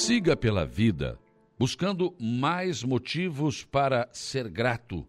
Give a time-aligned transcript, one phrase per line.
[0.00, 1.18] Siga pela vida
[1.58, 5.04] buscando mais motivos para ser grato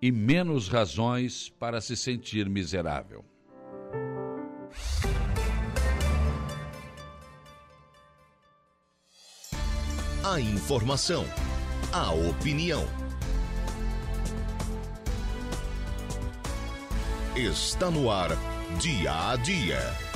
[0.00, 3.22] e menos razões para se sentir miserável.
[10.24, 11.26] A informação,
[11.92, 12.82] a opinião.
[17.36, 18.30] Está no ar,
[18.80, 20.09] dia a dia.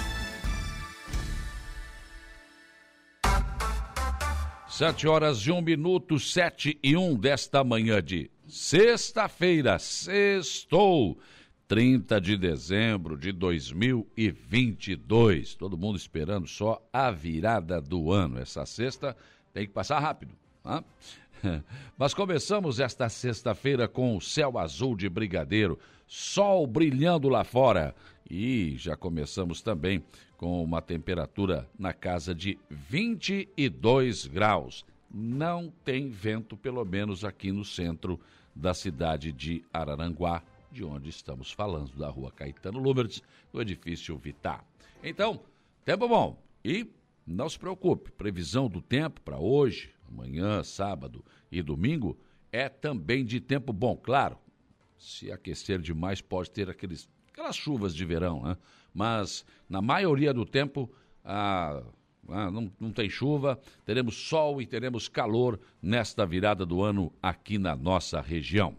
[4.77, 11.16] Sete horas e um minuto, sete e um desta manhã de sexta-feira, sextou,
[11.69, 15.55] 30 de dezembro de 2022.
[15.55, 18.41] Todo mundo esperando só a virada do ano.
[18.41, 19.16] Essa sexta
[19.52, 20.34] tem que passar rápido.
[20.66, 20.84] Hein?
[21.97, 27.95] Mas começamos esta sexta-feira com o céu azul de brigadeiro, sol brilhando lá fora.
[28.28, 30.02] E já começamos também
[30.45, 34.84] com uma temperatura na casa de 22 graus.
[35.11, 38.20] Não tem vento, pelo menos aqui no centro
[38.55, 44.62] da cidade de Araranguá, de onde estamos falando, da rua Caetano Lumertz, do edifício Vitar.
[45.03, 45.41] Então,
[45.83, 46.39] tempo bom.
[46.62, 46.87] E
[47.27, 52.19] não se preocupe, previsão do tempo para hoje, amanhã, sábado e domingo
[52.53, 53.97] é também de tempo bom.
[53.97, 54.37] Claro,
[54.98, 58.57] se aquecer demais pode ter aqueles, aquelas chuvas de verão, né?
[58.95, 60.89] mas na maioria do tempo
[62.29, 67.75] não, não tem chuva, teremos sol e teremos calor nesta virada do ano aqui na
[67.75, 68.77] nossa região.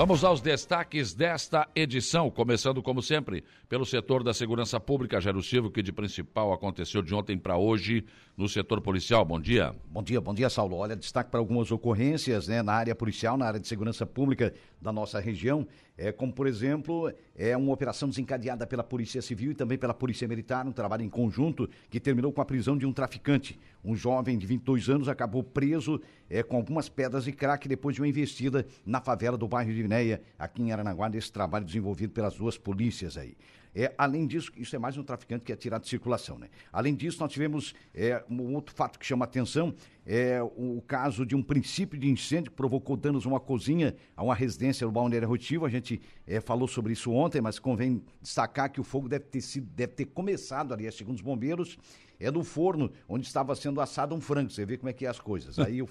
[0.00, 5.70] Vamos aos destaques desta edição, começando como sempre pelo setor da segurança pública, Jairo Silva,
[5.70, 9.26] que de principal aconteceu de ontem para hoje no setor policial.
[9.26, 9.74] Bom dia.
[9.90, 10.76] Bom dia, bom dia, Saulo.
[10.76, 14.92] Olha, destaque para algumas ocorrências né, na área policial, na área de segurança pública da
[14.92, 19.76] nossa região, é, como por exemplo, é uma operação desencadeada pela Polícia Civil e também
[19.76, 23.58] pela Polícia Militar, um trabalho em conjunto que terminou com a prisão de um traficante.
[23.84, 28.00] Um jovem de 22 anos acabou preso é, com algumas pedras de crack depois de
[28.00, 32.34] uma investida na favela do bairro de Vinéia, aqui em Aranaguá, nesse trabalho desenvolvido pelas
[32.34, 33.36] duas polícias aí.
[33.74, 36.38] É, além disso, isso é mais um traficante que é tirado de circulação.
[36.38, 36.48] Né?
[36.72, 41.36] Além disso, nós tivemos é, um outro fato que chama atenção, é o caso de
[41.36, 45.28] um princípio de incêndio que provocou danos a uma cozinha, a uma residência no Balneário
[45.28, 45.64] Rotivo.
[45.64, 49.40] A gente é, falou sobre isso ontem, mas convém destacar que o fogo deve ter,
[49.40, 51.78] sido, deve ter começado ali, segundo os bombeiros,
[52.18, 54.50] é do forno onde estava sendo assado um frango.
[54.50, 55.58] Você vê como é que é as coisas.
[55.60, 55.88] Aí o,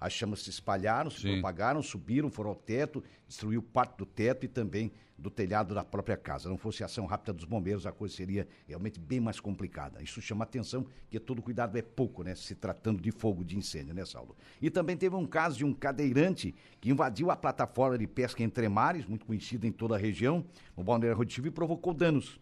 [0.00, 1.32] as chamas se espalharam, se Sim.
[1.32, 6.16] propagaram, subiram, foram ao teto, destruiu parte do teto e também do telhado da própria
[6.16, 6.48] casa.
[6.48, 10.02] Não fosse a ação rápida dos bombeiros, a coisa seria realmente bem mais complicada.
[10.02, 12.34] Isso chama atenção, que todo cuidado é pouco, né?
[12.34, 14.36] Se tratando de fogo, de incêndio, né, Saulo?
[14.60, 18.68] E também teve um caso de um cadeirante que invadiu a plataforma de pesca entre
[18.68, 20.44] mares, muito conhecida em toda a região,
[20.76, 22.38] no Balneário Roditivo, e provocou danos.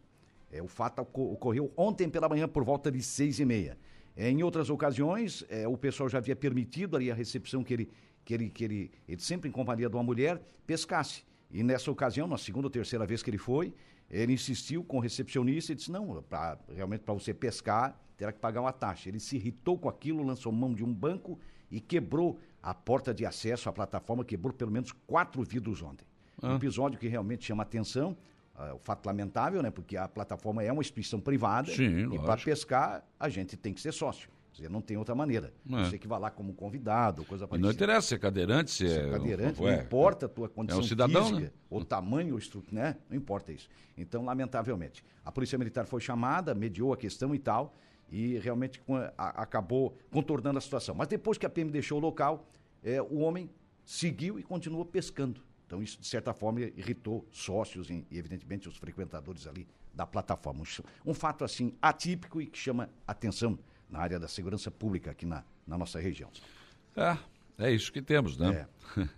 [0.50, 3.78] É, o fato ocorreu ontem pela manhã, por volta de seis e meia.
[4.16, 7.90] É, em outras ocasiões, é, o pessoal já havia permitido ali a recepção que ele,
[8.24, 11.24] que ele, que ele, ele sempre em companhia de uma mulher, pescasse.
[11.50, 13.72] E nessa ocasião, na segunda ou terceira vez que ele foi,
[14.10, 18.38] ele insistiu com o recepcionista e disse: não, pra, realmente para você pescar, terá que
[18.38, 19.08] pagar uma taxa.
[19.08, 21.38] Ele se irritou com aquilo, lançou mão de um banco
[21.70, 26.06] e quebrou a porta de acesso à plataforma, quebrou pelo menos quatro vidros ontem.
[26.40, 26.52] Ah.
[26.52, 28.16] Um episódio que realmente chama atenção.
[28.54, 29.70] Uh, o fato lamentável, né?
[29.70, 33.80] Porque a plataforma é uma instituição privada Sim, e para pescar a gente tem que
[33.80, 35.52] ser sócio dizer, não tem outra maneira.
[35.70, 35.84] É.
[35.84, 37.66] Você que vai lá como convidado, coisa parecida.
[37.66, 40.80] Não interessa se é cadeirante, se, se é, é cadeirante, não, importa a tua condição
[40.80, 41.50] é um cidadão, física, né?
[41.68, 42.96] ou tamanho, ou estrutura, né?
[43.10, 43.68] Não importa isso.
[43.96, 47.74] Então, lamentavelmente, a Polícia Militar foi chamada, mediou a questão e tal,
[48.10, 48.80] e realmente
[49.18, 50.94] a, acabou contornando a situação.
[50.94, 52.46] Mas depois que a PM deixou o local,
[52.82, 53.50] é, o homem
[53.84, 55.42] seguiu e continuou pescando.
[55.66, 60.62] Então, isso, de certa forma, irritou sócios e, evidentemente, os frequentadores ali da plataforma.
[60.62, 63.58] Um, um fato, assim, atípico e que chama atenção
[63.88, 66.30] na área da segurança pública aqui na, na nossa região.
[66.96, 67.16] É,
[67.58, 68.66] é isso que temos, né?
[68.96, 69.08] É,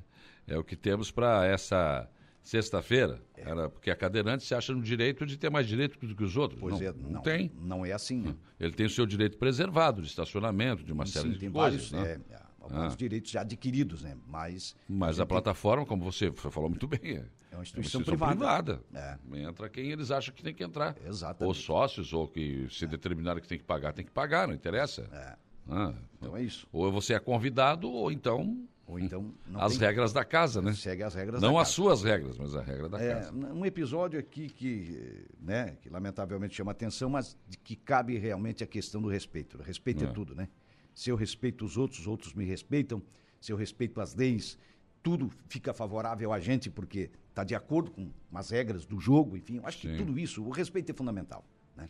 [0.54, 2.08] é o que temos para essa
[2.42, 3.68] sexta-feira, é.
[3.68, 6.60] porque a cadeirante se acha no direito de ter mais direito do que os outros.
[6.60, 7.52] Pois não, é, não, não, tem.
[7.60, 8.20] Não é assim.
[8.20, 8.36] Né?
[8.60, 11.90] Ele tem o seu direito preservado de estacionamento, de uma Sim, série de coisas.
[11.90, 12.20] Vários, né?
[12.30, 12.96] é, é alguns ah.
[12.96, 14.16] direitos já adquiridos, né?
[14.26, 14.76] Mas.
[14.88, 17.62] Mas a, a plataforma, como você falou muito bem, é, é uma instituição, é uma
[17.62, 18.76] instituição privada.
[18.76, 19.18] privada.
[19.32, 19.40] É.
[19.42, 20.96] Entra quem eles acham que tem que entrar.
[21.04, 21.48] Exatamente.
[21.48, 22.88] Ou sócios, ou que se é.
[22.88, 25.08] determinaram que tem que pagar, tem que pagar, não interessa.
[25.12, 25.36] É.
[25.68, 26.66] Ah, então é isso.
[26.72, 29.88] Ou você é convidado, ou então ou então as tem...
[29.88, 30.72] regras da casa, né?
[30.72, 33.32] Segue as regras Não as suas regras, mas a regra da é, casa.
[33.32, 39.02] Um episódio aqui que, né, que lamentavelmente chama atenção, mas que cabe realmente a questão
[39.02, 39.60] do respeito.
[39.60, 40.48] Respeito é, é tudo, né?
[40.96, 43.02] Se eu respeito os outros, os outros me respeitam.
[43.38, 44.58] Se eu respeito as leis,
[45.02, 49.58] tudo fica favorável a gente porque está de acordo com as regras do jogo, enfim.
[49.58, 49.92] Eu acho Sim.
[49.92, 51.44] que tudo isso, o respeito é fundamental.
[51.76, 51.86] Né?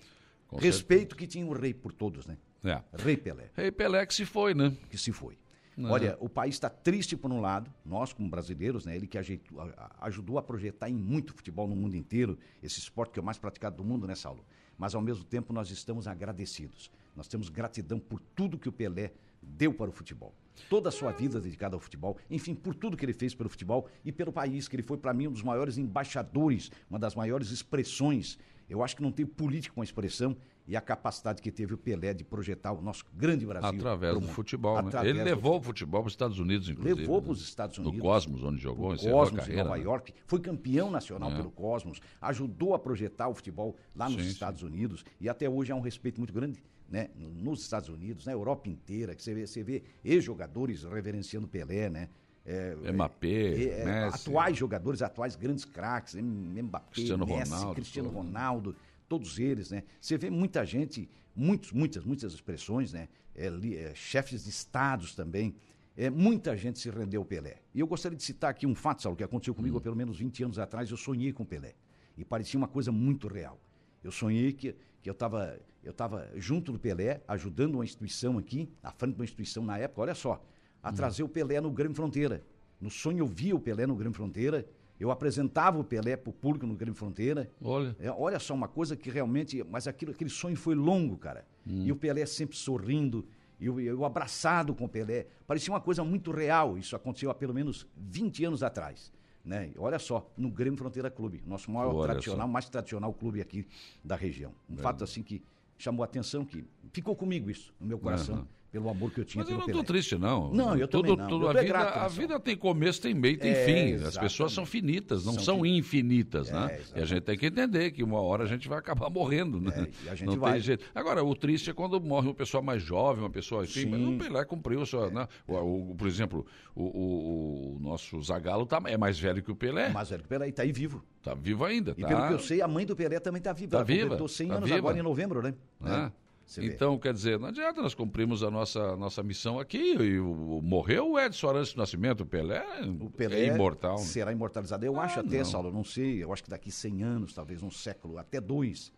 [0.58, 2.36] Respeito que tinha o rei por todos, né?
[2.64, 2.82] É.
[3.00, 4.76] Rei Pelé, Rei Pelé que se foi, né?
[4.90, 5.38] que se foi.
[5.76, 5.90] Não.
[5.90, 8.96] Olha, o país está triste por um lado, nós como brasileiros, né?
[8.96, 9.60] Ele que ajeitou-
[10.00, 13.38] ajudou a projetar em muito futebol no mundo inteiro, esse esporte que é o mais
[13.38, 14.44] praticado do mundo, né, Saulo?
[14.76, 16.90] Mas ao mesmo tempo nós estamos agradecidos.
[17.16, 20.34] Nós temos gratidão por tudo que o Pelé deu para o futebol.
[20.68, 23.88] Toda a sua vida dedicada ao futebol, enfim, por tudo que ele fez pelo futebol
[24.04, 27.50] e pelo país, que ele foi para mim um dos maiores embaixadores, uma das maiores
[27.50, 28.38] expressões.
[28.68, 30.36] Eu acho que não tem político com a expressão
[30.66, 33.68] e a capacidade que teve o Pelé de projetar o nosso grande Brasil.
[33.68, 34.88] Através do futebol, né?
[34.88, 37.00] Através Ele do levou o futebol para os Estados Unidos, inclusive.
[37.02, 37.22] Levou né?
[37.22, 37.96] para os Estados Unidos.
[37.98, 39.56] No Cosmos, onde jogou, Cosmos, em.
[39.56, 39.84] Nova né?
[39.84, 40.12] York.
[40.26, 41.36] Foi campeão nacional É.
[41.36, 42.00] pelo Cosmos.
[42.20, 44.32] Ajudou a projetar o futebol lá nos Sim, sim.
[44.32, 45.04] Estados Unidos.
[45.20, 49.14] E até hoje há um respeito muito grande né, nos Estados Unidos, na Europa inteira.
[49.14, 52.08] Que você vê, você vê ex-jogadores reverenciando Pelé, né?
[52.44, 53.26] É, Mbappé,
[53.64, 58.16] é, é, atuais jogadores, atuais grandes craques, Mbappé, Cristiano Messi, Ronaldo, Cristiano todo.
[58.18, 58.76] Ronaldo,
[59.08, 59.82] todos eles, né?
[60.00, 63.08] Você vê muita gente, muitos, muitas, muitas expressões, né?
[63.34, 65.56] É, li- é, chefes de estados também.
[65.96, 67.56] É, muita gente se rendeu ao Pelé.
[67.74, 69.78] E eu gostaria de citar aqui um fato, Saulo, que aconteceu comigo Hum.
[69.78, 70.88] há pelo menos 20 anos atrás.
[70.90, 71.74] Eu sonhei com o Pelé.
[72.16, 73.58] E parecia uma coisa muito real.
[74.04, 78.68] Eu sonhei que, que eu estava eu tava junto do Pelé, ajudando uma instituição aqui,
[78.82, 80.44] à frente de uma instituição na época, olha só,
[80.82, 82.42] a trazer o Pelé no Grêmio Fronteira.
[82.80, 84.66] No sonho eu via o Pelé no Grêmio Fronteira,
[84.98, 87.48] eu apresentava o Pelé para o público no Grêmio Fronteira.
[87.62, 87.94] Olha.
[88.00, 89.62] É, olha só, uma coisa que realmente.
[89.70, 91.46] Mas aquilo, aquele sonho foi longo, cara.
[91.86, 93.24] E o Pelé sempre sorrindo,
[93.60, 95.28] e eu, eu abraçado com o Pelé.
[95.46, 96.76] Parecia uma coisa muito real.
[96.76, 99.12] Isso aconteceu há pelo menos 20 anos atrás.
[99.46, 99.70] Né?
[99.78, 102.52] Olha só, no Grêmio Fronteira Clube, nosso maior Olha tradicional, só.
[102.52, 103.64] mais tradicional clube aqui
[104.02, 104.52] da região.
[104.69, 105.40] Um fato assim que
[105.78, 108.48] chamou a atenção, que ficou comigo isso, no meu coração, Aham.
[108.76, 110.52] Pelo amor que eu tinha Mas eu não estou triste, não.
[110.52, 111.26] Não, eu tudo, não.
[111.28, 113.73] Tudo, Eu a vida, a vida tem começo, tem meio, tem É, fim.
[113.94, 114.19] As exatamente.
[114.20, 116.58] pessoas são finitas, não São são, fi- infinitas, É, né?
[116.58, 117.06] E a exatamente.
[117.08, 119.73] gente tem que entender que uma hora a gente vai acabar morrendo, né?
[120.02, 120.52] É, e a gente não vai.
[120.52, 120.84] tem jeito.
[120.94, 123.87] Agora, o triste é quando morre uma pessoa mais jovem, uma pessoa assim, Sim.
[123.87, 125.26] mas o Pelé cumpriu sua, né?
[125.49, 125.55] O,
[125.93, 126.44] o- por exemplo,
[126.75, 130.49] o, o- o nosso Zagallo tá, é mais velho que o Pelé, Mas velho, Pelé
[130.49, 131.02] está aí vivo.
[131.23, 132.08] tá vivo ainda, E tá?
[132.08, 133.70] pelo que eu sei, a mãe do Pelé também está viva.
[133.70, 134.78] Tá Ela viva, completou 100 tá anos viva.
[134.78, 135.55] agora em novembro, né?
[135.81, 136.12] né?
[136.12, 136.66] É, você vê.
[136.69, 139.94] Então, quer dizer, não adianta, nós cumprimos a nossa, nossa missão aqui.
[139.96, 142.64] E o, morreu o Edson Arantes do Nascimento, o Pelé,
[143.00, 143.96] O Pelé é imortal.
[143.98, 144.04] né?
[144.04, 144.84] será imortalizado.
[144.87, 145.44] Eu Ah, acho até, não.
[145.44, 148.93] Saulo, não sei, eu acho que daqui 100 anos, talvez um século, até dois,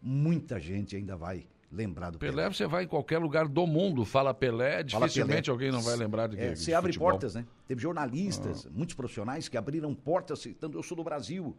[0.00, 2.32] muita gente ainda vai lembrar do Pelé.
[2.32, 5.52] Pelé, você vai em qualquer lugar do mundo, fala Pelé, Fala dificilmente Pelé.
[5.52, 7.08] alguém não vai lembrar de, É, de você abre futebol.
[7.08, 7.10] Ah.
[7.12, 7.44] portas, né?
[7.66, 11.56] Teve jornalistas, muitos profissionais que abriram portas citando, eu sou do Brasil,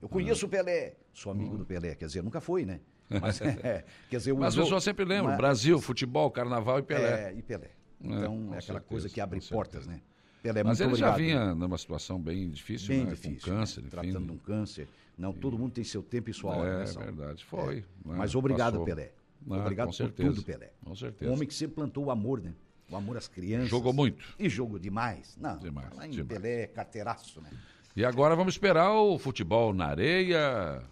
[0.00, 2.80] eu conheço o Pelé, sou amigo do Pelé, quer dizer, nunca foi, né?
[3.20, 7.30] Mas, é, quer dizer, Mas as pessoas sempre lembram, mas- Brasil, futebol, carnaval e Pelé.
[7.30, 7.66] É, e Pelé.
[7.66, 7.70] É,
[8.06, 9.90] Então, com é aquela certeza, coisa que abre portas, certeza.
[9.90, 10.00] né?
[10.42, 11.42] Pelé, Mas muito ele já obrigado.
[11.44, 13.10] vinha numa situação bem difícil, bem né?
[13.10, 13.40] difícil.
[13.40, 13.88] com câncer, né?
[13.90, 14.88] Tratando de um câncer.
[15.16, 17.76] Não, todo mundo tem seu tempo e sua hora, É né, verdade, foi.
[17.76, 18.14] né?
[18.16, 18.84] Mas obrigado, Passou.
[18.86, 19.10] Pelé.
[19.50, 20.70] Ah, obrigado com por tudo, Pelé.
[20.84, 21.30] Com certeza.
[21.30, 22.52] Um homem que sempre plantou o amor, né?
[22.90, 23.68] O amor às crianças.
[23.68, 24.24] Jogou muito.
[24.38, 25.36] E jogou demais.
[25.40, 26.28] Não, Demais, lá em demais.
[26.40, 27.50] Pelé, carteiraço, né?
[27.96, 30.82] E agora vamos esperar o futebol na areia,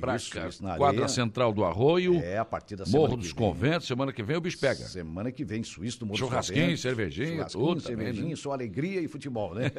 [0.00, 1.08] pra Isso, cá, isso, quadra areia.
[1.08, 3.32] central do Arroio, É, a partir da Morro dos.
[3.32, 4.84] Conventos, semana que vem o bicho pega.
[4.86, 6.82] Semana que vem, Suíço do Morro dos Churrasquinho, Conventos.
[6.82, 8.36] cervejinha, Churrasquinho, tudo também, cervejinha, né?
[8.36, 9.70] só alegria e futebol, né?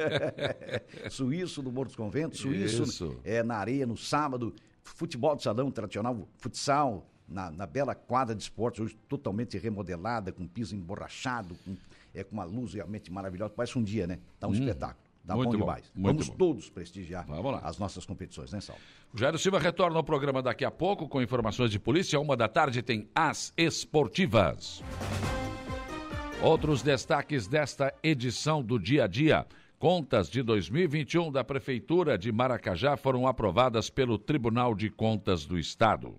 [1.10, 3.20] Suíço do Morro dos Conventos, Suíço Isso.
[3.24, 8.42] é na areia no sábado, futebol de salão tradicional, futsal, na, na bela quadra de
[8.42, 11.76] esportes, hoje totalmente remodelada, com piso emborrachado, com,
[12.14, 14.18] é, com uma luz realmente maravilhosa, parece um dia, né?
[14.38, 15.05] Tá um espetáculo.
[15.34, 16.36] Muito bom bom, Vamos bom.
[16.36, 18.76] todos prestigiar Vamos as nossas competições, né, Sal?
[19.12, 22.20] O Jairo Silva retorna ao programa daqui a pouco com informações de polícia.
[22.20, 24.82] Uma da tarde tem as esportivas.
[26.42, 29.46] Outros destaques desta edição do Dia a Dia.
[29.78, 36.14] Contas de 2021 da Prefeitura de Maracajá foram aprovadas pelo Tribunal de Contas do Estado.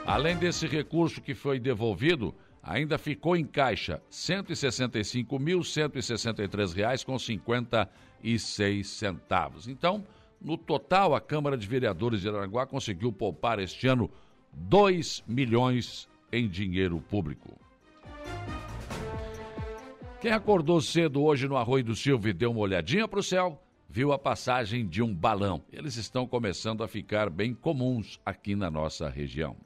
[0.05, 2.35] Além desse recurso que foi devolvido,
[2.66, 9.68] ainda ficou em caixa 165.163 reais com 56 centavos.
[9.68, 10.04] Então,
[10.40, 14.11] no total, a Câmara de Vereadores de Araranguá conseguiu poupar este ano
[14.52, 17.56] 2 milhões em dinheiro público.
[20.20, 23.62] Quem acordou cedo hoje no Arroio do Silva e deu uma olhadinha para o céu,
[23.88, 25.62] viu a passagem de um balão.
[25.73, 29.56] Eles estão começando a ficar bem comuns aqui na nossa região.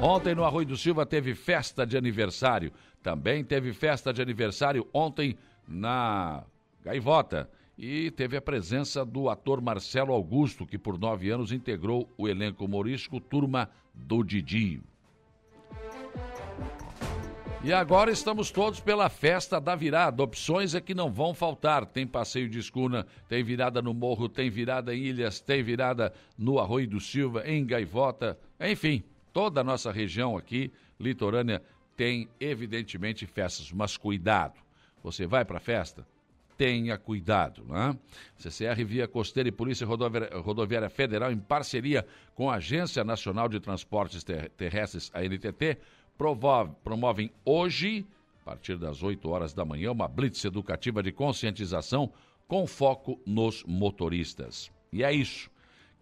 [0.00, 2.70] Ontem no Arroio do Silva teve festa de aniversário.
[3.02, 6.44] Também teve festa de aniversário ontem na
[6.84, 7.48] Gaivota.
[7.78, 12.64] E teve a presença do ator Marcelo Augusto, que por nove anos integrou o elenco
[12.64, 14.82] humorístico Turma do Didi.
[17.64, 20.22] E agora estamos todos pela festa da virada.
[20.22, 21.84] Opções é que não vão faltar.
[21.84, 26.58] Tem passeio de escuna, tem virada no morro, tem virada em Ilhas, tem virada no
[26.58, 28.38] Arroio do Silva, em Gaivota.
[28.60, 29.02] Enfim,
[29.36, 31.62] toda a nossa região aqui, litorânea,
[31.94, 33.70] tem evidentemente festas.
[33.70, 34.58] Mas cuidado,
[35.02, 36.08] você vai para a festa?
[36.56, 37.94] Tenha cuidado, né?
[38.38, 44.24] CCR Via Costeira e Polícia Rodoviária, Federal, em parceria com a Agência Nacional de Transportes
[44.56, 45.80] Terrestres, a NTT,
[46.82, 48.06] promovem hoje,
[48.40, 52.10] a partir das 8 horas da manhã, uma blitz educativa de conscientização
[52.48, 54.72] com foco nos motoristas.
[54.90, 55.50] E é isso.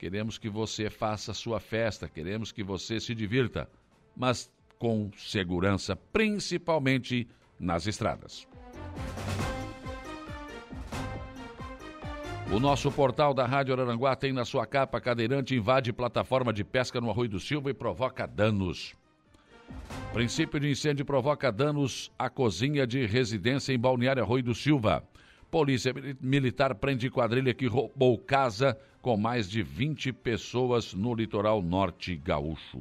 [0.05, 3.67] Queremos que você faça sua festa, queremos que você se divirta,
[4.15, 7.27] mas com segurança, principalmente
[7.59, 8.47] nas estradas.
[12.53, 17.01] O nosso portal da Rádio Araranguá tem na sua capa cadeirante invade plataforma de pesca
[17.01, 18.95] no Arroio do Silva e provoca danos.
[20.13, 25.03] Princípio de incêndio provoca danos à cozinha de residência em Balneário Arroio do Silva.
[25.55, 32.17] Polícia Militar prende quadrilha que roubou casa com mais de 20 pessoas no litoral norte
[32.17, 32.81] gaúcho.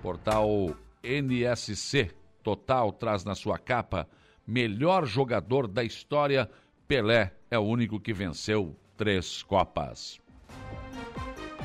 [0.00, 2.12] Portal NSC
[2.44, 4.08] Total traz na sua capa
[4.46, 6.48] melhor jogador da história.
[6.86, 10.20] Pelé é o único que venceu três Copas.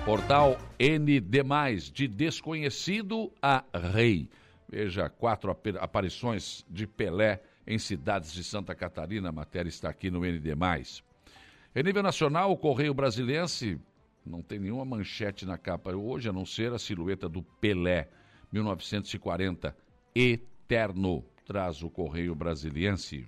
[0.05, 3.63] Portal ND, de desconhecido a
[3.93, 4.27] rei.
[4.67, 9.29] Veja quatro aparições de Pelé em cidades de Santa Catarina.
[9.29, 10.53] A matéria está aqui no ND.
[11.75, 13.79] Em nível nacional, o Correio Brasiliense
[14.25, 18.09] não tem nenhuma manchete na capa hoje, a não ser a silhueta do Pelé,
[18.51, 19.75] 1940,
[20.15, 23.27] eterno, traz o Correio Brasiliense.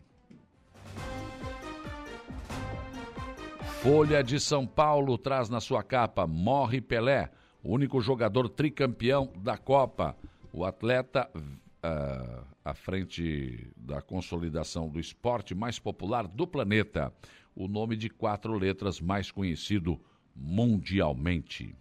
[3.81, 7.31] Folha de São Paulo traz na sua capa: Morre Pelé,
[7.63, 10.17] único jogador tricampeão da Copa.
[10.51, 17.13] O atleta uh, à frente da consolidação do esporte mais popular do planeta.
[17.55, 19.99] O nome de quatro letras mais conhecido
[20.35, 21.75] mundialmente.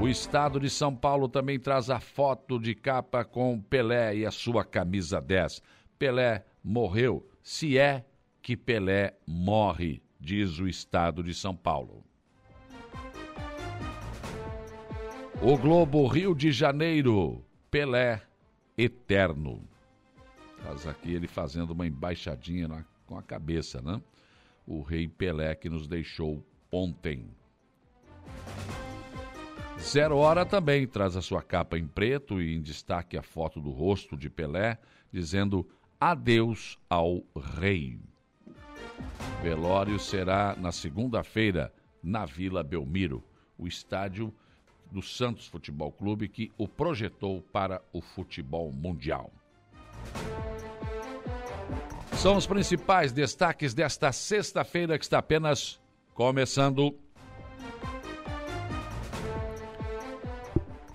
[0.00, 4.30] O estado de São Paulo também traz a foto de capa com Pelé e a
[4.30, 5.62] sua camisa 10.
[5.98, 8.04] Pelé morreu se é
[8.40, 12.02] que Pelé morre, diz o Estado de São Paulo.
[15.42, 18.22] O Globo Rio de Janeiro, Pelé
[18.78, 19.62] eterno.
[20.62, 24.00] Traz aqui ele fazendo uma embaixadinha na, com a cabeça, né?
[24.66, 27.28] O rei Pelé que nos deixou ontem.
[29.78, 33.70] Zero Hora também traz a sua capa em preto e em destaque a foto do
[33.70, 34.78] rosto de Pelé,
[35.12, 35.68] dizendo
[36.00, 37.22] Adeus ao
[37.58, 37.98] Rei.
[39.42, 41.72] Velório será na segunda-feira
[42.02, 43.22] na Vila Belmiro,
[43.58, 44.32] o estádio
[44.94, 49.32] do Santos Futebol Clube que o projetou para o futebol mundial.
[52.12, 55.80] São os principais destaques desta sexta-feira que está apenas
[56.14, 56.96] começando.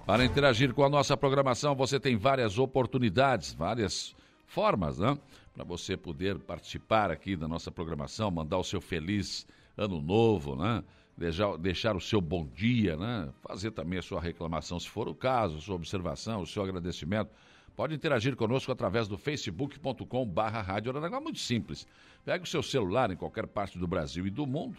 [0.05, 4.15] Para interagir com a nossa programação, você tem várias oportunidades, várias
[4.47, 5.19] formas, né?
[5.53, 9.45] Para você poder participar aqui da nossa programação, mandar o seu feliz
[9.77, 10.83] ano novo, né?
[11.19, 13.27] Deixar, deixar o seu bom dia, né?
[13.41, 17.29] Fazer também a sua reclamação, se for o caso, sua observação, o seu agradecimento.
[17.75, 21.85] Pode interagir conosco através do facebook.com Rádio Aranaguá, muito simples.
[22.23, 24.77] Pega o seu celular em qualquer parte do Brasil e do mundo,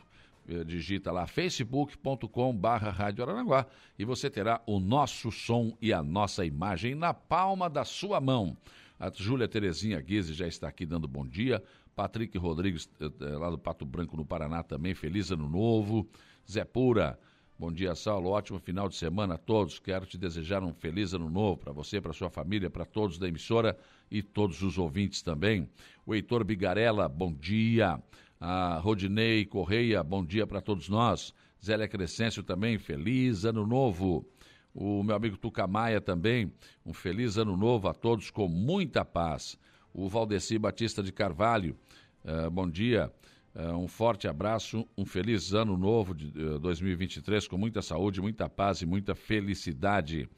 [0.49, 3.67] eh, digita lá facebook.com Rádio Aranaguá
[3.99, 8.57] e você terá o nosso som e a nossa imagem na palma da sua mão.
[8.99, 11.63] A Júlia Terezinha Guise já está aqui dando bom dia.
[11.95, 14.95] Patrick Rodrigues, eh, eh, lá do Pato Branco, no Paraná, também.
[14.95, 16.09] Feliz ano novo.
[16.51, 17.17] Zé Pura,
[17.57, 18.31] bom dia, Saulo.
[18.31, 19.79] Ótimo final de semana a todos.
[19.79, 23.29] Quero te desejar um feliz ano novo para você, para sua família, para todos da
[23.29, 23.79] emissora
[24.11, 25.69] e todos os ouvintes também.
[26.05, 28.03] O Heitor Bigarella, bom dia.
[28.41, 31.33] A Rodinei Correia, bom dia para todos nós.
[31.65, 34.27] Zélia Crescêncio também, feliz ano novo
[34.75, 36.53] o meu amigo Tucamaia também,
[36.85, 39.59] um feliz ano novo a todos com muita paz.
[39.93, 41.77] O Valdeci Batista de Carvalho,
[42.25, 43.13] uh, bom dia,
[43.55, 48.49] um forte abraço, um feliz ano novo de uh, eh, 2023 com muita saúde, muita
[48.49, 50.29] paz e muita felicidade.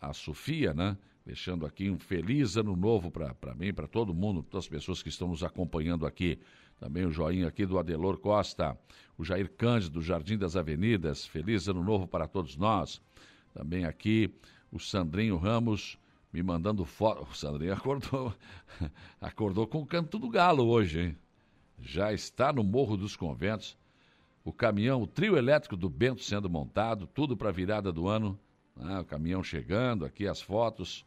[0.00, 0.96] a Sofia, né?
[1.24, 5.08] Deixando aqui um feliz ano novo para mim, para todo mundo, todas as pessoas que
[5.08, 6.40] estão nos acompanhando aqui.
[6.80, 8.76] Também o joinha aqui do Adelor Costa,
[9.18, 11.26] o Jair Cândido, do Jardim das Avenidas.
[11.26, 13.02] Feliz ano novo para todos nós.
[13.52, 14.34] Também aqui
[14.72, 15.98] o Sandrinho Ramos
[16.32, 17.28] me mandando foto.
[17.30, 18.34] O Sandrinho acordou,
[19.20, 21.18] acordou com o canto do galo hoje, hein?
[21.82, 23.76] Já está no Morro dos Conventos.
[24.42, 28.40] O caminhão, o trio elétrico do Bento sendo montado, tudo para a virada do ano.
[28.74, 29.00] Né?
[29.00, 31.04] O caminhão chegando, aqui as fotos.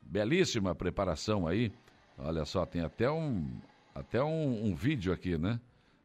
[0.00, 1.70] Belíssima preparação aí.
[2.16, 3.60] Olha só, tem até um,
[3.94, 5.60] até um, um vídeo aqui, né?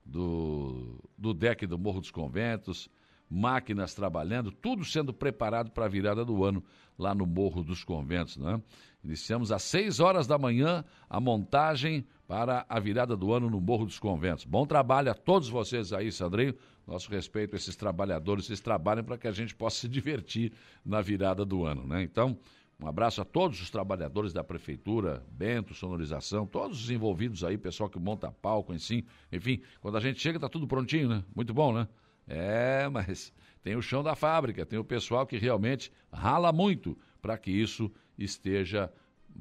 [0.06, 2.90] Do, do deck do Morro dos Conventos,
[3.30, 6.64] máquinas trabalhando, tudo sendo preparado para a virada do ano
[6.98, 8.62] lá no Morro dos Conventos, né?
[9.04, 13.86] Iniciamos às 6 horas da manhã a montagem para a virada do ano no Morro
[13.86, 14.44] dos Conventos.
[14.44, 16.56] Bom trabalho a todos vocês aí, Sandrinho.
[16.86, 20.54] Nosso respeito a esses trabalhadores, eles trabalham para que a gente possa se divertir
[20.86, 22.02] na virada do ano, né?
[22.02, 22.38] Então,
[22.80, 27.90] um abraço a todos os trabalhadores da prefeitura, Bento, sonorização, todos os envolvidos aí, pessoal
[27.90, 31.24] que monta palco, enfim, enfim, quando a gente chega tá tudo prontinho, né?
[31.36, 31.88] Muito bom, né?
[32.28, 37.36] É, mas tem o chão da fábrica, tem o pessoal que realmente rala muito para
[37.36, 38.92] que isso esteja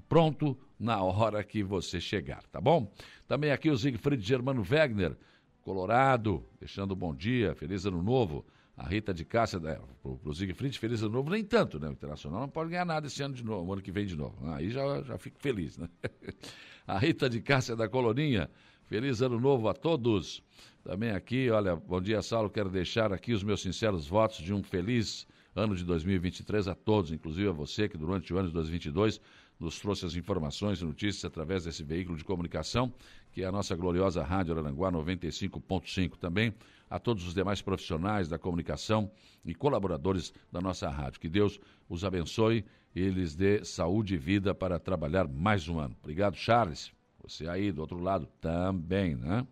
[0.08, 2.90] pronto na hora que você chegar, tá bom?
[3.28, 5.14] Também aqui o Siegfried Germano Wegner,
[5.60, 10.78] Colorado, deixando um bom dia, feliz ano novo a Rita de Cássia, né, pro, Siegfried,
[10.78, 11.88] feliz ano novo, nem tanto, né?
[11.88, 14.36] O Internacional não pode ganhar nada esse ano de novo, ano que vem de novo.
[14.50, 15.88] Aí já, já fico feliz, né?
[16.86, 18.50] a Rita de Cássia da Coloninha,
[18.84, 20.42] feliz ano novo a todos.
[20.84, 24.62] Também aqui, olha, bom dia, Saulo, quero deixar aqui os meus sinceros votos de um
[24.62, 29.20] feliz ano de 2023 a todos, inclusive a você que durante o ano de 2022
[29.58, 32.92] nos trouxe as informações e notícias através desse veículo de comunicação,
[33.32, 36.18] que é a nossa gloriosa Rádio Aranguá 95.5.
[36.18, 36.54] Também
[36.88, 39.10] a todos os demais profissionais da comunicação
[39.44, 41.20] e colaboradores da nossa rádio.
[41.20, 45.96] Que Deus os abençoe e lhes dê saúde e vida para trabalhar mais um ano.
[46.00, 46.92] Obrigado, Charles.
[47.22, 49.46] Você aí do outro lado também, né?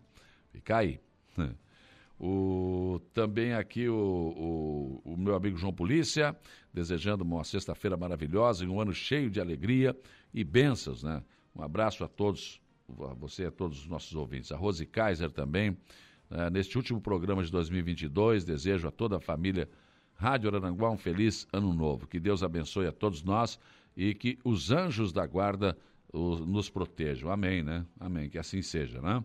[0.51, 0.99] Fica aí.
[2.17, 6.33] O, também aqui o, o, o, meu amigo João Polícia,
[6.73, 9.93] desejando uma sexta-feira maravilhosa e um ano cheio de alegria
[10.33, 11.21] e bênçãos, né?
[11.53, 12.61] Um abraço a todos,
[13.01, 14.53] a você e a todos os nossos ouvintes.
[14.53, 15.77] A Rose Kaiser também,
[16.29, 18.43] é, neste último programa de 2022.
[18.45, 19.69] Desejo a toda a família
[20.15, 22.07] Rádio Aranguá um feliz ano novo.
[22.07, 23.59] Que Deus abençoe a todos nós
[23.95, 25.77] e que os anjos da guarda
[26.13, 27.29] nos protejam.
[27.29, 27.85] Amém, né?
[27.99, 28.29] Amém.
[28.29, 29.23] Que assim seja, né?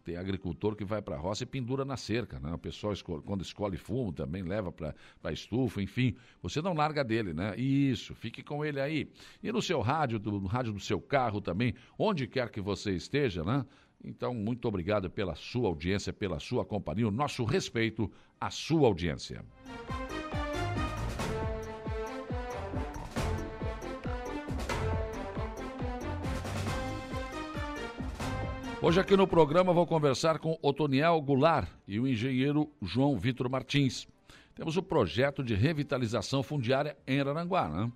[0.04, 2.52] Tem agricultor que vai para a roça e pendura na cerca, né?
[2.52, 6.16] O pessoal, escolhe, quando escolhe fumo, também leva para a estufa, enfim.
[6.42, 7.56] Você não larga dele, né?
[7.56, 9.08] Isso, fique com ele aí.
[9.42, 12.92] E no seu rádio, do, no rádio do seu carro também, onde quer que você
[12.92, 13.64] esteja, né?
[14.04, 18.10] Então, muito obrigado pela sua audiência, pela sua companhia, o nosso respeito
[18.40, 19.44] à sua audiência.
[28.84, 34.08] Hoje aqui no programa vou conversar com Otoniel Goulart e o engenheiro João Vitor Martins.
[34.56, 37.68] Temos o projeto de revitalização fundiária em Araranguá.
[37.68, 37.92] Né?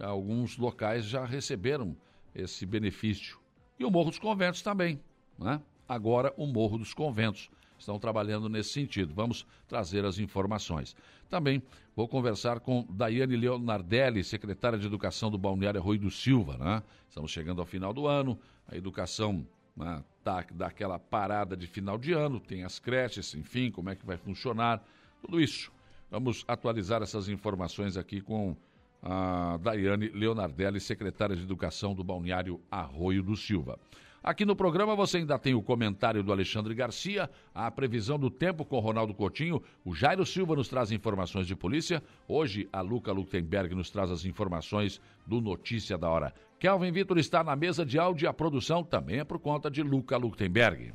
[0.00, 1.96] Alguns locais já receberam
[2.32, 3.36] esse benefício.
[3.80, 5.00] E o Morro dos Conventos também.
[5.36, 5.60] Né?
[5.88, 7.50] agora o Morro dos Conventos.
[7.76, 9.12] Estão trabalhando nesse sentido.
[9.12, 10.94] Vamos trazer as informações.
[11.28, 11.60] Também
[11.96, 16.56] vou conversar com Daiane Leonardelli, secretária de Educação do Balneário Rui do Silva.
[16.58, 16.80] Né?
[17.08, 19.44] Estamos chegando ao final do ano, a educação
[19.78, 24.04] né, tá daquela parada de final de ano, tem as creches, enfim, como é que
[24.04, 24.82] vai funcionar,
[25.22, 25.72] tudo isso.
[26.10, 28.56] Vamos atualizar essas informações aqui com
[29.02, 33.78] a Daiane Leonardelli, secretária de Educação do Balneário Arroio do Silva.
[34.22, 38.64] Aqui no programa você ainda tem o comentário do Alexandre Garcia, a previsão do tempo
[38.64, 43.74] com Ronaldo Coutinho, o Jairo Silva nos traz informações de polícia, hoje a Luca Luktenberg
[43.74, 46.34] nos traz as informações do Notícia da Hora.
[46.58, 49.82] Kelvin Vitor está na mesa de áudio e a produção também é por conta de
[49.82, 50.92] Luca Luktenberg.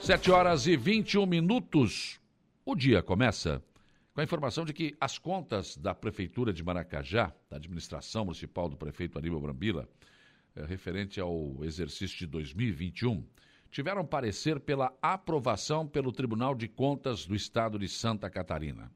[0.00, 2.18] 7 horas e 21 minutos.
[2.64, 3.62] O dia começa
[4.14, 8.76] com a informação de que as contas da Prefeitura de Maracajá, da administração municipal do
[8.76, 9.86] prefeito Aníbal Brambila,
[10.54, 13.22] é, referente ao exercício de 2021,
[13.70, 18.90] tiveram parecer pela aprovação pelo Tribunal de Contas do Estado de Santa Catarina.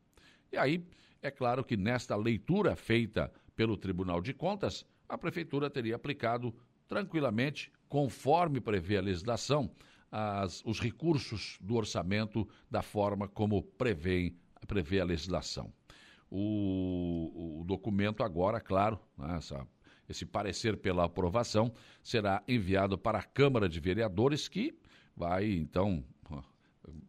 [0.50, 0.82] E aí,
[1.22, 6.54] é claro que nesta leitura feita pelo Tribunal de Contas, a Prefeitura teria aplicado
[6.88, 9.70] tranquilamente, conforme prevê a legislação,
[10.10, 15.72] as, os recursos do orçamento da forma como prevêem prevê a legislação.
[16.30, 19.66] O, o documento agora, claro, né, essa,
[20.08, 24.78] esse parecer pela aprovação será enviado para a Câmara de Vereadores, que
[25.16, 26.04] vai, então,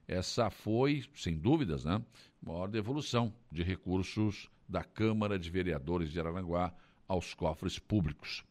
[0.09, 2.03] Essa foi, sem dúvidas, né,
[2.43, 6.75] a maior devolução de recursos da Câmara de Vereadores de Araranguá
[7.07, 8.43] aos cofres públicos.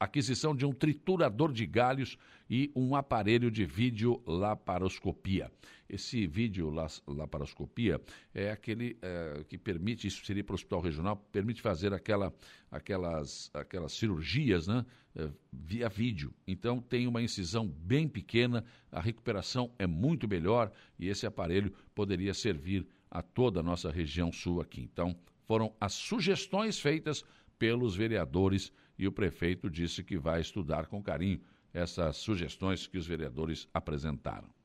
[0.00, 5.50] aquisição de um triturador de galhos e um aparelho de vídeo laparoscopia.
[5.92, 6.70] Esse vídeo
[7.08, 8.00] laparoscopia
[8.32, 12.32] é aquele é, que permite, isso seria para o hospital regional, permite fazer aquela,
[12.70, 16.32] aquelas, aquelas cirurgias né, é, via vídeo.
[16.46, 22.34] Então tem uma incisão bem pequena, a recuperação é muito melhor e esse aparelho poderia
[22.34, 24.82] servir a toda a nossa região sul aqui.
[24.82, 27.24] Então foram as sugestões feitas
[27.58, 31.40] pelos vereadores e o prefeito disse que vai estudar com carinho
[31.74, 34.59] essas sugestões que os vereadores apresentaram.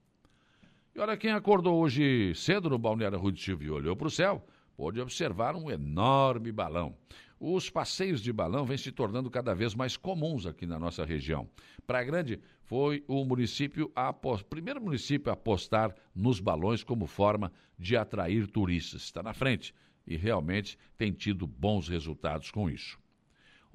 [0.96, 5.02] E olha quem acordou hoje cedo no Balneário Silva e olhou para o céu, pôde
[5.02, 6.96] observar um enorme balão.
[7.38, 11.50] Os passeios de balão vêm se tornando cada vez mais comuns aqui na nossa região.
[11.86, 14.14] Praia Grande foi o município a,
[14.50, 19.02] primeiro município a apostar nos balões como forma de atrair turistas.
[19.02, 19.76] Está na frente
[20.08, 22.98] e realmente tem tido bons resultados com isso.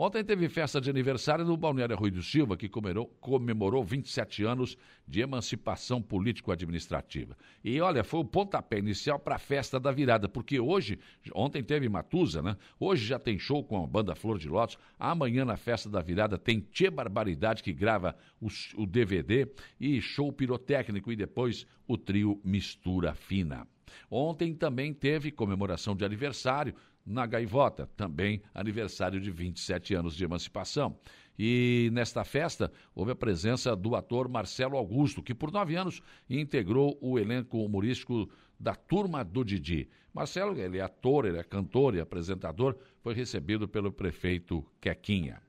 [0.02, 4.74] Ontem teve festa de aniversário no Balneário Rui do Silva, que comemorou, comemorou 27 anos
[5.06, 7.36] de emancipação político-administrativa.
[7.62, 10.98] E olha, foi o pontapé inicial para a festa da virada, porque hoje,
[11.34, 12.56] ontem teve Matusa, né?
[12.78, 14.78] Hoje já tem show com a banda Flor de Lótus.
[14.98, 20.32] Amanhã na festa da virada tem Tchê Barbaridade, que grava o, o DVD, e show
[20.32, 23.68] pirotécnico, e depois o trio Mistura Fina.
[24.10, 30.98] Ontem também teve comemoração de aniversário na Gaivota, também aniversário de 27 anos de emancipação.
[31.38, 36.98] E nesta festa houve a presença do ator Marcelo Augusto, que por nove anos integrou
[37.00, 39.88] o elenco humorístico da Turma do Didi.
[40.12, 45.40] Marcelo, ele é ator, ele é cantor e apresentador, foi recebido pelo prefeito Quequinha.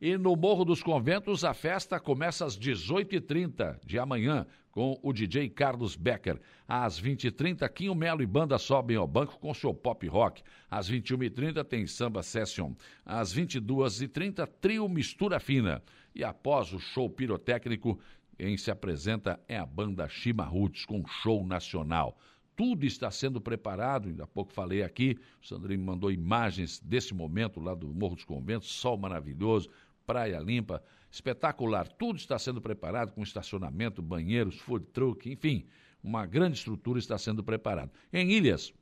[0.00, 5.48] E no Morro dos Conventos, a festa começa às 18h30 de amanhã, com o DJ
[5.48, 6.40] Carlos Becker.
[6.68, 10.40] Às 20h30, Quinho Melo e banda sobem ao banco com seu pop rock.
[10.70, 12.74] Às 21h30 tem samba session.
[13.04, 15.82] Às 22h30, trio Mistura Fina.
[16.14, 17.98] E após o show pirotécnico,
[18.36, 22.16] quem se apresenta é a banda Chima Roots, com show nacional
[22.58, 27.60] tudo está sendo preparado, ainda há pouco falei aqui, o Sandrinho mandou imagens desse momento
[27.60, 29.70] lá do Morro dos Conventos, sol maravilhoso,
[30.08, 31.86] praia limpa, espetacular.
[31.86, 35.66] Tudo está sendo preparado com estacionamento, banheiros, food truck, enfim,
[36.02, 37.92] uma grande estrutura está sendo preparada.
[38.10, 38.72] Em Ilhas,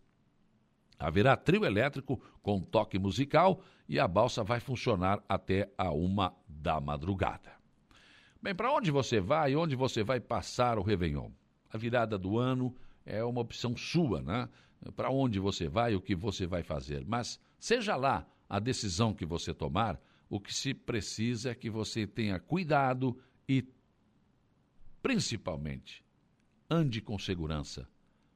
[0.96, 6.80] haverá trio elétrico com toque musical e a balsa vai funcionar até a uma da
[6.80, 7.50] madrugada.
[8.40, 11.30] Bem, para onde você vai, onde você vai passar o Réveillon?
[11.72, 12.72] A virada do ano
[13.04, 14.48] é uma opção sua, né?
[14.94, 17.04] Para onde você vai, o que você vai fazer.
[17.04, 22.06] Mas seja lá a decisão que você tomar, o que se precisa é que você
[22.06, 23.64] tenha cuidado e,
[25.02, 26.04] principalmente,
[26.68, 27.88] ande com segurança.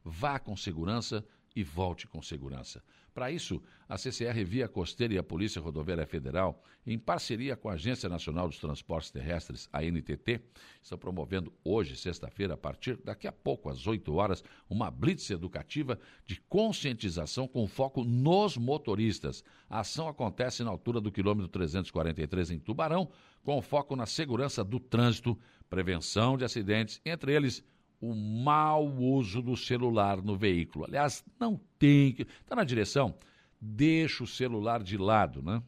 [0.04, 2.82] Vá com segurança e volte com segurança.
[3.20, 7.74] Para isso, a CCR Via Costeira e a Polícia Rodoviária Federal, em parceria com a
[7.74, 10.40] Agência Nacional dos Transportes Terrestres, a NTT,
[10.80, 16.00] estão promovendo hoje, sexta-feira, a partir daqui a pouco, às 8 horas, uma blitz educativa
[16.24, 19.44] de conscientização com foco nos motoristas.
[19.68, 23.06] A ação acontece na altura do quilômetro 343 em Tubarão,
[23.44, 27.62] com foco na segurança do trânsito, prevenção de acidentes, entre eles
[28.00, 30.86] o mau uso do celular no veículo.
[30.86, 32.22] Aliás, não tem que.
[32.22, 33.14] Está na direção,
[33.60, 35.62] deixa o celular de lado, né?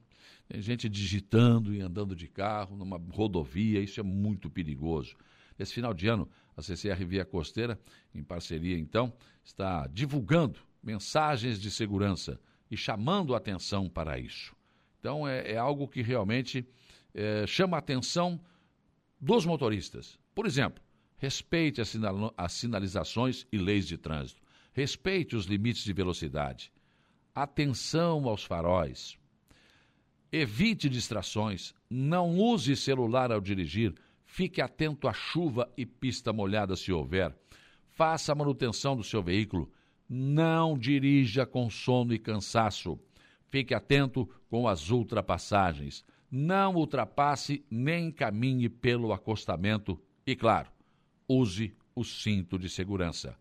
[0.48, 5.16] Tem gente digitando e andando de carro numa rodovia, isso é muito perigoso.
[5.58, 7.78] Nesse final de ano, a CCR Via Costeira,
[8.14, 9.12] em parceria então,
[9.44, 12.40] está divulgando mensagens de segurança
[12.70, 14.54] e chamando atenção para isso.
[14.98, 16.66] Então, é, é algo que realmente
[17.14, 18.40] é, chama a atenção
[19.20, 20.18] dos motoristas.
[20.34, 20.82] Por exemplo,
[21.22, 24.42] Respeite as, sinal as sinalizações e leis de trânsito.
[24.72, 26.72] Respeite os limites de velocidade.
[27.32, 29.16] Atenção aos faróis.
[30.32, 31.72] Evite distrações.
[31.88, 33.94] Não use celular ao dirigir.
[34.24, 37.32] Fique atento à chuva e pista molhada se houver.
[37.86, 39.70] Faça a manutenção do seu veículo.
[40.08, 42.98] Não dirija com sono e cansaço.
[43.48, 46.04] Fique atento com as ultrapassagens.
[46.28, 50.02] Não ultrapasse nem caminhe pelo acostamento.
[50.26, 50.71] E, claro,
[51.32, 53.36] use o cinto de segurança.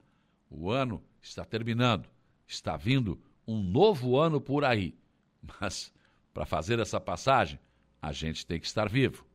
[0.49, 2.09] O ano está terminando,
[2.47, 4.95] está vindo um novo ano por aí.
[5.59, 5.91] Mas,
[6.33, 7.59] para fazer essa passagem,
[8.01, 9.25] a gente tem que estar vivo.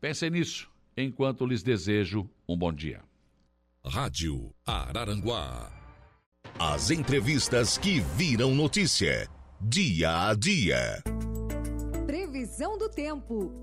[0.00, 3.02] Pensem nisso enquanto lhes desejo um bom dia.
[3.84, 5.72] Rádio Araranguá.
[6.58, 9.28] As entrevistas que viram notícia,
[9.60, 11.02] dia a dia.
[12.06, 13.58] Previsão do tempo.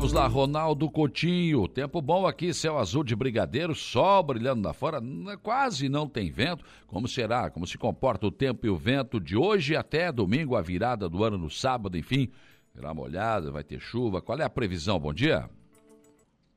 [0.00, 1.68] Vamos lá, Ronaldo Coutinho.
[1.68, 4.98] Tempo bom aqui, céu azul de brigadeiro, sol brilhando lá fora,
[5.42, 6.64] quase não tem vento.
[6.86, 7.50] Como será?
[7.50, 11.22] Como se comporta o tempo e o vento de hoje até domingo, a virada do
[11.22, 12.32] ano no sábado, enfim.
[12.74, 14.22] Será molhada, vai ter chuva.
[14.22, 14.98] Qual é a previsão?
[14.98, 15.50] Bom dia.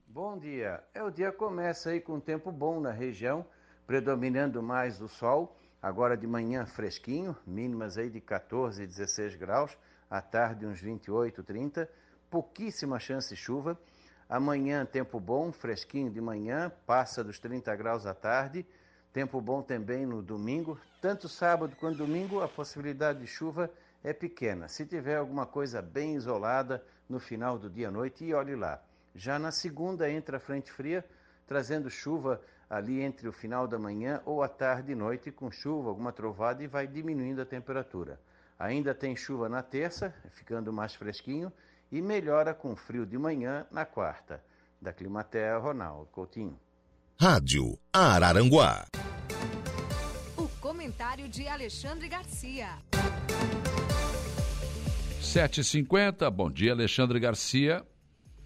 [0.08, 0.82] Bom dia.
[0.94, 3.46] É o dia começa aí com tempo bom na região,
[3.86, 5.54] predominando mais o sol.
[5.82, 9.78] Agora de manhã fresquinho, mínimas aí de 14, 16 graus,
[10.10, 11.90] à tarde uns 28, 30
[12.34, 13.80] pouquíssima chance de chuva.
[14.28, 18.66] Amanhã, tempo bom, fresquinho de manhã, passa dos 30 graus à tarde.
[19.14, 20.80] Tempo bom também no domingo.
[21.00, 23.70] Tanto sábado quanto domingo, a possibilidade de chuva
[24.04, 24.68] é pequena.
[24.68, 28.82] Se tiver alguma coisa bem isolada no final do dia à noite, e olhe lá.
[29.14, 31.06] Já na segunda entra a frente fria,
[31.46, 35.90] trazendo chuva ali entre o final da manhã ou a tarde e noite, com chuva,
[35.90, 38.20] alguma trovada e vai diminuindo a temperatura.
[38.58, 41.54] Ainda tem chuva na terça, ficando mais fresquinho,
[41.94, 44.44] e melhora com frio de manhã na quarta.
[44.82, 46.60] Da Climatea, Ronaldo Coutinho.
[47.22, 48.88] Rádio Araranguá.
[50.36, 52.80] O comentário de Alexandre Garcia.
[55.22, 57.86] 7h50, bom dia, Alexandre Garcia.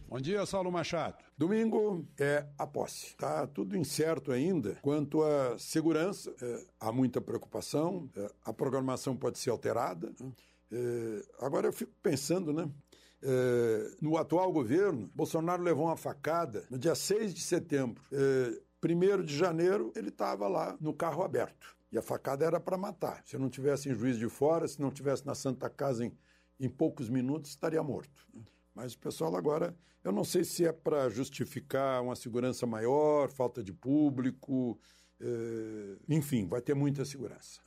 [0.09, 1.15] Bom dia, Saulo Machado.
[1.37, 3.07] Domingo é a posse.
[3.07, 6.35] Está tudo incerto ainda quanto à segurança.
[6.41, 8.09] É, há muita preocupação.
[8.13, 10.11] É, a programação pode ser alterada.
[10.19, 10.31] Né?
[10.69, 12.69] É, agora eu fico pensando, né?
[13.21, 18.03] É, no atual governo, Bolsonaro levou uma facada no dia 6 de setembro.
[18.11, 21.75] É, 1 de janeiro, ele estava lá no carro aberto.
[21.91, 23.23] E a facada era para matar.
[23.25, 26.11] Se não tivesse em Juiz de Fora, se não tivesse na Santa Casa em,
[26.59, 28.27] em poucos minutos, estaria morto.
[28.75, 33.63] Mas o pessoal agora, eu não sei se é para justificar uma segurança maior, falta
[33.63, 34.79] de público,
[35.19, 37.61] é, enfim, vai ter muita segurança.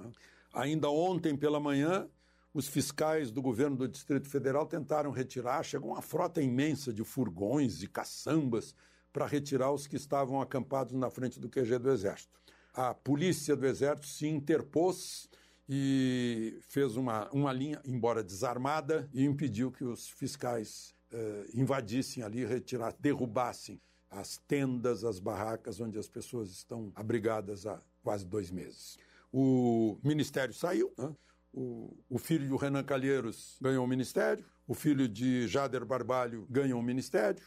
[0.52, 2.08] Ainda ontem pela manhã,
[2.52, 7.82] os fiscais do governo do Distrito Federal tentaram retirar, chegou uma frota imensa de furgões
[7.82, 8.74] e caçambas
[9.12, 12.40] para retirar os que estavam acampados na frente do QG do Exército.
[12.72, 15.28] A polícia do Exército se interpôs
[15.68, 22.44] e fez uma, uma linha, embora desarmada, e impediu que os fiscais eh, invadissem ali,
[22.44, 28.98] retirassem, derrubassem as tendas, as barracas onde as pessoas estão abrigadas há quase dois meses.
[29.32, 31.14] O ministério saiu, né?
[31.52, 36.78] O, o filho do Renan Calheiros ganhou o ministério, o filho de Jader Barbalho ganhou
[36.78, 37.42] o ministério,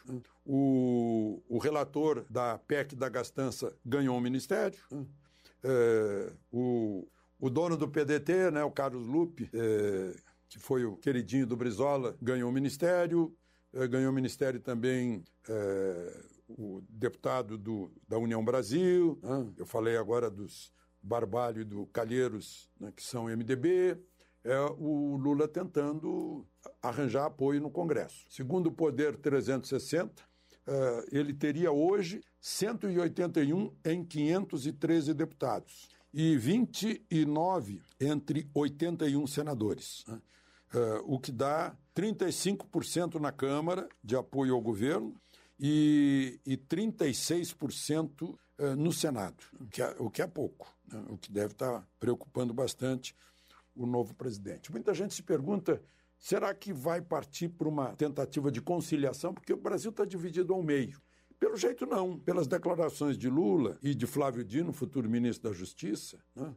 [0.45, 4.77] o, o relator da PEC da Gastança ganhou o ministério,
[5.63, 7.07] é, o,
[7.39, 10.15] o dono do PDT, né, o Carlos Lupe, é,
[10.49, 13.33] que foi o queridinho do Brizola, ganhou o ministério,
[13.73, 19.95] é, ganhou o ministério também é, o deputado do, da União Brasil, né, eu falei
[19.95, 23.97] agora dos Barbalho e do Calheiros, né, que são MDB,
[24.43, 26.45] é o Lula tentando
[26.81, 28.25] arranjar apoio no Congresso.
[28.29, 30.25] Segundo o Poder 360, uh,
[31.11, 40.21] ele teria hoje 181 em 513 deputados e 29 entre 81 senadores, né?
[40.73, 45.15] uh, o que dá 35% na Câmara de apoio ao governo
[45.59, 48.37] e, e 36% uh,
[48.75, 52.53] no Senado, o que é, o que é pouco né, o que deve estar preocupando
[52.53, 53.15] bastante
[53.75, 54.71] o novo presidente.
[54.71, 55.81] Muita gente se pergunta:
[56.17, 59.33] será que vai partir para uma tentativa de conciliação?
[59.33, 61.01] Porque o Brasil está dividido ao meio.
[61.39, 62.17] Pelo jeito, não.
[62.17, 66.55] Pelas declarações de Lula e de Flávio Dino, futuro ministro da Justiça, né,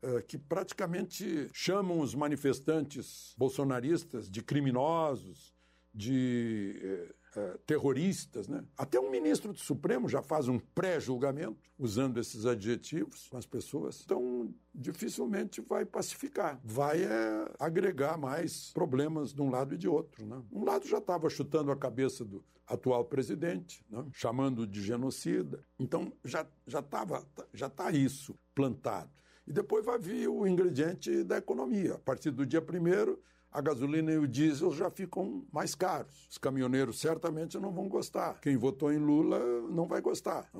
[0.00, 5.52] eh, que praticamente chamam os manifestantes bolsonaristas de criminosos,
[5.92, 8.64] de eh, terroristas, né?
[8.76, 14.02] Até um ministro do Supremo já faz um pré-julgamento usando esses adjetivos com as pessoas.
[14.02, 20.24] Então, dificilmente vai pacificar, vai é, agregar mais problemas de um lado e de outro.
[20.24, 20.42] Né?
[20.50, 24.06] Um lado já estava chutando a cabeça do atual presidente, né?
[24.12, 25.62] chamando de genocida.
[25.78, 29.10] Então, já já estava já está isso plantado.
[29.46, 31.94] E depois vai vir o ingrediente da economia.
[31.94, 36.26] A partir do dia primeiro a gasolina e o diesel já ficam mais caros.
[36.30, 38.40] Os caminhoneiros certamente não vão gostar.
[38.40, 39.38] Quem votou em Lula
[39.70, 40.50] não vai gostar.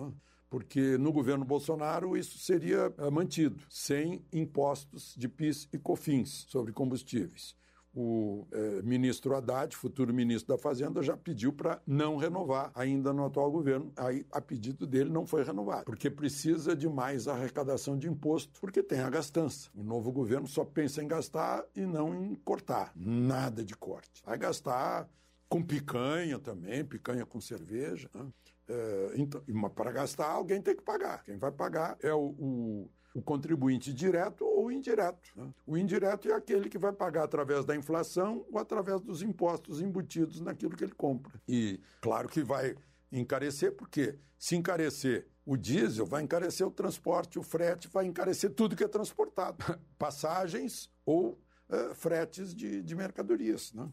[0.48, 6.72] Porque no governo Bolsonaro isso seria eh, mantido, sem impostos de PIS e COFINS sobre
[6.72, 7.55] combustíveis
[8.00, 13.24] o é, ministro Haddad, futuro ministro da Fazenda, já pediu para não renovar ainda no
[13.24, 13.92] atual governo.
[13.96, 18.84] Aí, a pedido dele, não foi renovado, porque precisa de mais arrecadação de imposto, porque
[18.84, 19.68] tem a gastança.
[19.74, 22.92] O novo governo só pensa em gastar e não em cortar.
[22.94, 24.22] Nada de corte.
[24.24, 25.09] Vai gastar
[25.49, 28.09] com picanha também, picanha com cerveja.
[28.14, 28.26] Né?
[28.68, 29.42] É, então,
[29.74, 31.24] para gastar, alguém tem que pagar.
[31.24, 35.30] Quem vai pagar é o, o o contribuinte direto ou indireto.
[35.34, 35.52] Né?
[35.66, 40.40] O indireto é aquele que vai pagar através da inflação ou através dos impostos embutidos
[40.40, 41.40] naquilo que ele compra.
[41.48, 42.76] E claro que vai
[43.11, 48.76] encarecer, porque se encarecer o diesel, vai encarecer o transporte, o frete, vai encarecer tudo
[48.76, 49.56] que é transportado.
[49.98, 51.40] Passagens ou
[51.70, 53.72] uh, fretes de, de mercadorias.
[53.72, 53.88] Né?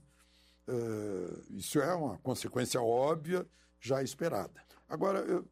[0.67, 3.45] Uh, isso é uma consequência óbvia,
[3.79, 4.61] já esperada.
[4.87, 5.43] Agora,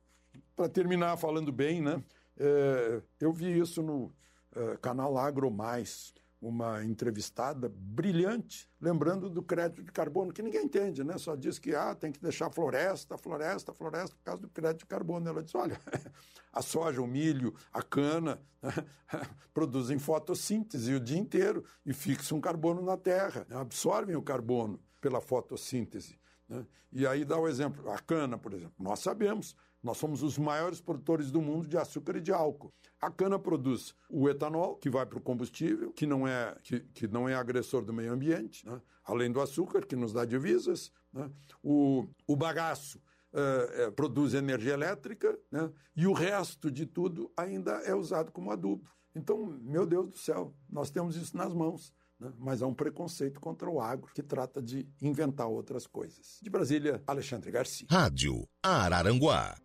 [0.55, 2.03] para terminar falando bem, né?
[2.37, 4.11] É, eu vi isso no
[4.55, 6.13] é, canal Agro Mais,
[6.43, 11.17] uma entrevistada brilhante, lembrando do crédito de carbono, que ninguém entende, né?
[11.17, 14.85] Só diz que ah, tem que deixar floresta, floresta, floresta por causa do crédito de
[14.85, 15.29] carbono.
[15.29, 15.79] Ela diz: olha,
[16.51, 18.41] a soja, o milho, a cana
[19.53, 23.55] produzem fotossíntese o dia inteiro e fixam carbono na terra, né?
[23.55, 26.19] absorvem o carbono pela fotossíntese.
[26.49, 26.65] Né?
[26.91, 28.75] E aí dá o exemplo, a cana, por exemplo.
[28.77, 32.73] Nós sabemos, nós somos os maiores produtores do mundo de açúcar e de álcool.
[33.01, 37.07] A cana produz o etanol, que vai para o combustível, que não é, que, que
[37.07, 38.81] não é agressor do meio ambiente, né?
[39.03, 40.89] além do açúcar, que nos dá divisas.
[41.11, 41.29] Né?
[41.61, 42.97] O, o bagaço
[43.33, 45.69] uh, produz energia elétrica, né?
[45.93, 48.89] e o resto de tudo ainda é usado como adubo.
[49.13, 51.93] Então, meu Deus do céu, nós temos isso nas mãos.
[52.23, 52.31] Né?
[52.39, 56.39] Mas há um preconceito contra o agro que trata de inventar outras coisas.
[56.41, 57.87] De Brasília, Alexandre Garcia.
[57.89, 59.55] Rádio Araranguá.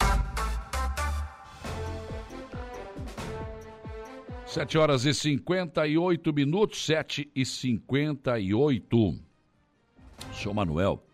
[4.47, 9.11] Sete horas e cinquenta e oito minutos, sete e cinquenta e oito.
[9.11, 11.05] O senhor Manuel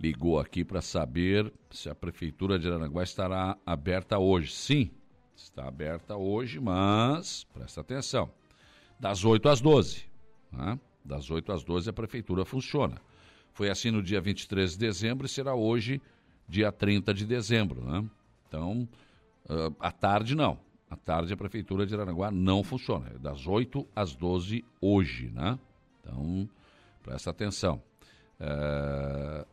[0.00, 4.52] ligou aqui para saber se a Prefeitura de Araranguá estará aberta hoje.
[4.52, 4.90] Sim,
[5.34, 8.28] está aberta hoje, mas presta atenção,
[8.98, 10.11] das 8 às 12.
[10.52, 10.78] Né?
[11.04, 13.00] Das 8 às 12 a prefeitura funciona.
[13.52, 16.00] Foi assim no dia 23 de dezembro e será hoje,
[16.48, 17.84] dia 30 de dezembro.
[17.84, 18.04] Né?
[18.48, 18.88] Então,
[19.48, 20.58] uh, à tarde não.
[20.88, 23.10] À tarde a prefeitura de Aranaguá não funciona.
[23.14, 25.30] É das 8 às 12 hoje.
[25.30, 25.58] Né?
[26.00, 26.48] Então,
[27.02, 27.82] presta atenção.
[28.38, 29.46] Uh,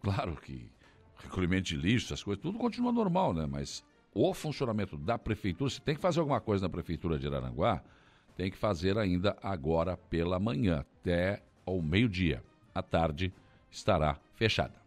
[0.00, 0.70] claro que
[1.22, 3.46] recolhimento de lixo, essas coisas, tudo continua normal, né?
[3.46, 3.84] Mas
[4.14, 7.82] o funcionamento da prefeitura, se tem que fazer alguma coisa na prefeitura de Araranguá,
[8.36, 12.42] tem que fazer ainda agora pela manhã, até ao meio-dia.
[12.74, 13.32] À tarde
[13.70, 14.82] estará fechada.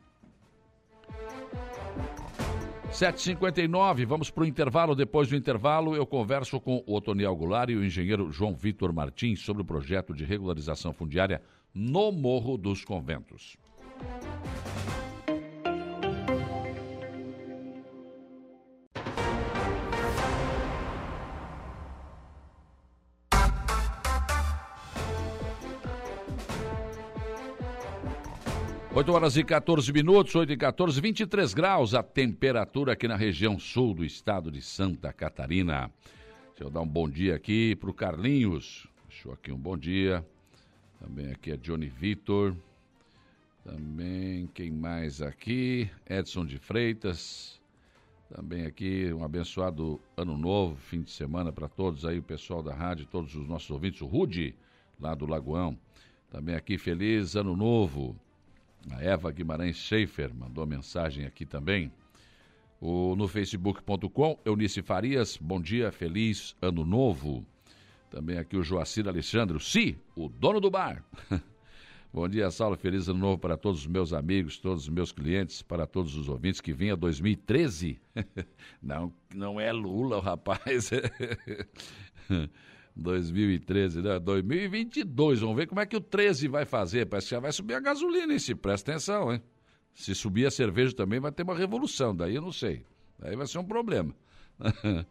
[2.91, 4.95] 7h59, vamos para o intervalo.
[4.95, 9.41] Depois do intervalo, eu converso com o Otoniel Goulart e o engenheiro João Vitor Martins
[9.41, 11.41] sobre o projeto de regularização fundiária
[11.73, 13.57] no Morro dos Conventos.
[28.95, 33.59] 8 horas e 14 minutos, 8 e 14, 23 graus a temperatura aqui na região
[33.59, 35.91] sul do estado de Santa Catarina.
[36.51, 38.87] Deixa eu dar um bom dia aqui para o Carlinhos.
[39.09, 40.25] Deixou aqui um bom dia.
[40.97, 42.55] Também aqui é Johnny Vitor.
[43.65, 45.91] Também quem mais aqui?
[46.09, 47.61] Edson de Freitas.
[48.33, 52.73] Também aqui um abençoado ano novo, fim de semana para todos aí, o pessoal da
[52.73, 54.01] rádio, todos os nossos ouvintes.
[54.01, 54.55] O Rude,
[54.97, 55.77] lá do Lagoão.
[56.31, 58.15] Também aqui, feliz ano novo.
[58.91, 61.91] A Eva Guimarães Schaefer mandou mensagem aqui também.
[62.79, 67.45] O, no facebook.com, Eunice Farias, bom dia, feliz ano novo.
[68.11, 71.03] Também aqui o Joacir Alexandre, Si, o dono do bar.
[72.13, 75.61] bom dia, Saulo, feliz ano novo para todos os meus amigos, todos os meus clientes,
[75.61, 77.99] para todos os ouvintes que venha 2013.
[78.81, 80.91] não, não é Lula, rapaz.
[82.95, 84.19] 2013, né?
[84.19, 85.41] 2022.
[85.41, 87.05] Vamos ver como é que o 13 vai fazer.
[87.05, 88.39] Parece que já vai subir a gasolina, hein?
[88.39, 89.41] Se presta atenção, hein?
[89.93, 92.15] Se subir a cerveja também vai ter uma revolução.
[92.15, 92.85] Daí eu não sei.
[93.19, 94.13] Daí vai ser um problema.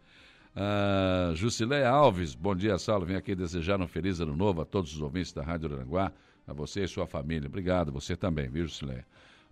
[0.57, 3.05] ah, Jusilé Alves, bom dia, Saulo.
[3.05, 6.13] Vem aqui desejar um feliz ano novo a todos os ouvintes da Rádio Aranguá,
[6.47, 7.49] a você e sua família.
[7.49, 9.05] Obrigado, você também, viu, Jusilé?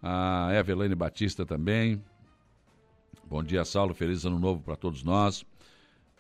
[0.03, 2.03] A Evelane Batista também.
[3.25, 3.95] Bom dia, Saulo.
[3.95, 5.47] Feliz ano novo para todos nós.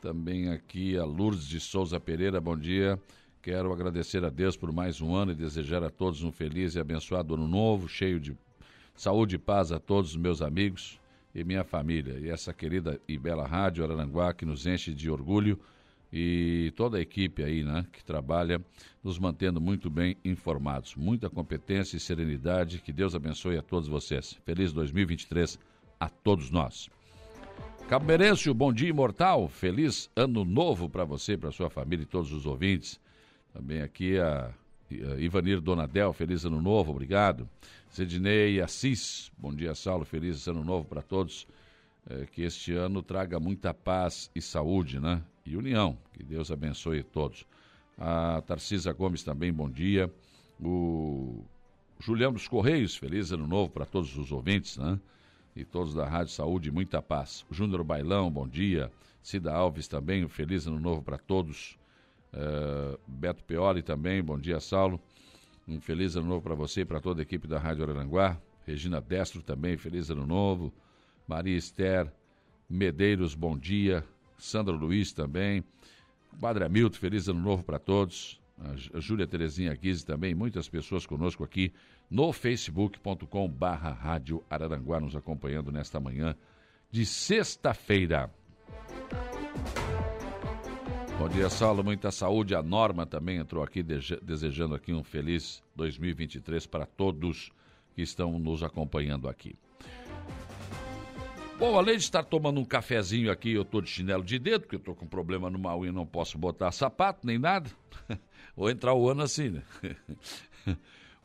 [0.02, 2.98] Também aqui a Lourdes de Souza Pereira, bom dia.
[3.40, 6.80] Quero agradecer a Deus por mais um ano e desejar a todos um feliz e
[6.80, 8.36] abençoado ano novo, cheio de
[8.96, 10.98] saúde e paz a todos os meus amigos
[11.32, 12.18] e minha família.
[12.18, 15.56] E essa querida e bela rádio Araranguá que nos enche de orgulho
[16.12, 18.60] e toda a equipe aí, né, que trabalha
[19.04, 20.96] nos mantendo muito bem informados.
[20.96, 22.80] Muita competência e serenidade.
[22.80, 24.36] Que Deus abençoe a todos vocês.
[24.44, 25.60] Feliz 2023
[26.00, 26.90] a todos nós.
[27.88, 32.32] Cabo Merêncio, bom dia imortal, feliz ano novo para você, para sua família e todos
[32.32, 32.98] os ouvintes.
[33.52, 34.50] Também aqui a,
[35.18, 37.48] Ivanir Donadel, feliz ano novo, obrigado.
[37.94, 41.46] Zedinei Assis, bom dia Saulo, feliz ano novo para todos.
[42.08, 45.22] é, que este ano traga muita paz e saúde, né?
[45.44, 45.96] E união.
[46.12, 47.46] Que Deus abençoe todos.
[47.98, 50.12] A Tarcisa Gomes também, bom dia.
[50.60, 51.44] O
[52.00, 54.98] Juliano dos Correios, feliz ano novo para todos os ouvintes, né?
[55.54, 57.44] E todos da Rádio Saúde, muita paz.
[57.50, 58.90] Júnior Bailão, bom dia.
[59.22, 61.78] Cida Alves também, um feliz ano novo para todos.
[62.32, 64.98] Uh, Beto Peoli também, bom dia, Saulo.
[65.68, 68.40] Um feliz ano novo para você e para toda a equipe da Rádio Araranguá.
[68.66, 70.72] Regina Destro também, feliz ano novo.
[71.28, 72.10] Maria Esther
[72.68, 74.02] Medeiros, bom dia.
[74.38, 75.62] Sandra Luiz também.
[76.40, 78.40] Padre Hamilton, feliz ano novo para todos.
[78.94, 81.72] A Júlia Terezinha Guise também, muitas pessoas conosco aqui
[82.12, 86.36] no facebook.com barra Rádio Araranguá nos acompanhando nesta manhã
[86.90, 88.30] de sexta-feira.
[91.18, 91.82] Bom dia, Saulo.
[91.82, 92.54] Muita saúde.
[92.54, 97.50] A Norma também entrou aqui desejando aqui um feliz 2023 para todos
[97.94, 99.56] que estão nos acompanhando aqui.
[101.58, 104.76] Bom, além de estar tomando um cafezinho aqui, eu estou de chinelo de dedo, porque
[104.76, 107.70] eu estou com problema no mal e não posso botar sapato nem nada.
[108.54, 109.62] Vou entrar o ano assim, né?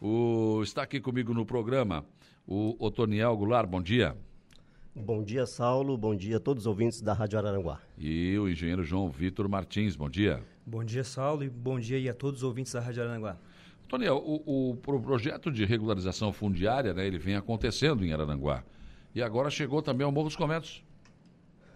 [0.02, 2.06] o, está aqui comigo no programa
[2.48, 4.16] o Otoniel Goulart, bom dia.
[4.95, 5.98] Bom dia, Saulo.
[5.98, 7.80] Bom dia a todos os ouvintes da Rádio Araranguá.
[7.98, 10.41] E o engenheiro João Vitor Martins, bom dia.
[10.66, 13.38] Bom dia, Saulo, e bom dia a todos os ouvintes da Rádio Araranguá.
[13.88, 18.64] Toniel, o, o, o, projeto de regularização fundiária, né, ele vem acontecendo em Araranguá.
[19.14, 20.84] E agora chegou também ao Morro dos Comentos.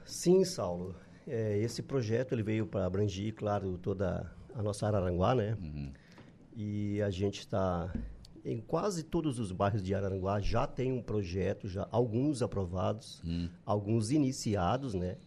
[0.03, 0.95] Sim, Saulo.
[1.27, 5.55] É, esse projeto ele veio para abranger, claro, toda a nossa Araranguá, né?
[5.61, 5.91] Uhum.
[6.53, 7.93] E a gente está
[8.43, 13.49] em quase todos os bairros de Araranguá já tem um projeto, já alguns aprovados, hum.
[13.65, 15.17] alguns iniciados, né?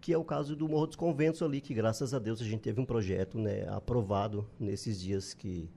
[0.00, 2.60] Que é o caso do Morro dos Conventos ali, que graças a Deus a gente
[2.60, 5.70] teve um projeto, né, aprovado nesses dias que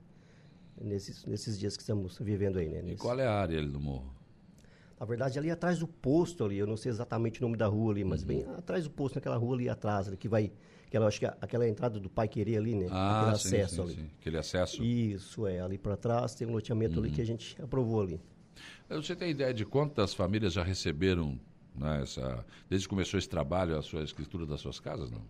[0.80, 2.82] nesses, nesses dias que estamos vivendo aí, né?
[2.82, 2.94] Nesse...
[2.94, 4.12] E qual é a área ali do morro?
[4.98, 7.92] Na verdade, ali atrás do posto ali, eu não sei exatamente o nome da rua
[7.92, 8.26] ali, mas uhum.
[8.26, 10.52] bem atrás do posto, naquela rua ali atrás, ali, que vai
[10.88, 12.86] Aquela, acho que aquela entrada do Pai Querer ali, né?
[12.90, 13.94] Ah, Aquele sim, acesso sim, ali.
[13.94, 14.10] Sim.
[14.18, 14.82] Aquele acesso.
[14.82, 15.60] Isso, é.
[15.60, 17.04] Ali para trás tem um loteamento uhum.
[17.04, 18.20] ali que a gente aprovou ali.
[18.88, 21.38] Você tem ideia de quantas famílias já receberam,
[21.74, 25.22] né, essa, desde que começou esse trabalho, a sua escritura das suas casas, não?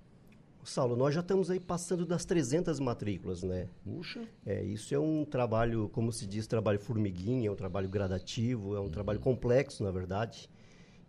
[0.68, 3.68] Saulo, nós já estamos aí passando das 300 matrículas, né?
[3.82, 4.22] Puxa.
[4.44, 8.80] É, isso é um trabalho, como se diz, trabalho formiguinha, é um trabalho gradativo, é
[8.80, 8.90] um uhum.
[8.90, 10.48] trabalho complexo, na verdade.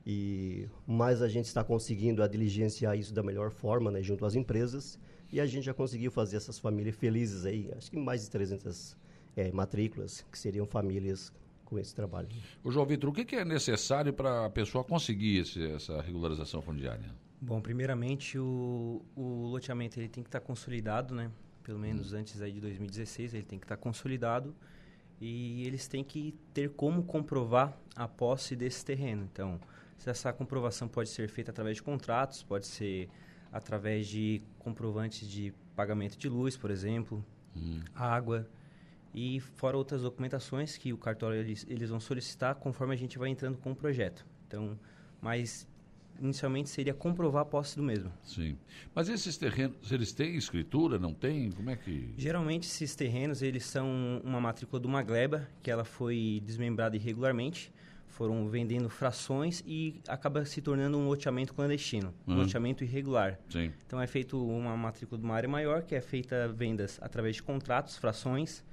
[0.05, 4.35] E mais a gente está conseguindo a diligenciar isso da melhor forma, né, junto às
[4.35, 4.99] empresas,
[5.31, 8.97] e a gente já conseguiu fazer essas famílias felizes aí, acho que mais de 300
[9.35, 11.31] é, matrículas, que seriam famílias
[11.65, 12.27] com esse trabalho.
[12.63, 16.61] O João Vitor, o que, que é necessário para a pessoa conseguir esse, essa regularização
[16.61, 17.13] fundiária?
[17.39, 21.31] Bom, primeiramente o, o loteamento ele tem que estar tá consolidado, né?
[21.63, 22.17] Pelo menos hum.
[22.17, 24.55] antes aí de 2016 ele tem que estar tá consolidado
[25.21, 29.29] e eles têm que ter como comprovar a posse desse terreno.
[29.31, 29.59] Então,
[30.07, 33.09] essa comprovação pode ser feita através de contratos, pode ser
[33.51, 37.25] através de comprovantes de pagamento de luz, por exemplo,
[37.55, 37.81] uhum.
[37.95, 38.47] água
[39.13, 43.29] e fora outras documentações que o cartório eles, eles vão solicitar conforme a gente vai
[43.29, 44.25] entrando com o projeto.
[44.47, 44.77] Então,
[45.19, 45.67] mas
[46.21, 48.11] inicialmente seria comprovar a posse do mesmo.
[48.23, 48.57] Sim.
[48.93, 51.51] Mas esses terrenos, eles têm escritura, não têm?
[51.51, 52.13] Como é que...
[52.17, 57.71] Geralmente esses terrenos, eles são uma matrícula de uma gleba, que ela foi desmembrada irregularmente
[58.09, 62.39] foram vendendo frações e acaba se tornando um loteamento clandestino, um uhum.
[62.39, 63.39] loteamento irregular.
[63.49, 63.71] Sim.
[63.85, 67.43] Então é feito uma matrícula de uma área maior, que é feita vendas através de
[67.43, 68.63] contratos, frações.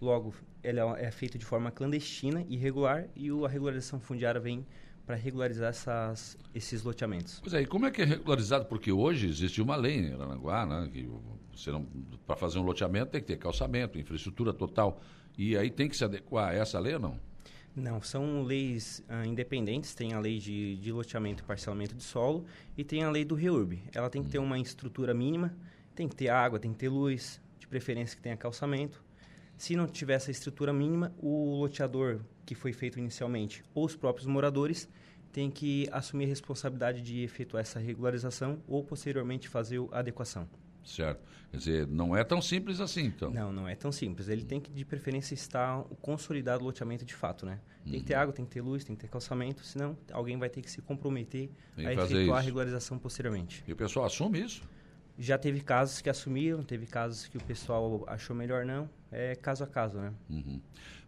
[0.00, 4.66] Logo, ela é feita de forma clandestina, irregular, e a regularização fundiária vem
[5.06, 7.40] para regularizar essas, esses loteamentos.
[7.40, 8.64] Pois é, e como é que é regularizado?
[8.66, 11.08] Porque hoje existe uma lei em Aranaguá, né, que
[12.26, 15.00] para fazer um loteamento tem que ter calçamento, infraestrutura total.
[15.36, 17.20] E aí tem que se adequar a essa lei ou não?
[17.76, 19.94] Não, são leis ah, independentes.
[19.94, 22.44] Tem a lei de, de loteamento e parcelamento de solo
[22.76, 23.82] e tem a lei do REURB.
[23.92, 25.52] Ela tem que ter uma estrutura mínima,
[25.94, 29.02] tem que ter água, tem que ter luz, de preferência que tenha calçamento.
[29.56, 34.26] Se não tiver essa estrutura mínima, o loteador que foi feito inicialmente ou os próprios
[34.26, 34.88] moradores
[35.32, 40.48] têm que assumir a responsabilidade de efetuar essa regularização ou posteriormente fazer a adequação.
[40.84, 41.20] Certo.
[41.50, 43.30] Quer dizer, não é tão simples assim, então.
[43.30, 44.28] Não, não é tão simples.
[44.28, 47.60] Ele tem que, de preferência, estar o consolidado loteamento de fato, né?
[47.84, 48.00] Tem uhum.
[48.00, 48.20] que ter uhum.
[48.20, 50.82] água, tem que ter luz, tem que ter calçamento, senão alguém vai ter que se
[50.82, 52.32] comprometer tem a efetuar isso.
[52.32, 53.62] a regularização posteriormente.
[53.66, 54.62] E o pessoal assume isso?
[55.16, 58.90] Já teve casos que assumiram, teve casos que o pessoal achou melhor não.
[59.12, 60.12] É caso a caso, né?
[60.28, 60.60] Uhum.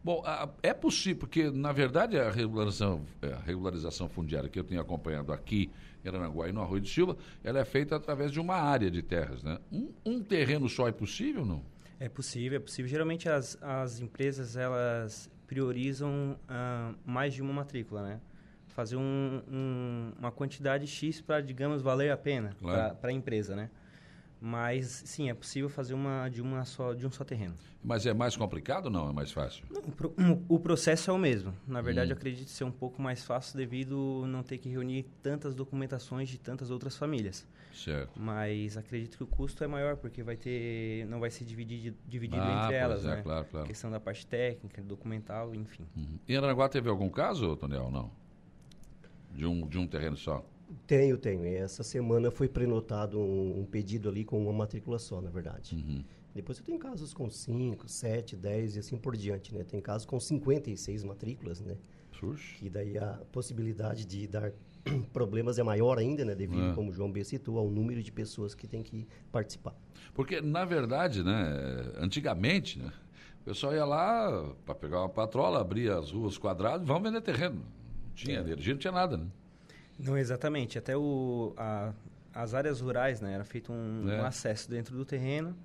[0.04, 0.22] Bom,
[0.62, 5.32] é possível, porque na verdade a regularização, é, a regularização fundiária que eu tenho acompanhado
[5.32, 5.68] aqui
[6.06, 9.02] em Aranaguá e no Arroio de Silva, ela é feita através de uma área de
[9.02, 9.58] terras, né?
[9.72, 11.62] Um, um terreno só é possível ou não?
[11.98, 12.88] É possível, é possível.
[12.88, 18.20] Geralmente as, as empresas, elas priorizam uh, mais de uma matrícula, né?
[18.76, 22.94] fazer um, um, uma quantidade X para, digamos, valer a pena Claro.
[22.96, 23.70] para a empresa, né?
[24.40, 27.54] Mas, sim, é possível fazer uma de, uma só, de um só terreno.
[27.82, 29.08] Mas é mais complicado ou não?
[29.08, 29.64] É mais fácil?
[29.70, 31.54] O, pro- um- o processo é o mesmo.
[31.66, 32.12] Na verdade, Hum.
[32.12, 36.38] eu acredito ser um pouco mais fácil devido não ter que reunir tantas documentações de
[36.38, 37.46] tantas outras famílias.
[37.72, 38.10] Certo.
[38.20, 42.42] Mas acredito que o custo é maior, porque vai ter, não vai ser dividido, dividido
[42.42, 43.22] Ah, entre elas, é, né?
[43.22, 43.66] claro, claro.
[43.66, 45.86] questão da parte técnica, documental, enfim.
[45.96, 46.18] Uhum.
[46.28, 47.90] Em Aranaguá teve algum caso, Toniel?
[47.90, 48.10] Não?
[49.34, 50.44] De um, de um terreno só?
[50.86, 51.44] Tenho, tenho.
[51.46, 55.74] E Essa semana foi prenotado um, um pedido ali com uma matrícula só, na verdade.
[55.76, 56.04] Uhum.
[56.34, 59.64] Depois eu tenho casos com 5, 7, 10 e assim por diante, né?
[59.64, 61.76] Tem casos com 56 matrículas, né?
[62.20, 62.56] Puxa.
[62.58, 64.52] Que daí a possibilidade de dar
[65.12, 66.34] problemas é maior ainda, né?
[66.34, 66.74] Devido, É.
[66.74, 69.74] como o João B citou, ao número de pessoas que tem que participar.
[70.14, 72.92] Porque, na verdade, né, antigamente, né,
[73.40, 77.56] o pessoal ia lá para pegar uma patrola, abria as ruas quadradas vamos vender terreno.
[77.56, 79.26] Não tinha energia, não tinha nada, né?
[79.98, 80.78] Não, exatamente.
[80.78, 81.92] Até o, a-
[82.34, 83.32] as áreas rurais, né?
[83.34, 84.20] Era feito um, É.
[84.20, 85.56] um acesso dentro do terreno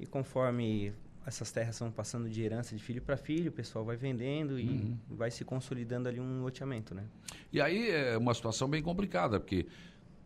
[0.00, 0.92] e conforme
[1.26, 4.68] essas terras são passando de herança de filho para filho, o pessoal vai vendendo e
[4.68, 4.98] Uhum.
[5.10, 7.04] vai se consolidando ali um loteamento, né?
[7.52, 9.66] E aí é uma situação bem complicada, porque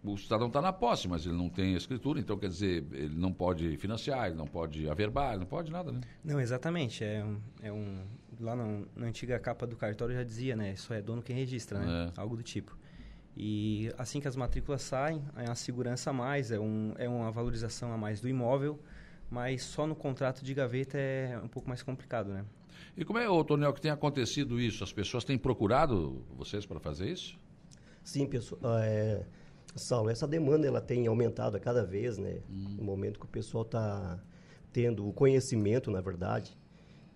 [0.03, 3.33] o cidadão está na posse, mas ele não tem escritura, então quer dizer, ele não
[3.33, 6.01] pode financiar, ele não pode averbar, ele não pode nada, né?
[6.25, 7.05] Não, exatamente.
[7.05, 8.05] É um, é um
[8.41, 10.75] lá na, na antiga capa do cartório já dizia, né?
[10.77, 12.13] Só é dono quem registra, né?
[12.17, 12.21] É.
[12.21, 12.77] Algo do tipo.
[13.41, 17.31] E assim que as matrículas saem, é uma segurança a mais, é, um, é uma
[17.31, 18.81] valorização a mais do imóvel,
[19.31, 22.45] mas só no contrato de gaveta é um pouco mais complicado, né?
[22.97, 24.83] E como é, ô, Tonel, que tem acontecido isso?
[24.83, 27.39] As pessoas têm procurado vocês para fazer isso?
[28.03, 28.61] Sim, pessoal.
[28.83, 29.25] É,
[29.77, 32.41] Saulo, essa demanda ela tem aumentado a cada vez, né?
[32.51, 32.75] Hum.
[32.79, 34.19] No momento que o pessoal está
[34.73, 36.59] tendo o conhecimento, na verdade.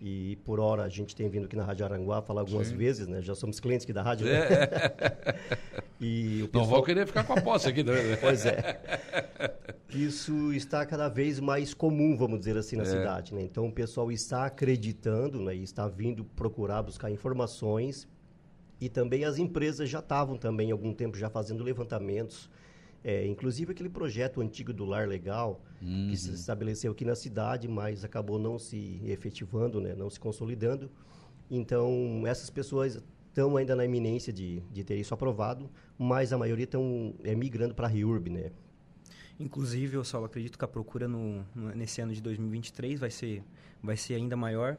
[0.05, 2.77] E por hora a gente tem vindo aqui na Rádio Aranguá falar algumas Sim.
[2.77, 3.23] vezes, né?
[3.23, 4.27] Já somos clientes aqui da rádio.
[4.27, 4.33] né?
[6.01, 6.67] e o Não pessoal...
[6.67, 8.17] vão querer ficar com a posse aqui também, né?
[8.21, 8.81] Pois é.
[9.89, 12.87] Isso está cada vez mais comum, vamos dizer assim, na É.
[12.87, 13.33] cidade.
[13.33, 13.43] Né?
[13.43, 15.55] Então o pessoal está acreditando né?
[15.55, 18.09] e está vindo procurar buscar informações.
[18.81, 22.51] E também as empresas já estavam também há algum tempo já fazendo levantamentos.
[23.05, 28.05] É, inclusive aquele projeto antigo do Lar Legal, que se estabeleceu aqui na cidade, mas
[28.05, 29.95] acabou não se efetivando, né?
[29.95, 30.89] não se consolidando.
[31.51, 36.65] Então, essas pessoas estão ainda na iminência de, de ter isso aprovado, mas a maioria
[36.65, 38.51] estão é, migrando para a RIURB, né?
[39.41, 43.43] Inclusive, eu só acredito que a procura no, no- nesse ano de 2023 vai ser,
[43.83, 44.77] vai ser ainda maior,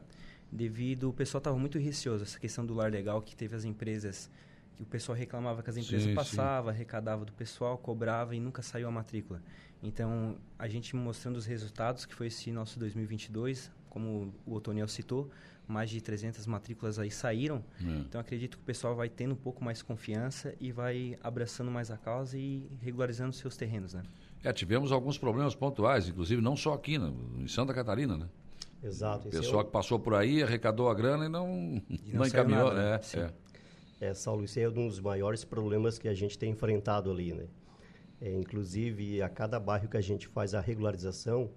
[0.50, 2.24] devido o pessoal estava muito receoso.
[2.24, 4.30] Essa questão do lar legal, que teve as empresas,
[4.76, 6.14] que o pessoal reclamava que as empresas Sim, sim.
[6.14, 9.40] passavam, arrecadava do pessoal, cobrava e nunca saiu a matrícula.
[9.82, 15.30] Então, a gente mostrando os resultados, que foi esse nosso 2022, como o Otoniel citou,
[15.68, 17.62] mais de 300 matrículas aí saíram.
[17.80, 17.84] É.
[18.00, 21.90] Então, acredito que o pessoal vai tendo um pouco mais confiança e vai abraçando mais
[21.90, 24.02] a causa e regularizando seus terrenos, né?
[24.42, 27.10] É, tivemos alguns problemas pontuais, inclusive não só aqui, né?
[27.38, 28.28] em Santa Catarina, né?
[28.82, 29.26] Exato.
[29.26, 32.24] O é pessoal o- que passou por aí, arrecadou a grana e não, não não
[32.24, 32.90] saiu encaminhou, nada, né?
[32.92, 33.02] né?
[33.02, 33.20] Sim.
[33.20, 33.32] É.
[34.00, 37.44] É, Saulo, isso é um dos maiores problemas que a gente tem enfrentado ali, né?
[38.20, 41.50] É, inclusive, a cada bairro que a gente faz a regularização,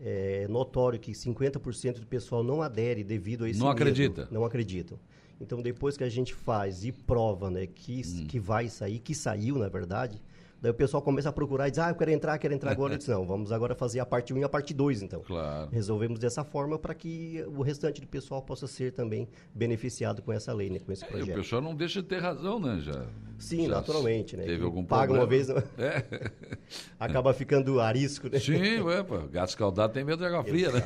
[0.00, 4.28] é notório que 50% do pessoal não adere devido a esse Não medo, acredita.
[4.30, 4.98] Não acreditam.
[5.40, 8.26] Então, depois que a gente faz e prova, né, que, Hum.
[8.26, 10.20] que vai sair, que saiu, na verdade,
[10.64, 12.94] daí o pessoal começa a procurar e diz, ah, eu quero entrar, quero entrar agora.
[12.94, 15.20] Eu disse, não, vamos agora fazer a parte 1 e a parte 2, então.
[15.20, 15.68] Claro.
[15.70, 20.52] Resolvemos dessa forma para que o restante do pessoal possa ser também beneficiado com essa
[20.54, 21.36] lei, né, com esse E o projeto.
[21.36, 22.78] pessoal não deixa de ter razão, né?
[22.80, 23.04] Já,
[23.38, 24.44] Sim, já naturalmente, né?
[24.44, 25.22] Teve algum paga problema.
[25.24, 26.30] uma vez, não- É.
[26.98, 28.38] acaba ficando arisco, né?
[28.38, 30.82] Sim, ué, pô, gato escaldado tem medo de água fria, né?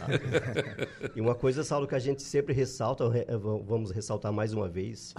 [1.15, 4.69] E uma coisa, Saulo, que a gente sempre ressalta, re- va- vamos ressaltar mais uma
[4.69, 5.15] vez,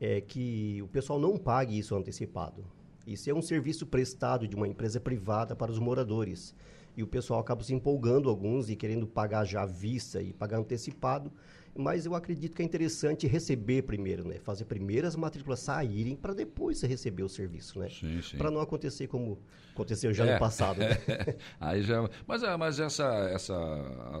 [0.00, 2.64] é que o pessoal não pague isso antecipado.
[3.06, 6.54] Isso é um serviço prestado de uma empresa privada para os moradores.
[6.96, 10.58] E o pessoal acaba se empolgando alguns e querendo pagar já à vista e pagar
[10.58, 11.30] antecipado.
[11.76, 14.36] Mas eu acredito que é interessante receber primeiro, né?
[14.38, 17.88] Fazer primeiro as matrículas saírem para depois você receber o serviço, né?
[17.90, 18.36] Sim, sim.
[18.36, 19.40] Para não acontecer como
[19.72, 20.34] aconteceu já É.
[20.34, 20.86] no passado, né?
[21.58, 23.56] Aí já, mas, ah, mas essa, essa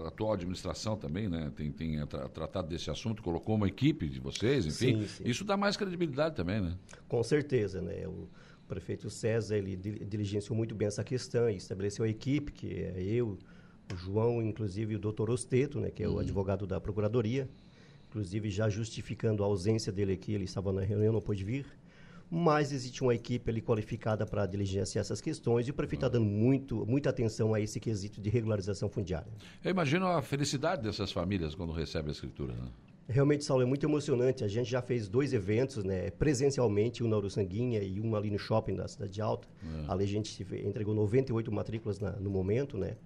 [0.04, 4.66] atual administração também, né, tem, tem tra- tratado desse assunto, colocou uma equipe de vocês,
[4.66, 5.02] enfim.
[5.02, 5.22] Sim, sim.
[5.24, 6.76] Isso dá mais credibilidade também, né?
[7.06, 8.04] Com certeza, né?
[8.08, 8.26] O
[8.66, 13.02] prefeito César, ele di- diligenciou muito bem essa questão e estabeleceu a equipe, que é
[13.02, 13.38] eu,
[13.92, 15.90] o João, inclusive o doutor Osteto, né?
[15.90, 17.48] Que é o advogado da Procuradoria.
[18.08, 21.66] Inclusive, já justificando a ausência dele aqui, ele estava na reunião, não pôde vir.
[22.30, 26.24] Mas existe uma equipe ali qualificada para diligenciar essas questões e o prefeito está dando
[26.24, 29.30] muito, muita atenção a esse quesito de regularização fundiária.
[29.62, 32.68] Eu imagino a felicidade dessas famílias quando recebem a escritura, né?
[33.06, 34.42] Realmente, Saulo, é muito emocionante.
[34.44, 38.38] A gente já fez dois eventos, né, presencialmente, um na Uruçanguinha e um ali no
[38.38, 39.46] shopping da Cidade Alta.
[39.62, 39.92] É.
[39.92, 42.96] Ali a gente entregou 98 matrículas na- no momento, né?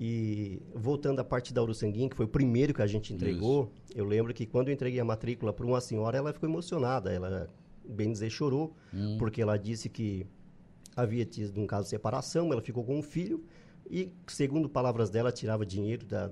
[0.00, 4.04] E voltando à parte da Uruçanguinha, que foi o primeiro que a gente entregou, eu
[4.04, 7.12] lembro que quando eu entreguei a matrícula para uma senhora, ela ficou emocionada.
[7.12, 7.48] Ela,
[7.84, 8.74] bem dizer, chorou,
[9.18, 10.24] porque ela disse que
[10.96, 13.44] havia tido um caso de separação, ela ficou com um filho
[13.90, 16.30] e, segundo palavras dela, tirava dinheiro da-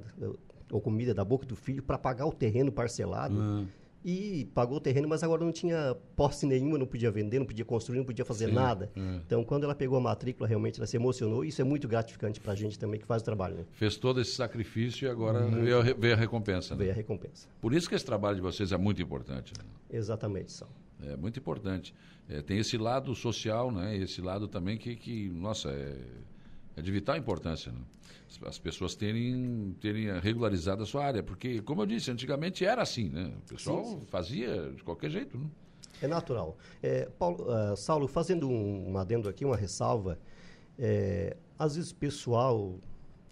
[0.71, 3.69] ou comida da boca do filho para pagar o terreno parcelado.
[4.09, 7.65] E pagou o terreno, mas agora não tinha posse nenhuma, não podia vender, não podia
[7.65, 8.89] construir, não podia fazer nada.
[9.27, 11.45] Então, quando ela pegou a matrícula, realmente ela se emocionou.
[11.45, 13.65] Isso é muito gratificante para a gente também que faz o trabalho, né?
[13.73, 16.77] Fez todo esse sacrifício e agora veio a, veio a recompensa.
[16.77, 16.85] né?
[16.85, 17.49] Ver a recompensa.
[17.61, 19.53] Por isso que esse trabalho de vocês é muito importante.
[19.59, 19.65] né?
[19.91, 20.69] Exatamente, Sal.
[21.03, 21.93] É muito importante.
[22.29, 23.97] É, tem esse lado social, né?
[23.97, 25.97] Esse lado também que, que nossa, é,
[26.77, 27.73] é de vital importância.
[27.73, 27.79] Né?
[28.29, 31.23] As- As pessoas terem, terem regularizado a sua área.
[31.23, 33.33] Porque, como eu disse, antigamente era assim, né?
[33.45, 35.39] O pessoal fazia de qualquer jeito.
[35.39, 35.47] Né?
[36.03, 36.57] É natural.
[36.83, 40.19] É, Paulo, ah, Saulo, fazendo um, um adendo aqui, uma ressalva,
[40.79, 42.79] é, às vezes o pessoal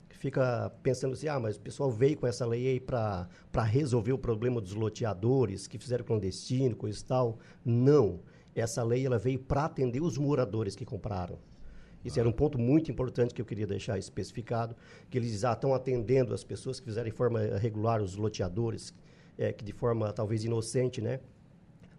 [0.08, 3.28] fica pensando assim, ah, mas o pessoal veio com essa lei aí para
[3.64, 7.38] resolver o problema dos loteadores que fizeram clandestino, coisa e tal.
[7.62, 8.20] Não.
[8.54, 11.38] Essa lei ela veio para atender os moradores que compraram.
[12.04, 14.76] Isso era um ponto muito importante que eu queria deixar especificado,
[15.08, 18.94] que eles já estão atendendo as pessoas que fizeram de forma regular, os loteadores,
[19.38, 21.20] é, que de forma talvez inocente, né?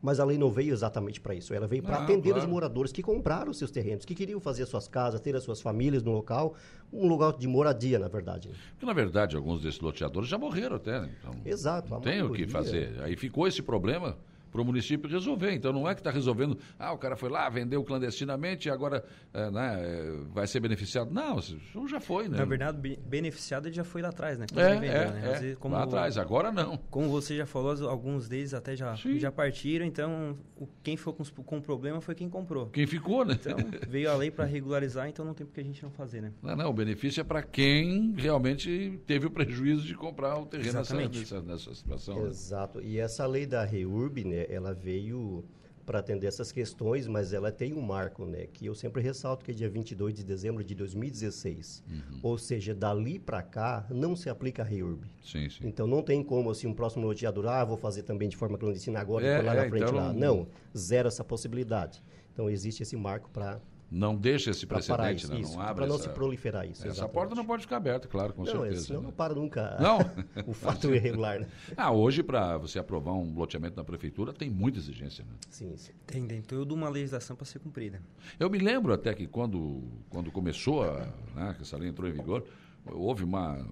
[0.02, 1.52] Mas a lei não veio exatamente para isso.
[1.52, 2.50] Ela veio para Não, atender os claro.
[2.52, 6.04] moradores que compraram os seus terrenos, que queriam fazer suas casas, ter as suas famílias
[6.04, 6.54] no local,
[6.94, 8.50] um lugar de moradia, na verdade.
[8.50, 8.56] né?
[8.72, 11.00] Porque, na verdade, alguns desses loteadores já morreram até.
[11.02, 11.10] né?
[11.20, 11.90] Então, Exato.
[11.90, 12.92] não tem o que fazer.
[13.02, 14.16] Aí ficou esse problema
[14.56, 15.52] para o município resolver.
[15.54, 19.04] Então não é que está resolvendo, ah, o cara foi lá, vendeu clandestinamente e agora
[19.34, 21.14] eh, né, eh, vai ser beneficiado.
[21.14, 21.58] Não, isso
[21.90, 22.38] já foi, né?
[22.38, 24.46] Na verdade, be- beneficiado ele já foi lá atrás, né?
[24.52, 25.22] Quando é, ele vendeu, é, né?
[25.26, 25.32] é.
[25.40, 26.78] Vezes, como, lá atrás, agora não.
[26.90, 29.20] como você já falou, alguns deles até já, Sim.
[29.20, 30.38] já partiram, então
[30.82, 32.68] quem ficou com, com problema foi quem comprou.
[32.68, 33.38] Quem ficou, né?
[33.38, 33.58] Então,
[33.90, 36.32] veio a lei para regularizar, então não tem por que a gente não fazer, né?
[36.42, 40.68] Não, não, o benefício é para quem realmente teve o prejuízo de comprar o terreno
[40.74, 41.20] nessa, Exatamente.
[41.20, 42.24] nessa, nessa situação.
[42.24, 42.30] né?
[42.30, 42.82] Exato.
[42.82, 45.44] E essa lei da REURB, né, ela veio
[45.86, 49.52] para atender essas questões, mas ela tem um marco, né, que eu sempre ressalto que
[49.52, 51.84] é dia 22 de dezembro de 2016.
[51.88, 52.20] Uhum.
[52.24, 55.06] Ou seja, dali para cá não se aplica a REURB.
[55.24, 55.68] Sim, sim.
[55.68, 59.00] Então não tem como assim um próximo loteador, ah, vou fazer também de forma clandestina
[59.00, 60.12] agora, É, lá é, na frente então lá.
[60.12, 62.02] Não, zero essa possibilidade.
[62.34, 65.40] Então existe esse marco para Não deixa esse precedente, isso, né?
[65.40, 66.82] isso não abre para não essa, se proliferar isso.
[66.82, 67.14] essa exatamente.
[67.14, 68.88] porta não pode ficar aberta, claro, com não, certeza.
[68.88, 69.06] senão né?
[69.08, 70.00] não para nunca Não.
[70.48, 71.48] o fato irregular, né?
[71.78, 75.24] Ah, hoje, para você aprovar um loteamento na prefeitura, tem muita exigência.
[75.24, 75.32] Né?
[75.50, 75.94] Sim, sim.
[76.06, 78.02] Tem, tem toda uma legislação para ser cumprida.
[78.40, 82.14] Eu me lembro até que quando, quando começou, a, né, que essa lei entrou em
[82.14, 82.44] vigor,
[82.86, 83.66] houve uma,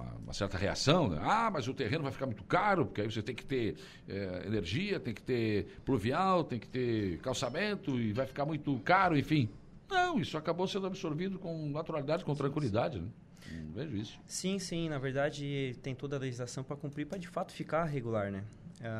[0.00, 1.08] uma, uma certa reação.
[1.08, 1.18] Né?
[1.20, 3.76] Ah, mas o terreno vai ficar muito caro, porque aí você tem que ter
[4.08, 9.16] eh, energia, tem que ter pluvial, tem que ter calçamento e vai ficar muito caro,
[9.16, 9.48] enfim.
[9.88, 13.00] Não, isso acabou sendo absorvido com naturalidade, com tranquilidade.
[13.00, 13.08] Né?
[13.50, 14.20] Não vejo isso.
[14.26, 18.30] Sim, sim, na verdade tem toda a legislação para cumprir para de fato ficar regular,
[18.30, 18.44] né?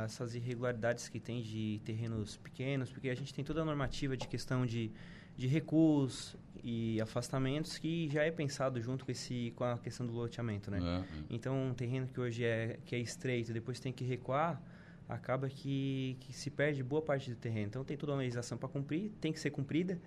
[0.05, 4.29] Essas irregularidades que tem de terrenos pequenos, porque a gente tem toda a normativa de
[4.29, 4.91] questão de,
[5.37, 10.13] de recuos e afastamentos que já é pensado junto com, esse, com a questão do
[10.13, 10.79] loteamento, né?
[10.81, 11.25] É, é.
[11.31, 14.63] Então, um terreno que hoje é, que é estreito, depois tem que recuar,
[15.09, 17.67] acaba que, que se perde boa parte do terreno.
[17.69, 20.01] Então, tem toda uma legislação para cumprir, tem que ser cumprida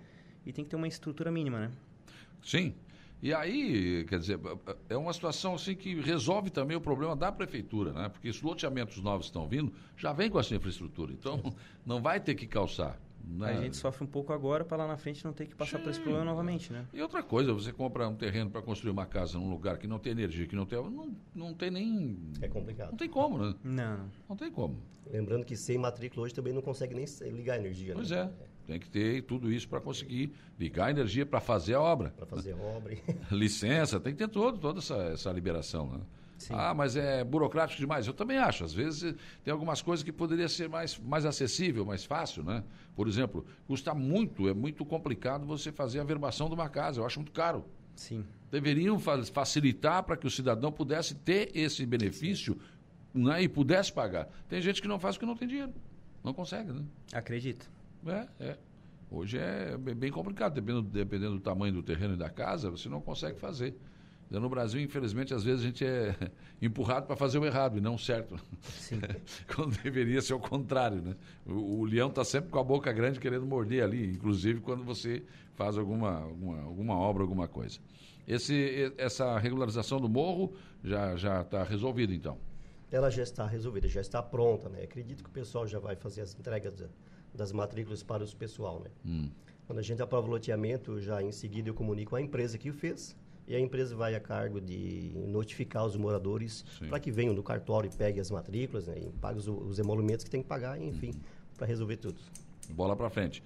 [0.46, 1.70] e tem que ter uma estrutura mínima, né?
[2.42, 2.74] Sim.
[3.22, 4.38] E aí, quer dizer,
[4.88, 8.08] é uma situação assim que resolve também o problema da prefeitura, né?
[8.10, 11.12] Porque os loteamentos novos que estão vindo já vêm com essa infraestrutura.
[11.12, 11.54] Então,
[11.86, 12.98] não vai ter que calçar.
[13.28, 13.50] Né?
[13.50, 15.90] A gente sofre um pouco agora para lá na frente não ter que passar por
[15.90, 16.86] esse problema novamente, né?
[16.92, 19.98] E outra coisa, você compra um terreno para construir uma casa num lugar que não
[19.98, 20.78] tem energia, que não tem.
[20.78, 22.18] Não, não tem nem.
[22.40, 22.90] É complicado.
[22.90, 23.54] Não tem como, né?
[23.64, 24.36] Não, não.
[24.36, 24.82] Tem como.
[25.10, 27.94] Lembrando que sem matrícula hoje também não consegue nem ligar a energia.
[27.94, 28.30] Pois né?
[28.40, 28.54] é.
[28.66, 32.10] Tem que ter tudo isso para conseguir ligar a energia para fazer a obra.
[32.10, 32.96] Para fazer obra.
[33.30, 36.00] licença, tem que ter todo, toda essa, essa liberação, né?
[36.50, 38.06] Ah, mas é burocrático demais.
[38.06, 38.64] Eu também acho.
[38.64, 42.62] Às vezes tem algumas coisas que poderia ser mais, mais acessível, mais fácil, né?
[42.96, 47.00] Por exemplo, custa muito, é muito complicado você fazer a verbação de uma casa.
[47.00, 47.64] Eu acho muito caro.
[47.96, 48.24] Sim.
[48.50, 52.58] Deveriam fa- facilitar para que o cidadão pudesse ter esse benefício
[53.12, 54.28] né, e pudesse pagar.
[54.48, 55.72] Tem gente que não faz porque não tem dinheiro.
[56.22, 56.82] Não consegue, né?
[57.12, 57.70] Acredito.
[58.06, 58.58] É, é.
[59.10, 62.88] Hoje é bem bem complicado, dependendo, dependendo do tamanho do terreno e da casa, você
[62.88, 63.76] não consegue fazer.
[64.40, 66.14] No Brasil, infelizmente, às vezes a gente é
[66.60, 68.38] empurrado para fazer o errado e não o certo.
[68.62, 69.00] Sim.
[69.54, 71.16] quando deveria ser o contrário, né?
[71.46, 75.22] O, o leão está sempre com a boca grande querendo morder ali, inclusive quando você
[75.54, 77.78] faz alguma, alguma, alguma obra, alguma coisa.
[78.26, 82.38] Esse, essa regularização do morro já já está resolvida, então.
[82.90, 84.82] Ela já está resolvida, já está pronta, né?
[84.82, 86.86] Acredito que o pessoal já vai fazer as entregas da-
[87.34, 88.90] das matrículas para o pessoal, né?
[89.04, 89.30] Hum.
[89.66, 92.72] Quando a gente aprova o loteamento, já em seguida eu comunico a empresa que o
[92.72, 93.16] fez
[93.46, 97.90] e a empresa vai a cargo de notificar os moradores para que venham no cartório
[97.92, 98.94] e peguem as matrículas, né?
[98.98, 101.20] E paguem os, os emolumentos que tem que pagar, enfim, Uhum.
[101.56, 102.18] para resolver tudo.
[102.70, 103.42] Bola pra frente.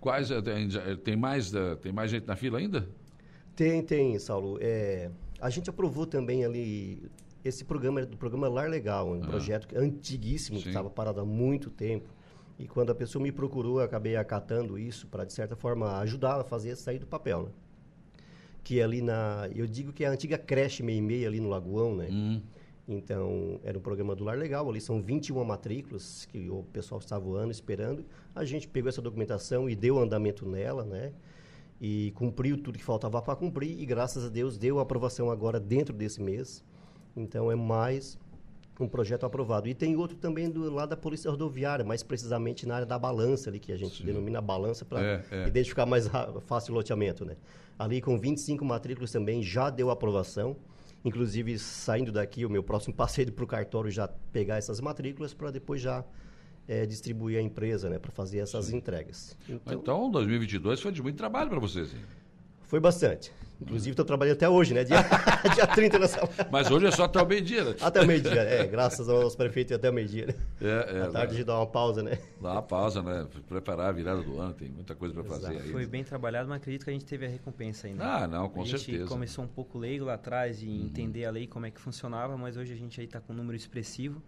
[0.00, 2.86] Quais, eh, tem, já- tem mais, eh, tem mais gente na fila ainda?
[3.54, 4.58] Tem, tem, Saulo.
[4.60, 7.02] É, a gente aprovou também ali
[7.44, 10.70] esse programa do programa Lar Legal, um projeto que- antiguíssimo que Sim.
[10.70, 12.08] estava parado há muito tempo.
[12.58, 16.40] E quando a pessoa me procurou, eu acabei acatando isso para de certa forma ajudar
[16.40, 17.48] a fazer sair do papel, né?
[18.64, 21.38] Que é ali na, eu digo que é a antiga creche meia e meia ali
[21.38, 22.08] no Lagoão, né?
[22.10, 22.40] Hum.
[22.86, 27.24] Então, era um programa do Lar Legal, ali são 21 matrículas que o pessoal estava
[27.24, 28.04] voando, esperando.
[28.34, 31.12] A gente pegou essa documentação e deu andamento nela, né?
[31.80, 35.94] E cumpriu tudo que faltava para cumprir e, graças a Deus, deu aprovação agora dentro
[35.94, 36.62] desse mês.
[37.16, 38.18] Então, é mais
[38.80, 39.68] um projeto aprovado.
[39.68, 43.48] E tem outro também do lado da Polícia Rodoviária, mais precisamente na área da balança
[43.50, 45.46] ali, que a gente denomina balança para É, é.
[45.46, 46.08] identificar mais
[46.46, 47.36] fácil o loteamento, né?
[47.78, 50.56] Ali com 25 matrículas também já deu aprovação.
[51.04, 55.50] Inclusive, saindo daqui, o meu próximo passeio para o cartório já pegar essas matrículas para
[55.50, 56.02] depois já
[56.66, 57.98] eh, distribuir à empresa, né?
[57.98, 59.36] Para fazer essas entregas.
[59.48, 61.92] Então, Então, 2022 foi de muito trabalho para vocês.
[61.92, 62.00] hein?
[62.62, 63.30] foi bastante.
[63.64, 64.84] Inclusive, estou trabalhando até hoje, né?
[64.84, 64.98] Dia,
[65.54, 66.20] dia 30 nessa...
[66.50, 67.74] Mas hoje é só até o meio-dia, né?
[67.80, 68.66] Até o meio-dia, é.
[68.66, 70.34] Graças ao nosso prefeito, até o meio-dia, né?
[70.60, 72.18] É, é, à tarde dá- de dar uma pausa, né?
[72.40, 73.26] Dá uma pausa, né?
[73.48, 75.72] Preparar a virada do ano, tem muita coisa para fazer aí.
[75.72, 78.04] Foi bem trabalhado, mas acredito que a gente teve a recompensa ainda.
[78.04, 79.02] Ah, não, com a gente certeza.
[79.04, 79.08] Uhum.
[79.08, 82.56] começou um pouco leigo lá atrás de entender a lei, como é que funcionava, mas
[82.56, 84.22] hoje a gente aí está com um número expressivo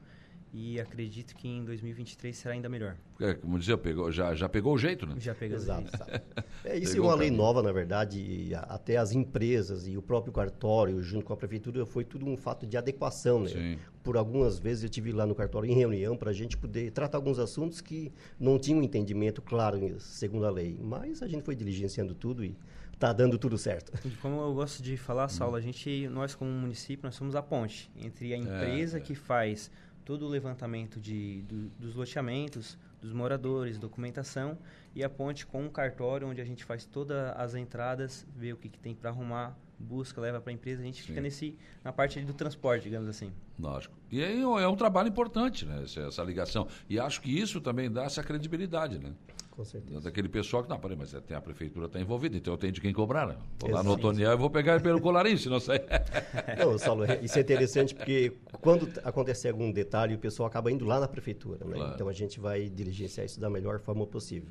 [0.53, 2.97] e acredito que em 2023 será ainda melhor.
[3.21, 5.15] É, como dizia, pegou, já, já pegou o jeito, né?
[5.19, 5.85] Já pegamos Exato.
[5.87, 5.95] isso.
[5.97, 6.23] exato.
[6.65, 7.43] É, isso é Pegou uma o lei caminho.
[7.45, 11.37] nova, na verdade, e a- até as empresas e o próprio cartório, junto com a
[11.37, 13.49] prefeitura, foi tudo um fato de adequação, né?
[13.51, 13.79] Sim.
[14.03, 17.19] Por algumas vezes eu tive lá no cartório em reunião para a gente poder tratar
[17.19, 21.55] alguns assuntos que não tinham um entendimento claro segundo a lei, mas a gente foi
[21.55, 22.57] diligenciando tudo e
[22.93, 23.93] está dando tudo certo.
[24.21, 27.91] Como eu gosto de falar, Saulo, a gente, nós como município, nós somos a ponte
[27.97, 29.01] entre a empresa é.
[29.01, 29.71] que faz
[30.07, 34.57] todo o levantamento de, do- dos loteamentos, dos moradores, documentação,
[34.95, 38.57] e a ponte com o cartório, onde a gente faz todas as entradas, vê o
[38.57, 41.09] que, que tem para arrumar, busca, leva para a empresa, a gente Sim.
[41.09, 43.31] fica nesse, na parte do transporte, digamos assim.
[43.59, 43.95] Lógico.
[44.11, 45.83] E aí é um trabalho importante, né?
[45.83, 46.67] Essa, essa ligação.
[46.89, 49.13] E acho que isso também dá essa credibilidade, né?
[49.57, 50.03] Com certeza.
[50.03, 52.81] Daquele pessoal que, não, peraí, mas tem a prefeitura está envolvida, então eu tenho de
[52.81, 53.37] quem cobrar, né?
[53.59, 53.93] Vou lá no.
[53.93, 55.81] Otoniel e vou pegar ele pelo colarinho, se não sai.
[56.59, 61.01] Não, Saulo, isso é interessante porque quando acontecer algum detalhe, o pessoal acaba indo lá
[61.01, 61.75] na prefeitura, né?
[61.75, 61.95] Claro.
[61.95, 64.51] Então a gente vai diligenciar isso da melhor forma possível.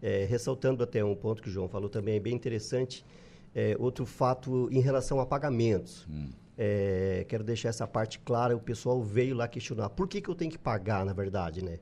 [0.00, 3.04] É, ressaltando até um ponto que o João falou também, é bem interessante,
[3.52, 6.06] é, outro fato em relação a pagamentos.
[6.56, 10.34] É, quero deixar essa parte clara, o pessoal veio lá questionar, por que, que eu
[10.36, 11.80] tenho que pagar, na verdade, né?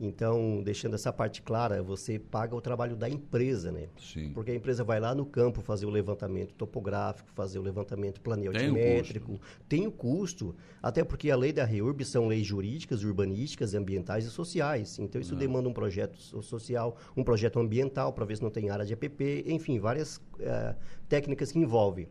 [0.00, 3.86] Então, deixando essa parte clara, você paga o trabalho da empresa, né?
[3.96, 4.32] Sim.
[4.32, 8.20] Porque a empresa vai lá no campo fazer o levantamento topográfico, fazer o levantamento Tem
[8.20, 13.72] o planeoaltimétrico, tem o custo, até porque a lei da REURB são leis jurídicas, urbanísticas,
[13.72, 14.98] ambientais e sociais.
[14.98, 18.70] Então, isso demanda um projeto so- social, um projeto ambiental, para ver se não tem
[18.70, 20.74] área de EPP, enfim, várias eh,
[21.08, 22.08] técnicas que envolvem.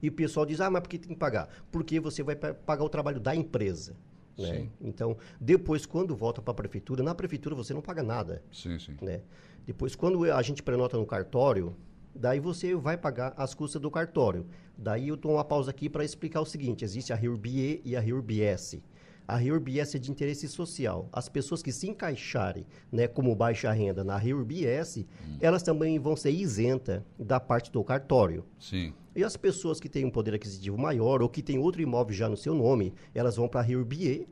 [0.00, 1.48] E o pessoal diz, ah, mas por que tem que pagar?
[1.72, 3.96] Porque você vai pa- pagar o trabalho da empresa.
[4.38, 4.68] Né?
[4.80, 8.96] Então, depois, quando volta para a prefeitura, na prefeitura você não paga nada Sim, sim.
[9.02, 9.22] né?
[9.66, 11.76] Depois, quando a gente prenota no cartório,
[12.14, 14.46] daí você vai pagar as custas do cartório.
[14.76, 18.00] Daí eu dou uma pausa aqui para explicar o seguinte: existe a RIURBE e a
[18.00, 18.80] RIURBS.
[19.26, 21.06] A RIURBS é de interesse social.
[21.12, 25.04] As pessoas que se encaixarem né, como baixa renda na RIURBS,
[25.38, 28.42] elas também vão ser isentas da parte do cartório.
[28.58, 28.94] Sim.
[29.18, 32.28] E as pessoas que têm um poder aquisitivo maior ou que têm outro imóvel já
[32.28, 34.28] no seu nome, elas vão para a RIURBE,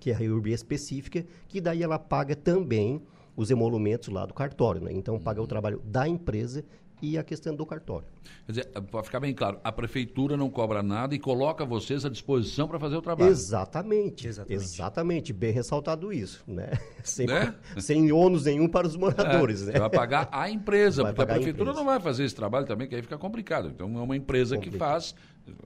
[0.00, 3.02] que é a RIURBE específica, que daí ela paga também
[3.36, 4.80] os emolumentos lá do cartório.
[4.80, 4.92] Né?
[4.94, 6.64] Então, paga o trabalho da empresa
[7.12, 8.06] e a questão do cartório.
[8.46, 12.08] Quer dizer, para ficar bem claro, a prefeitura não cobra nada e coloca vocês à
[12.08, 13.30] disposição para fazer o trabalho.
[13.30, 14.62] Exatamente, Exatamente.
[14.64, 15.32] exatamente.
[15.32, 16.70] Bem ressaltado isso, né?
[17.04, 17.54] Sem, Né?
[17.78, 19.72] sem ônus nenhum para os moradores, É, né?
[19.72, 21.78] Você vai pagar a empresa, Vai porque a a prefeitura empresa.
[21.78, 23.68] não vai fazer esse trabalho também, que aí fica complicado.
[23.68, 25.14] Então é uma empresa que faz,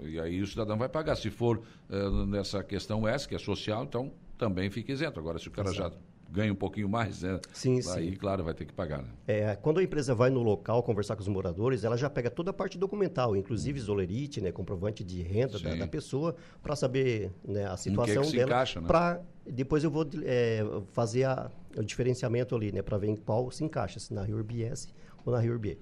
[0.02, 1.14] e aí o cidadão vai pagar.
[1.16, 5.18] Se for eh, nessa questão S, que é social, então também fica isento.
[5.20, 5.90] Agora, se o cara já
[6.30, 7.40] ganha um pouquinho mais, né?
[7.52, 8.16] Sim, aí, sim.
[8.16, 9.02] claro, vai ter que pagar.
[9.02, 9.08] Né?
[9.26, 12.50] É, quando a empresa vai no local conversar com os moradores, ela já pega toda
[12.50, 17.66] a parte documental, inclusive zolerite, né, comprovante de renda da, da pessoa, para saber né,
[17.66, 18.50] a que situação que se dela.
[18.50, 18.86] encaixa, né?
[18.86, 20.62] Pra, depois eu vou é,
[20.92, 24.88] fazer a- o diferenciamento ali, né, para ver em qual se encaixa, se na RIURBS
[25.24, 25.78] ou na RIURB.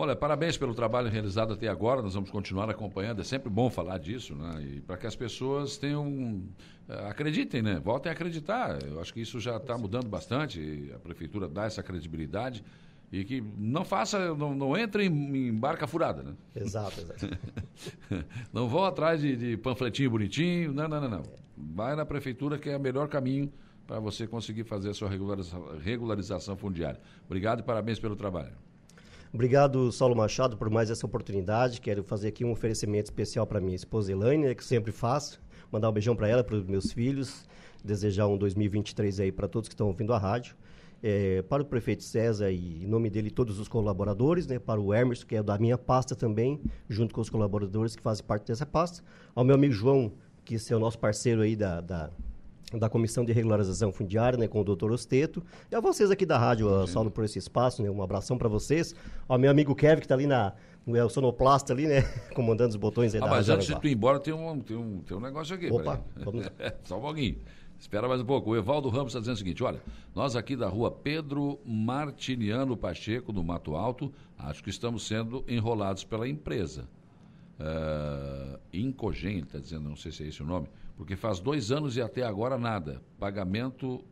[0.00, 3.98] Olha, parabéns pelo trabalho realizado até agora, nós vamos continuar acompanhando, é sempre bom falar
[3.98, 4.62] disso, né?
[4.62, 6.42] E para que as pessoas tenham.
[6.88, 7.78] eh, acreditem, né?
[7.78, 8.82] Voltem a acreditar.
[8.82, 12.64] Eu acho que isso já está mudando bastante, a prefeitura dá essa credibilidade
[13.12, 16.32] e que não faça, não, não entre em, em barca furada, né?
[16.56, 17.38] Exato, exato.
[18.54, 21.22] não vão atrás de, de panfletinho bonitinho, não, não, não, não.
[21.58, 23.52] Vai na prefeitura que é o melhor caminho
[23.86, 25.10] para você conseguir fazer a sua
[25.84, 26.98] regularização fundiária.
[27.26, 28.69] Obrigado e parabéns pelo trabalho.
[29.32, 31.80] Obrigado, Saulo Machado, por mais essa oportunidade.
[31.80, 35.40] Quero fazer aqui um oferecimento especial para minha esposa Elaine, né, que sempre faço.
[35.70, 37.44] Mandar um beijão para ela, para os meus filhos.
[37.84, 40.56] Desejar um 2023 aí para todos que estão ouvindo a rádio.
[41.00, 44.92] É, para o prefeito César e em nome dele todos os colaboradores, né, para o
[44.92, 48.66] Emerson, que é da minha pasta também, junto com os colaboradores que fazem parte dessa
[48.66, 49.02] pasta,
[49.34, 50.12] ao meu amigo João,
[50.44, 52.10] que é o nosso parceiro aí da, da,
[52.78, 56.38] da Comissão de Regularização Fundiária, né, com o doutor Osteto, e a vocês aqui da
[56.38, 58.94] rádio, a Saulo, por esse espaço, né, um abração para vocês,
[59.28, 60.52] ao meu amigo Kevin, que está ali na,
[60.86, 62.02] é o sonoplasta ali, né,
[62.34, 64.76] comandando os botões aí Ah, da mas antes de tu ir embora, tem um, tem
[64.76, 65.70] um, tem um negócio aqui.
[65.70, 66.46] Opa, vamos.
[66.84, 67.36] Só um pouquinho.
[67.80, 68.50] Espera mais um pouco.
[68.50, 69.80] O Evaldo Ramos está dizendo o seguinte: olha,
[70.14, 76.04] nós aqui da rua Pedro Martiniano Pacheco, no Mato Alto, acho que estamos sendo enrolados
[76.04, 76.86] pela empresa.
[77.58, 80.66] Uh, Incogen, ele está dizendo, não sei se é esse o nome,
[81.00, 83.00] porque faz dois anos e até agora nada.
[83.18, 84.04] Pagamento.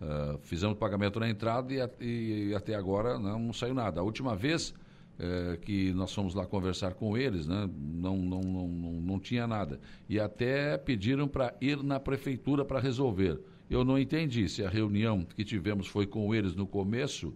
[0.00, 4.00] Uh, fizemos pagamento na entrada e, e até agora não, não saiu nada.
[4.00, 4.72] A última vez
[5.18, 9.46] eh, que nós fomos lá conversar com eles, né, não, não, não, não, não tinha
[9.46, 9.78] nada.
[10.08, 13.38] E até pediram para ir na prefeitura para resolver.
[13.68, 17.34] Eu não entendi se a reunião que tivemos foi com eles no começo,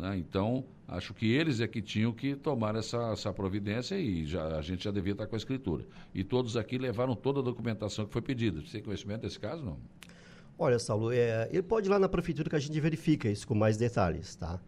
[0.00, 4.58] né, então acho que eles é que tinham que tomar essa, essa providência e já,
[4.58, 5.84] a gente já devia estar com a escritura.
[6.12, 8.60] E todos aqui levaram toda a documentação que foi pedida.
[8.60, 9.78] Você tem conhecimento desse caso, não?
[10.58, 13.54] Olha, Saulo, é, ele pode ir lá na prefeitura que a gente verifica isso com
[13.54, 14.60] mais detalhes, tá?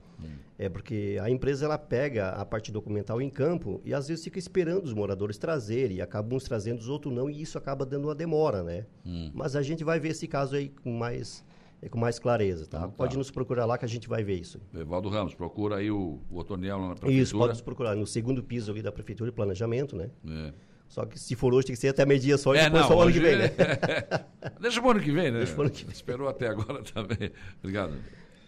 [0.58, 4.38] É porque a empresa ela pega a parte documental em campo e às vezes fica
[4.38, 8.04] esperando os moradores trazerem, e acabam uns trazendo, os outros não, e isso acaba dando
[8.04, 8.86] uma demora, né?
[9.34, 11.44] Mas a gente vai ver esse caso aí com mais,
[11.82, 12.78] é, com mais clareza, tá?
[12.78, 12.96] Então tá.
[12.96, 14.60] Pode nos procurar lá que a gente vai ver isso.
[14.72, 17.12] Evaldo Ramos, procura aí o, o Otoniel na prefeitura.
[17.22, 20.10] Isso, pode nos procurar no segundo piso ali da prefeitura de planejamento, né?
[20.26, 20.52] É.
[20.88, 22.88] Só que se for hoje tem que ser até meio-dia só e É, depois não,
[22.88, 23.50] só o ano que vem, né?
[24.60, 25.38] Deixa o ano que vem, né?
[25.38, 25.92] Deixa pro ano que vem.
[25.92, 27.30] Esperou até agora também.
[27.60, 27.94] Obrigado.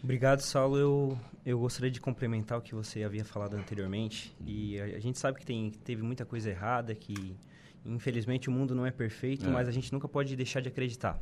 [0.03, 0.77] Obrigado, Saulo.
[0.77, 4.37] Eu, eu gostaria de complementar o que você havia falado anteriormente.
[4.47, 7.35] E a, a gente sabe que tem, teve muita coisa errada, que
[7.85, 9.49] infelizmente o mundo não é perfeito, É.
[9.49, 11.19] mas a gente nunca pode deixar de acreditar.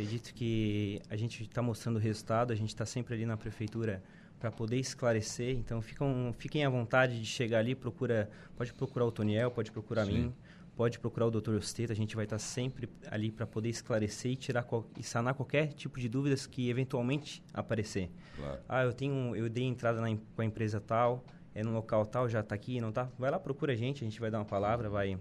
[0.00, 4.02] Acredito que a gente está mostrando o resultado, a gente está sempre ali na prefeitura
[4.38, 5.54] para poder esclarecer.
[5.54, 10.06] Então ficam, fiquem à vontade de chegar ali, procura, pode procurar o Toniel, pode procurar
[10.06, 10.12] Sim.
[10.12, 10.34] mim,
[10.74, 11.50] pode procurar o Dr.
[11.50, 14.66] Osteta, a gente vai estar sempre ali para poder esclarecer e tirar
[14.98, 18.10] e sanar qualquer tipo de dúvidas que eventualmente aparecer.
[18.36, 18.60] Claro.
[18.66, 21.22] Ah, eu tenho, eu dei entrada na, com a empresa tal,
[21.54, 23.06] é no local tal, já está aqui, não tá?
[23.18, 25.18] Vai lá, procura a gente, a gente vai dar uma palavra, vai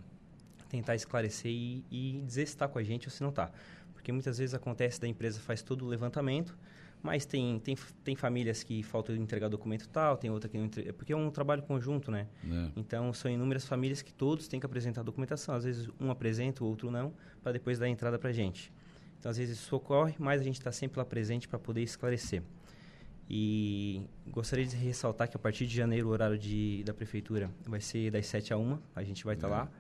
[0.70, 3.52] tentar esclarecer e, e dizer se está com a gente ou se não está.
[4.00, 6.58] Porque muitas vezes acontece da empresa faz todo o levantamento,
[7.04, 10.94] mas tem, tem, tem famílias que faltam entregar documento tal, tem outra que não entrega,
[10.94, 12.26] porque é um trabalho conjunto, né?
[12.50, 12.72] É.
[12.78, 15.54] Então, são inúmeras famílias que todos têm que apresentar documentação.
[15.54, 18.72] Às vezes, um apresenta, o outro não, para depois dar entrada para a gente.
[19.20, 22.42] Então, às vezes, isso ocorre, mas a gente está sempre lá presente para poder esclarecer.
[23.30, 27.82] E gostaria de ressaltar que a partir de janeiro o horário de, da prefeitura vai
[27.82, 29.52] ser das 7 a 1, a gente vai estar É.
[29.52, 29.72] lá.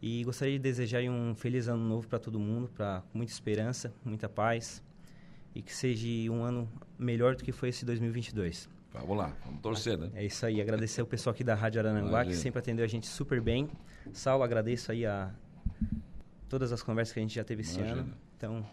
[0.00, 4.28] E gostaria de desejar um feliz ano novo para todo mundo, para muita esperança, muita
[4.28, 4.82] paz
[5.54, 6.68] e que seja um ano
[6.98, 8.68] melhor do que foi esse 2022.
[8.92, 10.10] Vamos lá, vamos torcer, né?
[10.14, 13.06] É isso aí, agradecer o pessoal aqui da Rádio Arananguá, que sempre atendeu a gente
[13.06, 13.68] super bem.
[14.12, 15.32] Saulo, agradeço aí a
[16.48, 18.00] todas as conversas que a gente já teve esse Imagina.
[18.02, 18.14] ano.
[18.36, 18.66] Então,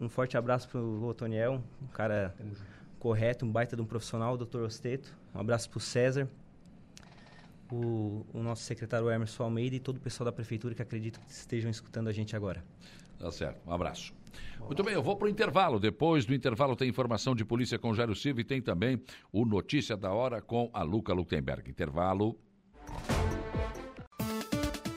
[0.00, 2.34] um forte abraço pro Otoniel, um cara
[2.98, 4.60] correto, um baita de um profissional, o Dr.
[4.60, 5.16] Osteto.
[5.34, 6.28] Um abraço pro César,
[7.70, 11.30] o, o nosso secretário Emerson Almeida e todo o pessoal da prefeitura que acredito que
[11.30, 12.64] estejam escutando a gente agora.
[13.18, 14.12] Tá certo, um abraço.
[14.60, 15.78] Muito bem, eu vou para o intervalo.
[15.78, 19.00] Depois do intervalo tem informação de polícia com Jairo Silva e tem também
[19.32, 21.70] o Notícia da Hora com a Luca Lutemberg.
[21.70, 22.38] Intervalo.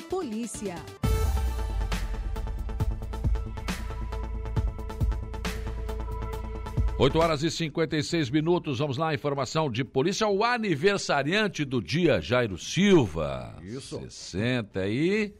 [0.09, 0.75] Polícia.
[7.01, 10.27] Oito horas e 56 minutos, vamos lá, informação de polícia.
[10.27, 13.55] O aniversariante do dia, Jairo Silva.
[13.63, 14.01] Isso.
[14.01, 15.33] 60 aí.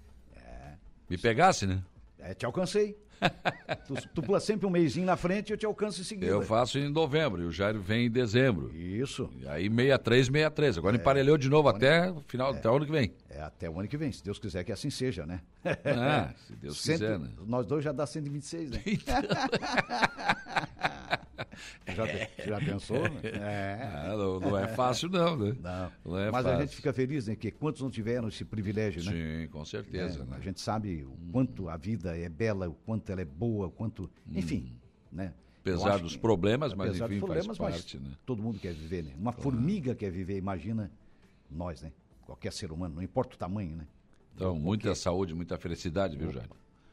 [1.09, 1.83] Me pegasse, né?
[2.17, 2.95] É, te alcancei.
[3.85, 6.31] tu, tu pula sempre um mêsinho na frente e eu te alcanço em seguida.
[6.31, 8.73] Eu faço em novembro e o Jairo vem em dezembro.
[8.73, 9.29] Isso.
[9.41, 10.77] E aí 63, 63.
[10.77, 13.11] Agora emparelhou de novo até o final, até o ano que vem.
[13.29, 15.41] É até o ano que vem, se Deus quiser que assim seja, né?
[15.83, 17.27] Ah, se Deus Cento- quiser, né?
[17.45, 18.81] Nós dois já dá 126, né?
[21.95, 22.05] já,
[22.45, 22.97] já pensou?
[23.23, 23.89] É.
[23.93, 25.55] Ah, não, não é fácil não, né?
[25.61, 25.91] Não.
[26.05, 26.65] Não é Mas a fácil.
[26.65, 27.35] gente fica feliz, né?
[27.35, 29.11] Que quantos não tiveram esse privilégio, né?
[29.11, 30.37] Sim, com certeza, É, né?
[30.37, 33.71] A gente sabe o quanto a vida é bela, o quanto ela é boa, o
[33.71, 34.09] quanto.
[34.31, 34.73] Enfim,
[35.11, 35.33] né?
[35.61, 38.11] Apesar dos problemas, mas apesar enfim, dos faz problemas, mas parte, né?
[38.25, 39.13] Todo mundo quer viver, né?
[39.17, 40.91] Uma formiga quer viver, imagina
[41.51, 41.91] nós, né?
[42.25, 43.85] Qualquer ser humano, não importa o tamanho, né?
[44.35, 46.47] Então, muita saúde, muita felicidade, viu, Jair?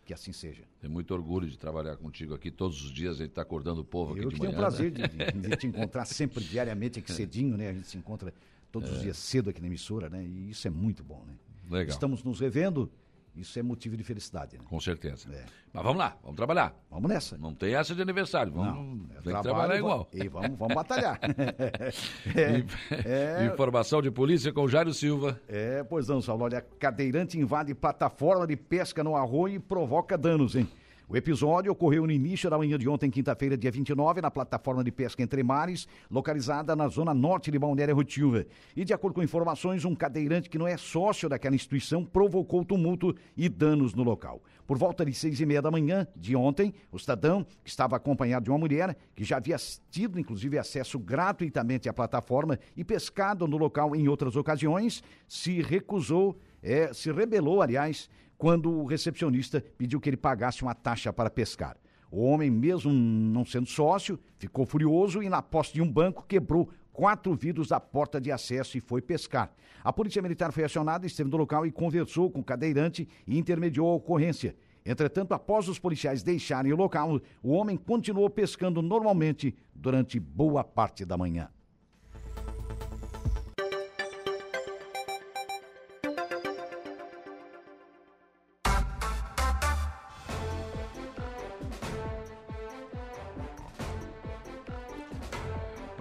[0.07, 0.62] Que assim seja.
[0.80, 2.48] Tenho muito orgulho de trabalhar contigo aqui.
[2.50, 4.57] Todos os dias a gente está acordando o povo aqui Eu de que tenho manhã.
[4.66, 5.09] o prazer né?
[5.09, 7.68] de, de- de te encontrar sempre, diariamente, aqui cedinho, né?
[7.70, 8.32] A gente se encontra
[8.70, 8.92] todos É.
[8.92, 10.24] os dias cedo aqui na emissora, né?
[10.24, 11.34] E isso é muito bom, né?
[11.68, 11.92] Legal.
[11.92, 12.88] Estamos nos revendo,
[13.37, 14.64] isso é motivo de felicidade, né?
[14.68, 15.28] Com certeza.
[15.32, 15.45] É.
[15.72, 16.74] Mas vamos lá, vamos trabalhar.
[16.91, 17.37] Vamos nessa.
[17.37, 18.53] Não tem essa de aniversário.
[18.53, 20.09] Vamos, Não, é trabalho trabalhar igual.
[20.12, 21.20] E vamos, vamos batalhar.
[22.34, 25.41] é, é, Informação de polícia com Jairo Silva.
[25.49, 26.45] é, pois não, Saulo.
[26.45, 30.68] Olha, cadeirante invade plataforma de pesca no arroio e provoca danos, hein?
[31.09, 34.90] O episódio ocorreu no início da manhã de ontem, quinta-feira, dia 29, na plataforma de
[34.90, 38.44] pesca Entre Mares, localizada na zona norte de Balneário Rotilva.
[38.74, 43.14] E, de acordo com informações, um cadeirante que não é sócio daquela instituição provocou tumulto
[43.36, 44.42] e danos no local.
[44.66, 48.42] Por volta de seis e meia da manhã de ontem, o cidadão, que estava acompanhado
[48.42, 49.57] de uma mulher, que já havia
[49.88, 56.36] tido, inclusive, acesso gratuitamente à plataforma e pescado no local em outras ocasiões, se recusou,
[56.61, 61.76] é, se rebelou, aliás, quando o recepcionista pediu que ele pagasse uma taxa para pescar.
[62.11, 66.70] O homem, mesmo não sendo sócio, ficou furioso e, na posse de um banco, quebrou
[66.93, 69.53] quatro vidros da porta de acesso e foi pescar.
[69.82, 73.91] A polícia militar foi acionada, esteve no local e conversou com o cadeirante e intermediou
[73.91, 74.57] a ocorrência.
[74.84, 81.05] Entretanto, após os policiais deixarem o local, o homem continuou pescando normalmente durante boa parte
[81.05, 81.49] da manhã.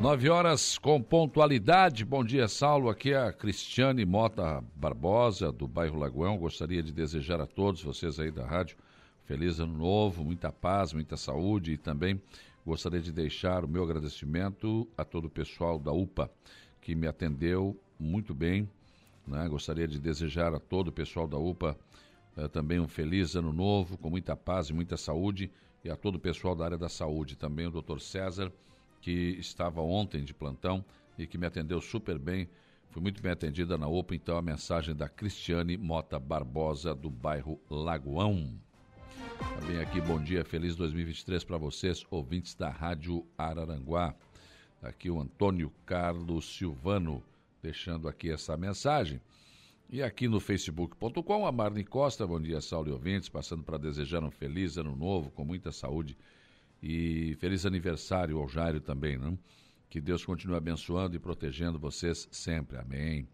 [0.06, 2.06] Nove horas com pontualidade.
[2.06, 2.92] Bom dia, Saulo.
[2.92, 6.38] Aqui é a Cristiane Mota Barbosa, do bairro Lagoão.
[6.38, 8.78] Gostaria de desejar a todos vocês aí da rádio
[9.24, 12.22] feliz ano novo, muita paz, muita saúde e também
[12.64, 16.30] gostaria de deixar o meu agradecimento a todo o pessoal da UPA
[16.80, 18.70] que me atendeu muito bem.
[19.26, 19.48] Né?
[19.48, 21.76] Gostaria de desejar a todo o pessoal da UPA
[22.38, 25.50] eh, também um feliz ano novo, com muita paz e muita saúde,
[25.84, 28.52] e a todo o pessoal da área da saúde, também o doutor César,
[29.06, 30.84] que estava ontem de plantão
[31.16, 32.50] e que me atendeu super bem.
[32.90, 37.62] Fui muito bem atendida na UPA, então a mensagem da Cristiane Mota Barbosa, do bairro
[37.70, 38.60] Lagoão.
[39.60, 44.16] Também aqui, bom dia, feliz 2023 para vocês, ouvintes da Rádio Araranguá.
[44.82, 47.22] Aqui o Antônio Carlos Silvano,
[47.62, 49.22] deixando aqui essa mensagem.
[49.88, 54.24] E aqui no facebook.com, a Marne Costa, bom dia, Saulo e ouvintes, passando para desejar
[54.24, 56.18] um feliz ano novo, com muita saúde
[56.88, 59.36] e feliz aniversário ao Jairo também, né?
[59.90, 63.28] Que Deus continue abençoando e protegendo vocês sempre, amém.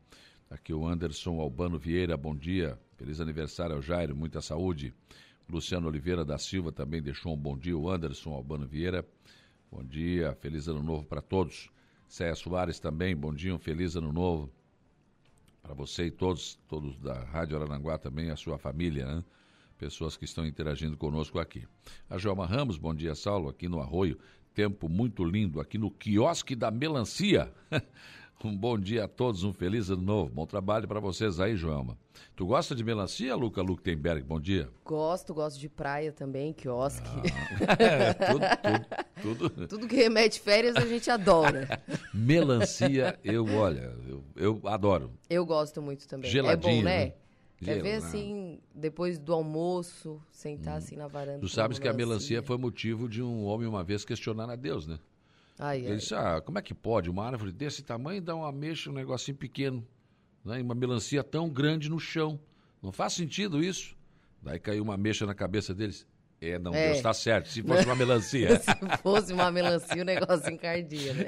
[0.49, 4.93] Aqui o Anderson Albano Vieira, bom dia, feliz aniversário ao Jairo, muita saúde.
[5.49, 9.06] Luciano Oliveira da Silva também deixou um bom dia, o Anderson Albano Vieira,
[9.70, 11.70] bom dia, feliz ano novo para todos.
[12.08, 14.49] Céia Soares também, bom dia, um feliz ano novo
[15.62, 19.24] para você e todos, todos da Rádio Arananguá também, a sua família, né?
[19.82, 21.68] Pessoas que estão interagindo conosco aqui.
[22.08, 24.16] A Joelma Ramos, bom dia, Saulo, aqui no Arroio.
[24.54, 27.52] Tempo muito lindo aqui no quiosque da melancia.
[28.46, 30.32] um bom dia a todos, um feliz ano novo.
[30.36, 31.98] Bom trabalho para vocês aí, Joelma.
[32.36, 34.22] Tu gosta de melancia, Luca Luktenberg?
[34.22, 34.70] Bom dia.
[34.86, 37.10] Gosto, gosto de praia também, quiosque.
[37.80, 38.46] É, tudo,
[39.20, 39.66] tudo, tudo.
[39.68, 41.82] Tudo que remete férias a gente adora.
[42.14, 45.12] Melancia, eu, olha, eu, eu adoro.
[45.28, 46.30] Eu gosto muito também.
[46.30, 47.06] Geladinho, é bom, né?
[47.06, 47.14] né?
[47.64, 48.05] Quer ver Gelado.
[48.05, 51.39] assim, depois do almoço, sentar assim na varanda.
[51.39, 54.88] Tu sabes que a melancia foi motivo de um homem uma vez questionar a Deus,
[54.88, 54.99] né?
[55.59, 55.97] Ai, Ele ai.
[55.97, 59.38] disse, ah, como é que pode uma árvore desse tamanho dar uma ameixa, um negocinho
[59.38, 59.86] pequeno,
[60.43, 60.59] né?
[60.59, 62.39] E uma melancia tão grande no chão.
[62.82, 63.95] Não faz sentido isso.
[64.41, 66.07] Daí caiu uma ameixa na cabeça deles.
[66.42, 66.88] É, não, É.
[66.88, 67.50] Deus está certo.
[67.50, 68.60] Se fosse uma melancia.
[68.60, 71.26] Se fosse uma melancia, o negócio encardia, né?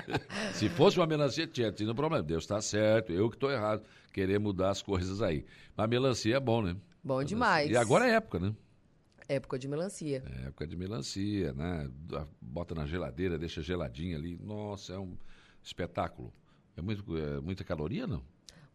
[0.54, 2.22] Se fosse uma melancia, tinha tido um problema.
[2.22, 3.82] Deus está certo, eu que estou errado.
[4.12, 5.44] Querer mudar as coisas aí.
[5.76, 6.74] Mas melancia é bom, né?
[7.04, 7.70] Bom demais.
[7.70, 8.54] E agora é época, né?
[9.28, 10.22] Época de melancia.
[10.42, 11.90] É época de melancia, né?
[12.40, 14.38] Bota na geladeira, deixa geladinha ali.
[14.42, 15.18] Nossa, é um
[15.62, 16.32] espetáculo.
[16.76, 18.22] É, muito, é muita caloria, não?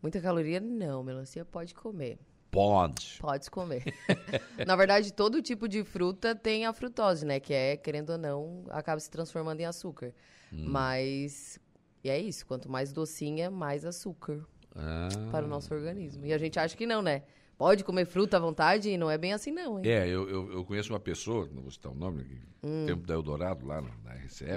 [0.01, 1.03] Muita caloria, não.
[1.03, 2.19] Melancia pode comer.
[2.51, 3.17] Pode.
[3.19, 3.83] Pode comer.
[4.67, 7.39] Na verdade, todo tipo de fruta tem a frutose, né?
[7.39, 10.13] Que é, querendo ou não, acaba se transformando em açúcar.
[10.51, 10.65] Hum.
[10.67, 11.57] Mas.
[12.03, 12.45] E é isso.
[12.45, 14.45] Quanto mais docinha, mais açúcar
[14.75, 16.25] Ah, para o nosso organismo.
[16.25, 17.23] E a gente acha que não, né?
[17.57, 19.85] pode comer fruta à vontade e não é bem assim não, hein?
[19.87, 23.05] É, eu, eu, eu conheço uma pessoa, não vou citar o nome aqui, no tempo
[23.05, 24.47] da Eldorado, lá na, RCE,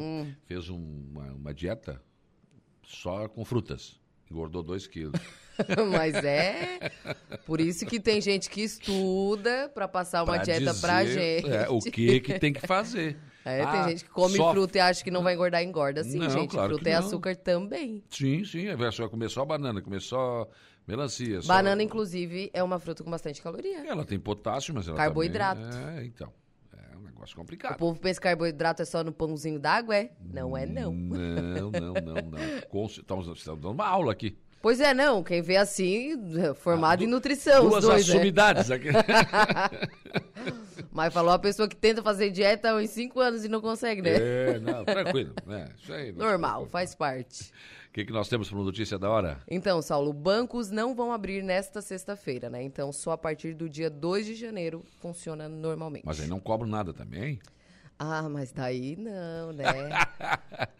[0.46, 2.00] fez um- uma, uma dieta
[2.82, 4.00] só com frutas.
[4.30, 5.20] Engordou dois quilos.
[5.90, 6.90] Mas é
[7.46, 11.52] por isso que tem gente que estuda pra passar uma Pra dieta pra dizer, gente.
[11.54, 13.16] é, o que que tem que fazer.
[13.46, 16.02] É, Ah, tem gente que come só- fruta e acha que não vai engordar, engorda.
[16.02, 18.02] Sim, Não, gente, claro fruta é açúcar também.
[18.08, 20.48] Sim, sim, é só comer só banana, comer só
[20.88, 21.42] melancia.
[21.42, 23.86] só- Banana, inclusive, é uma fruta com bastante caloria.
[23.86, 25.60] Ela tem potássio, mas ela Carboidrato.
[25.60, 25.98] também...
[25.98, 26.32] É, então.
[26.72, 27.76] É um negócio O complicado.
[27.76, 30.12] povo pensa que carboidrato é só no pãozinho d'água, é?
[30.32, 30.90] Não é, não.
[30.90, 32.86] Não, não, não, não.
[32.88, 34.38] Estamos dando uma aula aqui.
[34.64, 35.22] Pois é, não.
[35.22, 36.14] Quem vê assim,
[36.54, 38.14] formado em nutrição, Duas dois, né?
[38.14, 38.88] sumidades aqui.
[40.90, 44.00] Mas falou a pessoa que tenta fazer dieta há uns 5 anos e não consegue,
[44.00, 44.12] né?
[44.14, 45.34] É, não, tranquilo.
[45.44, 45.68] né?
[45.76, 46.12] Isso aí.
[46.12, 47.52] Normal, faz parte.
[47.90, 49.38] O que, que nós temos para notícia da hora?
[49.50, 52.62] Então, Saulo, bancos não vão abrir nesta sexta-feira, né?
[52.62, 56.06] Então, só a partir do dia 2 de janeiro funciona normalmente.
[56.06, 57.38] Mas aí não cobro nada também.
[57.98, 59.66] Ah, mas daí não, né?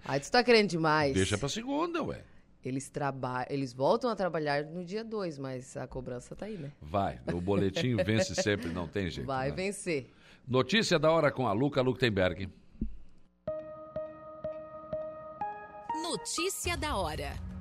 [0.06, 1.12] aí tu tá querendo demais.
[1.12, 2.22] Deixa pra segunda, ué.
[2.64, 3.46] Eles, traba...
[3.50, 6.72] Eles voltam a trabalhar no dia 2, mas a cobrança tá aí, né?
[6.80, 7.20] Vai.
[7.32, 9.26] O boletim vence sempre, não tem jeito.
[9.26, 9.56] Vai né?
[9.56, 10.10] vencer.
[10.48, 12.48] Notícia da hora com a Luca Luktenberg.
[16.02, 17.53] Notícia da hora.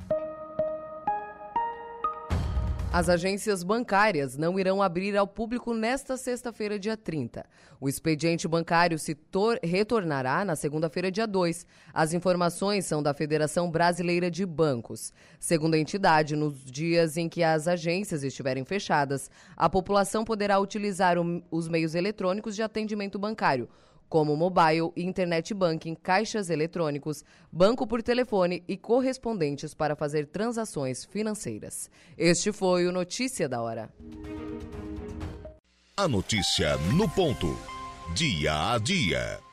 [2.95, 7.44] As agências bancárias não irão abrir ao público nesta sexta-feira, dia 30.
[7.82, 11.65] O expediente bancário se tor- retornará na segunda-feira, dia 2.
[11.91, 15.11] As informações são da Federação Brasileira de Bancos.
[15.40, 21.18] Segundo a entidade, nos dias em que as agências estiverem fechadas, a população poderá utilizar
[21.49, 23.68] os meios eletrônicos de atendimento bancário,
[24.10, 31.90] como mobile internet banking, caixas eletrônicos, banco por telefone e correspondentes para fazer transações financeiras.
[32.18, 33.90] Este foi o Notícia da Hora.
[35.96, 37.56] A notícia no ponto.
[38.16, 39.53] Dia a dia.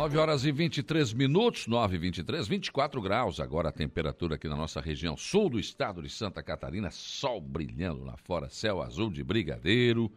[0.00, 4.56] Nove horas e 23 minutos, 9 e 23, 24 graus agora a temperatura aqui na
[4.56, 9.22] nossa região sul do estado de Santa Catarina, sol brilhando lá fora, céu azul de
[9.22, 10.10] brigadeiro.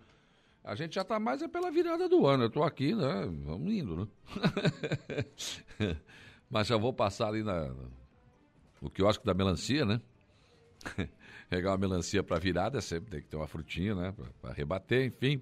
[0.63, 3.29] A gente já tá mais é pela virada do ano, eu tô aqui, né?
[3.43, 4.07] Vamos indo, né?
[6.49, 7.69] Mas já vou passar ali na,
[8.81, 9.99] no quiosque da melancia, né?
[11.49, 14.13] Pegar uma melancia para virada, sempre tem que ter uma frutinha, né?
[14.41, 15.41] Para rebater, enfim.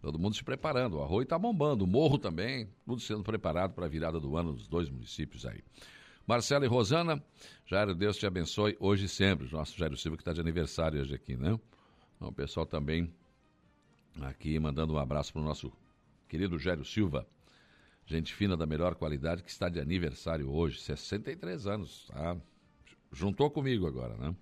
[0.00, 0.96] Todo mundo se preparando.
[0.96, 4.52] O arroz está bombando, o morro também, tudo sendo preparado para a virada do ano
[4.52, 5.62] dos dois municípios aí.
[6.26, 7.22] Marcelo e Rosana,
[7.66, 9.50] Jairo, Deus te abençoe hoje e sempre.
[9.50, 11.58] Nosso Jairo Silva que está de aniversário hoje aqui, né?
[12.16, 13.12] Então, o pessoal também
[14.20, 15.72] aqui mandando um abraço para o nosso
[16.28, 17.26] querido Jairo Silva.
[18.04, 22.36] Gente fina da melhor qualidade que está de aniversário hoje, 63 anos, tá?
[23.12, 24.34] Juntou comigo agora, né?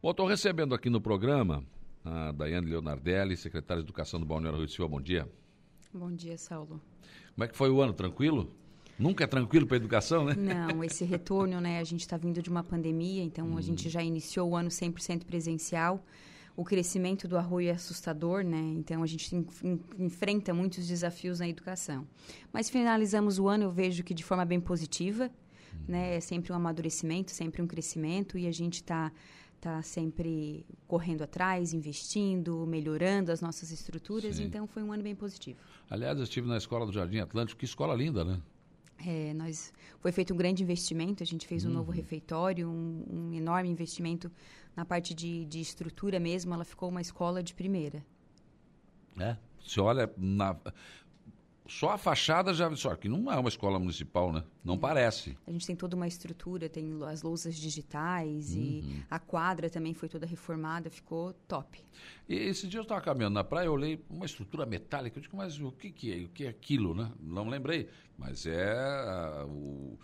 [0.00, 1.64] Bom, estou recebendo aqui no programa
[2.10, 4.88] a Daiane Leonardelli, secretária de Educação do Balneário Rio de Silva.
[4.90, 5.28] Bom dia.
[5.92, 6.80] Bom dia, Saulo.
[7.34, 7.92] Como é que foi o ano?
[7.92, 8.52] Tranquilo?
[8.98, 10.34] Nunca é tranquilo para a educação, né?
[10.34, 11.78] Não, esse retorno, né?
[11.78, 15.24] A gente está vindo de uma pandemia, então a gente já iniciou o ano 100%
[15.24, 16.04] presencial.
[16.56, 18.58] O crescimento do arroio é assustador, né?
[18.76, 22.04] Então a gente en- en- enfrenta muitos desafios na educação.
[22.52, 25.30] Mas finalizamos o ano, eu vejo que de forma bem positiva,
[25.86, 26.16] né?
[26.16, 29.12] É sempre um amadurecimento, sempre um crescimento e a gente está
[29.60, 34.36] tá sempre correndo atrás, investindo, melhorando as nossas estruturas.
[34.36, 34.44] Sim.
[34.44, 35.58] Então foi um ano bem positivo.
[35.90, 37.58] Aliás, eu estive na escola do Jardim Atlântico.
[37.58, 38.40] Que escola linda, né?
[39.06, 41.22] É, nós foi feito um grande investimento.
[41.22, 41.74] A gente fez um Uhum.
[41.74, 44.30] novo refeitório, um, um enorme investimento
[44.76, 46.52] na parte de, de estrutura mesmo.
[46.54, 48.04] Ela ficou uma escola de primeira.
[49.18, 49.36] É.
[49.64, 50.56] Você olha na...
[51.68, 52.74] Só a fachada já...
[52.74, 54.42] Só que não é uma escola municipal, né?
[54.64, 55.36] Não parece.
[55.46, 58.60] A gente tem toda uma estrutura, tem as lousas digitais Uhum.
[58.62, 61.84] e a quadra também foi toda reformada, ficou top.
[62.28, 65.18] E esse dia eu estava caminhando na praia, eu olhei uma estrutura metálica.
[65.18, 66.24] Eu digo, mas o que, que é?
[66.24, 67.12] O que é aquilo, né?
[67.20, 67.88] Não lembrei.
[68.16, 69.98] Mas é a, o-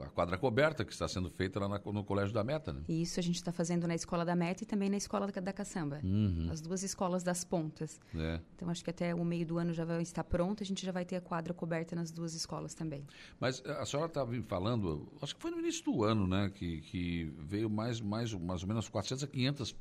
[0.00, 2.82] a quadra coberta que está sendo feita lá na- no Colégio da Meta, né?
[2.88, 5.52] E isso a gente está fazendo na escola da Meta e também na escola da,
[5.52, 6.00] Caçamba.
[6.02, 6.48] Uhum.
[6.50, 8.00] As duas escolas das pontas.
[8.14, 8.40] É.
[8.56, 10.90] Então acho que até o meio do ano já vai estar pronto, a gente já
[10.90, 13.06] vai ter a quadra coberta nas duas escolas também.
[13.38, 16.50] Mas a senhora estava me falando, acho que foi no início do ano, né?
[16.52, 19.76] Que, que veio mais, mais, mais ou menos 400 a 500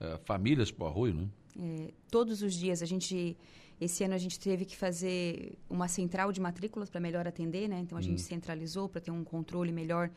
[0.00, 1.28] eh, famílias para o Arroio, né?
[1.60, 3.36] É, todos os dias a gente
[3.84, 7.80] esse ano a gente teve que fazer uma central de matrículas para melhor atender, né?
[7.80, 10.10] Então a gente centralizou para ter um controle melhor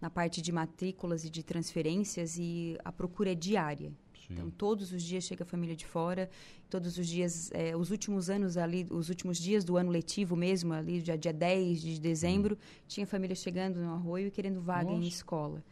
[0.00, 3.92] na parte de matrículas e de transferências e a procura é diária.
[4.30, 6.30] Então, todos os dias chega família de fora,
[6.70, 10.72] todos os dias, eh, os últimos anos ali, os últimos dias do ano letivo mesmo,
[10.72, 12.56] ali dia, dia 10 de dezembro,
[12.88, 15.08] tinha família chegando no Arroio e querendo vaga em Nossa.
[15.08, 15.62] escola.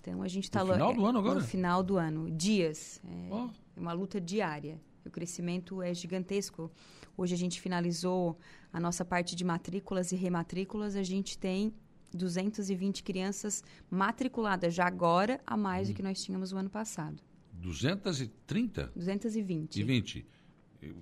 [0.00, 0.64] Então, a gente está...
[0.64, 1.34] No final do ano agora?
[1.36, 2.28] No final do ano.
[2.30, 3.00] Dias.
[3.08, 3.28] É,
[3.76, 4.80] é uma luta diária.
[5.04, 6.70] O crescimento é gigantesco.
[7.16, 8.38] Hoje a gente finalizou
[8.72, 10.94] a nossa parte de matrículas e rematrículas.
[10.96, 11.72] A gente tem
[12.14, 15.92] 220 crianças matriculadas já agora, a mais Hum.
[15.92, 17.22] do que nós tínhamos o ano passado.
[17.52, 19.76] 230 220.
[19.76, 20.26] e 20.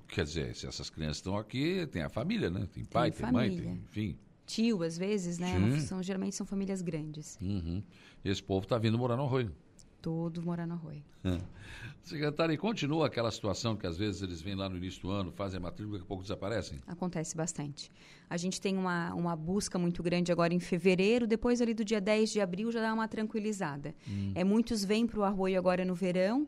[0.09, 2.68] Quer dizer, se essas crianças estão aqui, tem a família, né?
[2.72, 4.18] Tem pai, tem, Tem mãe, tem, enfim.
[4.44, 5.55] Tio, às vezes, né?
[5.81, 7.39] São, geralmente são famílias grandes.
[7.40, 7.82] Uhum.
[8.24, 9.55] Esse povo está vindo morar no Arroio.
[10.01, 11.02] Todo morar no Arroio.
[12.02, 15.31] Secretário, e continua aquela situação que às vezes eles vêm lá no início do ano,
[15.31, 16.78] fazem a matrícula e daqui a pouco desaparecem?
[16.86, 17.90] Acontece bastante.
[18.28, 22.01] A gente tem uma, uma busca muito grande agora em fevereiro, depois ali do dia
[22.01, 23.94] 10 de abril já dá uma tranquilizada.
[24.09, 24.32] Hum.
[24.35, 26.47] É, muitos vêm para o Arroio agora no verão,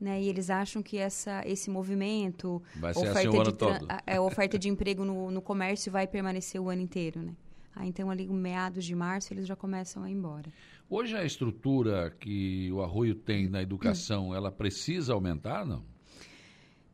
[0.00, 0.20] né?
[0.20, 3.86] E eles acham que essa, esse movimento, Vai ser oferta, assim o ano de, todo.
[3.88, 7.34] a- é, oferta de emprego no, no comércio vai permanecer o ano inteiro, né?
[7.80, 10.50] Ah, então ali, meados de março, eles já começam a ir embora.
[10.90, 15.84] Hoje a estrutura que o Arroio tem na educação, ela precisa aumentar, não?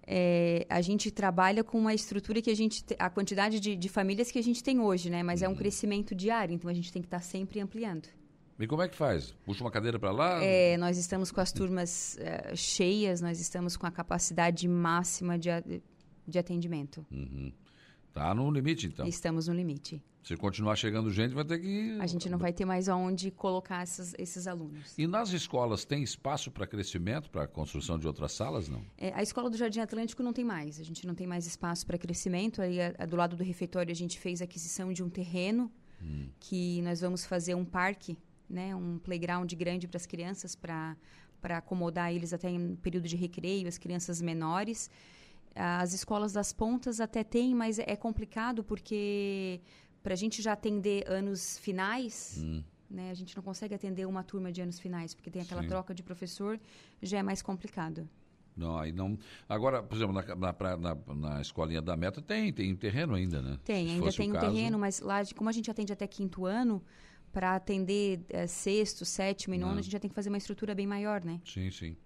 [0.06, 3.89] É, a gente trabalha com uma estrutura que a gente te- a quantidade de, de
[3.89, 5.23] famílias que a gente tem hoje, né?
[5.23, 5.55] Mas é Uhum.
[5.55, 8.09] um crescimento diário, então a gente tem que estar sempre ampliando.
[8.61, 9.32] E como é que faz?
[9.44, 10.44] Puxa uma cadeira para lá?
[10.44, 15.48] É, nós estamos com as turmas eh, cheias, nós estamos com a capacidade máxima de,
[16.28, 17.05] de atendimento.
[17.11, 17.51] Uhum.
[18.15, 19.07] Tá no limite, então.
[19.07, 20.01] Estamos no limite.
[20.23, 21.99] Se continuar chegando gente, vai ter que...
[22.01, 24.95] A gente não vai ter mais aonde colocar essas- esses alunos.
[24.97, 28.82] E nas escolas tem espaço para crescimento, para construção de outras salas, não?
[28.97, 30.81] É, a escola do Jardim Atlântico não tem mais.
[30.81, 32.62] A gente não tem mais espaço para crescimento.
[32.62, 35.70] Aí, a- a do lado do refeitório, a gente fez a aquisição de um terreno
[36.39, 38.16] que nós vamos fazer um parque,
[38.49, 40.97] né, um playground grande para as crianças, para
[41.41, 44.91] para acomodar eles até em período de recreio, as crianças menores.
[45.55, 49.60] As escolas das pontas até tem, mas é complicado porque
[50.02, 52.62] para a gente já atender anos finais, Hum.
[52.90, 55.68] né, a gente não consegue atender uma turma de anos finais, porque tem aquela Sim.
[55.68, 56.60] troca de professor,
[57.02, 58.09] já é mais complicado.
[58.56, 59.18] Não, aí não.
[59.48, 63.59] Agora, por exemplo, na, na, na, na escolinha da Meta tem, tem terreno ainda, né?
[63.64, 66.06] Tem, Se ainda tem um caso- terreno, mas lá, de- como a gente atende até
[66.06, 66.82] quinto ano,
[67.32, 69.78] para atender eh, sexto, sétimo e nono, Não.
[69.81, 71.40] a gente já tem que fazer uma estrutura bem maior, né?
[71.44, 71.97] Sim, sim.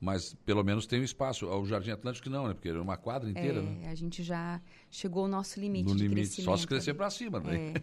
[0.00, 1.44] Mas pelo menos tem um espaço.
[1.46, 2.54] O Jardim Atlântico não, né?
[2.54, 3.88] Porque é uma quadra inteira, É, né?
[3.90, 4.60] A gente já
[4.90, 6.20] chegou ao nosso limite No de limite.
[6.20, 6.44] crescimento.
[6.44, 7.74] Só se crescer para cima, né?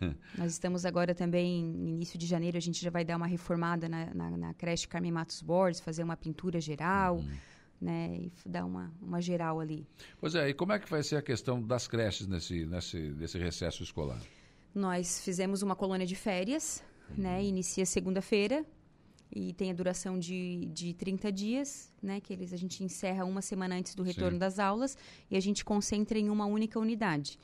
[0.00, 0.14] É.
[0.38, 3.88] Nós estamos agora também, no início de janeiro, a gente já vai dar uma reformada
[3.90, 7.30] na, na, na creche Carmen Matos Borges, fazer uma pintura geral, Uhum.
[7.78, 8.16] né?
[8.16, 9.86] E dar uma, uma geral ali.
[10.18, 13.36] Pois é, e como é que vai ser a questão das creches nesse, nesse, nesse
[13.38, 14.18] recesso escolar?
[14.74, 16.82] Nós fizemos uma colônia de férias,
[17.18, 17.38] né?
[17.38, 17.44] Uhum.
[17.44, 18.64] Inicia segunda-feira
[19.30, 22.20] e tem a duração de, de 30 dias, né?
[22.20, 24.38] Que eles, a gente encerra uma semana antes do retorno Sim.
[24.38, 24.96] das aulas
[25.30, 27.38] e a gente concentra em uma única unidade.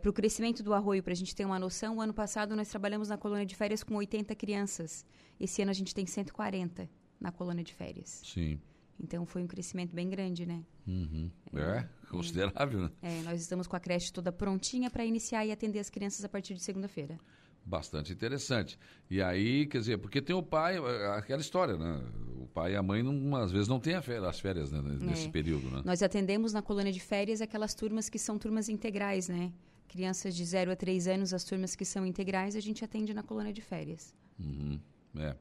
[0.00, 2.68] para o crescimento do arroio, para a gente ter uma noção, o ano passado nós
[2.68, 5.04] trabalhamos na colônia de férias com 80 crianças.
[5.40, 6.88] Esse ano a gente tem 140
[7.20, 8.22] na colônia de férias.
[8.24, 8.60] Sim.
[9.00, 10.64] Então foi um crescimento bem grande, né?
[10.86, 11.30] Uhum.
[11.54, 12.90] É, considerável, né?
[13.02, 16.28] É, nós estamos com a creche toda prontinha para iniciar e atender as crianças a
[16.28, 17.18] partir de segunda-feira.
[17.66, 18.78] Bastante interessante.
[19.10, 22.02] E aí, quer dizer, porque tem o pai, é, aquela história, né?
[22.38, 24.04] O pai e a mãe, não, às vezes, não têm as
[24.38, 25.30] férias né, nesse É.
[25.30, 25.82] período, né?
[25.84, 29.50] Nós atendemos na colônia de férias aquelas turmas que são turmas integrais, né?
[29.88, 33.22] Crianças de 0 a 3 anos, as turmas que são integrais, a gente atende na
[33.22, 34.14] colônia de férias.
[34.38, 34.78] Uhum,
[35.16, 35.34] é,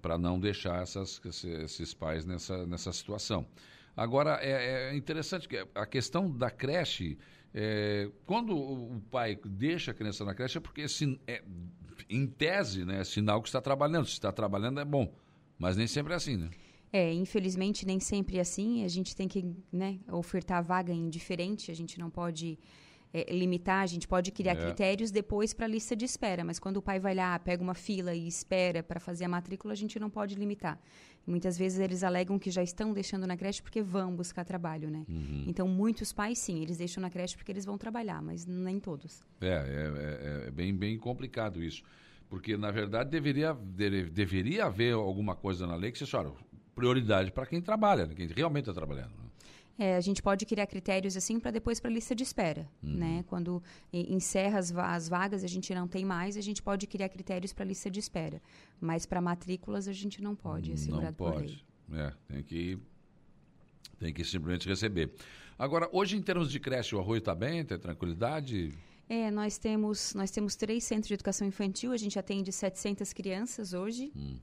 [0.00, 3.46] para não deixar essas, esse- esses pais nessa, nessa situação.
[3.94, 7.18] Agora, é, é interessante que a questão da creche,
[7.58, 11.42] é, quando o pai deixa a criança na creche, é porque, sin- é,
[12.10, 14.04] em tese, né, é sinal que está trabalhando.
[14.04, 15.10] Se está trabalhando, é bom.
[15.58, 16.50] Mas nem sempre é assim, né?
[16.92, 18.84] É, infelizmente nem sempre é assim.
[18.84, 19.42] A gente tem que
[19.72, 21.70] né, ofertar vaga em diferente.
[21.70, 22.58] A gente não pode
[23.20, 23.82] é, limitar.
[23.82, 24.56] A gente pode criar É.
[24.56, 26.44] critérios depois para a lista de espera.
[26.44, 29.72] Mas quando o pai vai lá, pega uma fila e espera para fazer a matrícula,
[29.72, 30.78] a gente não pode limitar.
[31.26, 35.04] Muitas vezes eles alegam que já estão deixando na creche porque vão buscar trabalho, né?
[35.08, 35.44] Uhum.
[35.48, 39.24] Então muitos pais sim, eles deixam na creche porque eles vão trabalhar, mas nem todos.
[39.40, 39.50] É, é,
[40.44, 41.82] é- é bem, bem complicado isso.
[42.28, 46.32] Porque, na verdade, deveria, deve- deveria haver alguma coisa na lei que se olha,
[46.74, 49.10] prioridade para quem trabalha, né, quem realmente está trabalhando.
[49.10, 49.25] né?
[49.78, 52.94] É, a gente pode criar critérios assim para depois para a lista de espera, Uhum.
[52.96, 53.24] né?
[53.26, 53.62] Quando
[53.92, 57.64] encerra as, as vagas, a gente não tem mais, a gente pode criar critérios para
[57.64, 58.40] a lista de espera.
[58.80, 61.64] Mas para matrículas a gente não pode, é Não segurado pode.
[61.92, 62.78] É, tem que,
[63.98, 65.12] tem que simplesmente receber.
[65.58, 67.64] Agora, hoje, em termos de creche, o arroio está bem?
[67.64, 68.72] Tem tranquilidade?
[69.08, 73.72] É, nós temos nós temos três centros de educação infantil, a gente atende 700 crianças
[73.72, 74.10] hoje.
[74.16, 74.38] Hum.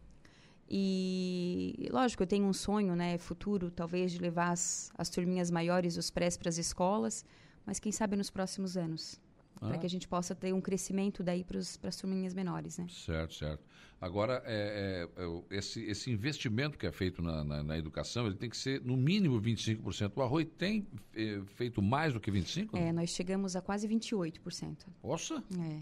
[0.75, 5.97] E, lógico, eu tenho um sonho, né, futuro, talvez, de levar as, as turminhas maiores,
[5.97, 7.23] os prés para as escolas,
[7.63, 9.21] mas quem sabe nos próximos anos.
[9.61, 9.67] Ah.
[9.67, 12.87] Para que a gente possa ter um crescimento daí para as turminhas menores, né?
[12.89, 13.63] Certo, certo.
[14.01, 18.35] Agora, é, é, é, esse, esse investimento que é feito na, na, na educação, ele
[18.35, 20.11] tem que ser no mínimo 25%.
[20.15, 22.69] O Arroio tem eh, feito mais do que 25%?
[22.73, 24.87] É, nós chegamos a quase 28%.
[25.03, 25.81] Nossa, É.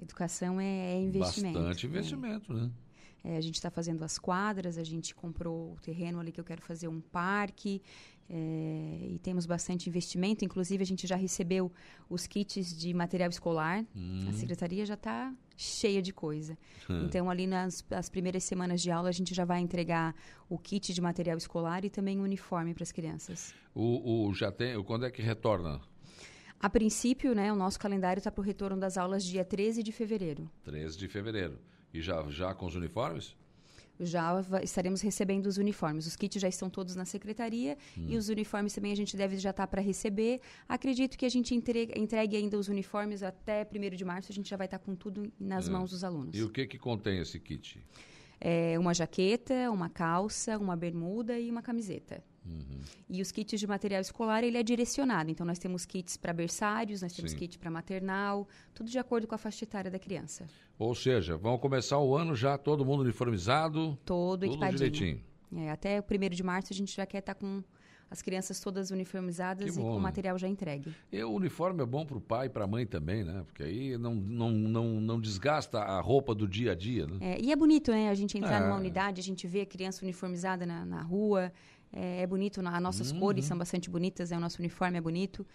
[0.00, 1.58] Educação é, é investimento.
[1.58, 1.88] bastante é.
[1.88, 2.70] investimento, né?
[3.24, 6.44] É, a gente está fazendo as quadras, a gente comprou o terreno ali que eu
[6.44, 7.80] quero fazer um parque
[8.28, 10.44] é, e temos bastante investimento.
[10.44, 11.70] Inclusive, a gente já recebeu
[12.08, 13.84] os kits de material escolar.
[13.94, 14.26] Hum.
[14.28, 16.58] A secretaria já está cheia de coisa.
[17.04, 20.14] Então, ali nas as primeiras semanas de aula, a gente já vai entregar
[20.48, 23.54] o kit de material escolar e também o uniforme para as crianças.
[23.74, 25.80] O, o, já tem, quando é que retorna?
[26.58, 29.92] A princípio, né, o nosso calendário está para o retorno das aulas dia 13 de
[29.92, 30.50] fevereiro.
[30.64, 31.58] 13 de fevereiro.
[31.92, 33.34] E já, já com os uniformes?
[34.04, 34.32] já
[34.62, 36.06] estaremos recebendo os uniformes.
[36.06, 39.50] Os kits já estão todos na secretaria e os uniformes também a gente deve já
[39.50, 40.40] estar para receber.
[40.68, 44.48] Acredito que a gente entregue, entregue ainda os uniformes até 1 de março, a gente
[44.48, 46.36] já vai estar com tudo nas mãos dos alunos.
[46.36, 47.80] E o que que contém esse kit?
[48.44, 52.24] É uma jaqueta, uma calça, uma bermuda e uma camiseta.
[53.08, 55.30] E os kits de material escolar, ele é direcionado.
[55.30, 57.38] Então, nós temos kits para berçários, nós temos Sim.
[57.38, 60.46] kit para maternal, tudo de acordo com a faixa etária da criança.
[60.76, 64.90] Ou seja, vão começar o ano já todo mundo uniformizado, Todo tudo equipadinho.
[64.90, 65.20] direitinho.
[65.54, 67.62] É, até o 1 de março a gente já quer estar com
[68.12, 70.94] as crianças todas uniformizadas e com o material já entregue.
[71.10, 73.42] E o uniforme é bom para o pai e para a mãe também, né?
[73.46, 77.16] Porque aí não, não, não, não desgasta a roupa do dia a dia, né?
[77.20, 78.10] É, e é bonito, né?
[78.10, 78.64] A gente entrar É.
[78.64, 81.50] numa unidade, a gente vê a criança uniformizada na, na rua.
[81.90, 83.20] É, é bonito, as nossas Uhum.
[83.20, 85.46] cores são bastante bonitas, é, o nosso uniforme é bonito.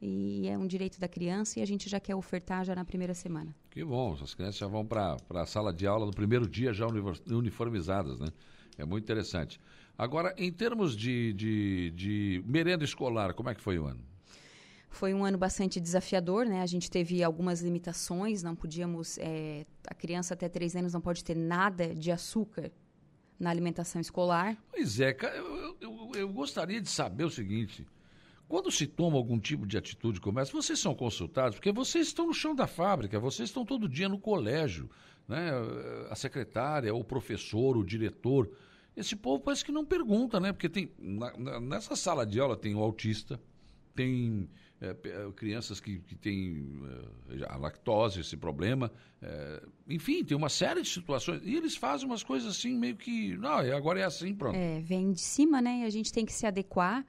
[0.00, 3.12] E é um direito da criança e a gente já quer ofertar já na primeira
[3.14, 3.54] semana.
[3.70, 6.86] Que bom, as crianças já vão para a sala de aula no primeiro dia já
[6.86, 8.28] unifor- uniformizadas, né?
[8.78, 9.58] É muito interessante.
[9.98, 14.00] Agora, em termos de, de, de merenda escolar, como é que foi o ano?
[14.90, 16.62] Foi um ano bastante desafiador, né?
[16.62, 19.18] A gente teve algumas limitações, não podíamos...
[19.18, 22.70] é, a criança até três anos não pode ter nada de açúcar
[23.38, 24.56] na alimentação escolar.
[24.70, 27.86] Pois é, eu, eu, eu gostaria de saber o seguinte:
[28.48, 32.26] quando se toma algum tipo de atitude como essa, vocês são consultados, porque vocês estão
[32.26, 34.90] no chão da fábrica, vocês estão todo dia no colégio,
[35.28, 35.50] né?
[36.10, 38.50] A secretária, o professor, o diretor.
[38.96, 40.52] Esse povo parece que não pergunta, né?
[40.52, 43.38] Porque tem na- na- nessa sala de aula tem o autista,
[43.94, 44.48] tem
[44.80, 44.94] é,
[45.34, 46.80] crianças que, que têm
[47.30, 48.90] é, a lactose, esse problema.
[49.22, 51.40] é, enfim, tem uma série de situações.
[51.44, 53.36] E eles fazem umas coisas assim, meio que.
[53.38, 54.54] Não, agora é assim, pronto.
[54.56, 55.80] É, vem de cima, né?
[55.80, 57.04] E a gente tem que se adequar.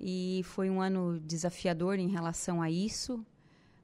[0.00, 3.24] E foi um ano desafiador em relação a isso,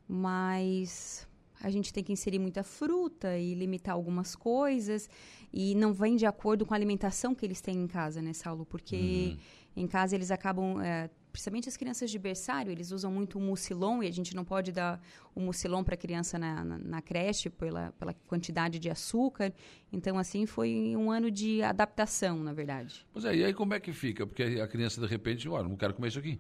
[0.08, 1.26] mas
[1.62, 5.08] a gente tem que inserir muita fruta e limitar algumas coisas.
[5.52, 8.64] E não vem de acordo com a alimentação que eles têm em casa, né, Saulo?
[8.64, 9.36] Porque
[9.76, 10.80] em casa eles acabam.
[10.80, 14.44] é, principalmente as crianças de berçário, eles usam muito o mucilon e a gente não
[14.44, 15.00] pode dar
[15.34, 19.52] o mucilon para a criança na, na, na creche pela, pela quantidade de açúcar.
[19.92, 23.06] Então, assim, foi um ano de adaptação, na verdade.
[23.12, 24.26] Pois é, e aí como é que fica?
[24.26, 26.38] Porque a criança, de repente, olha, não quero comer isso aqui.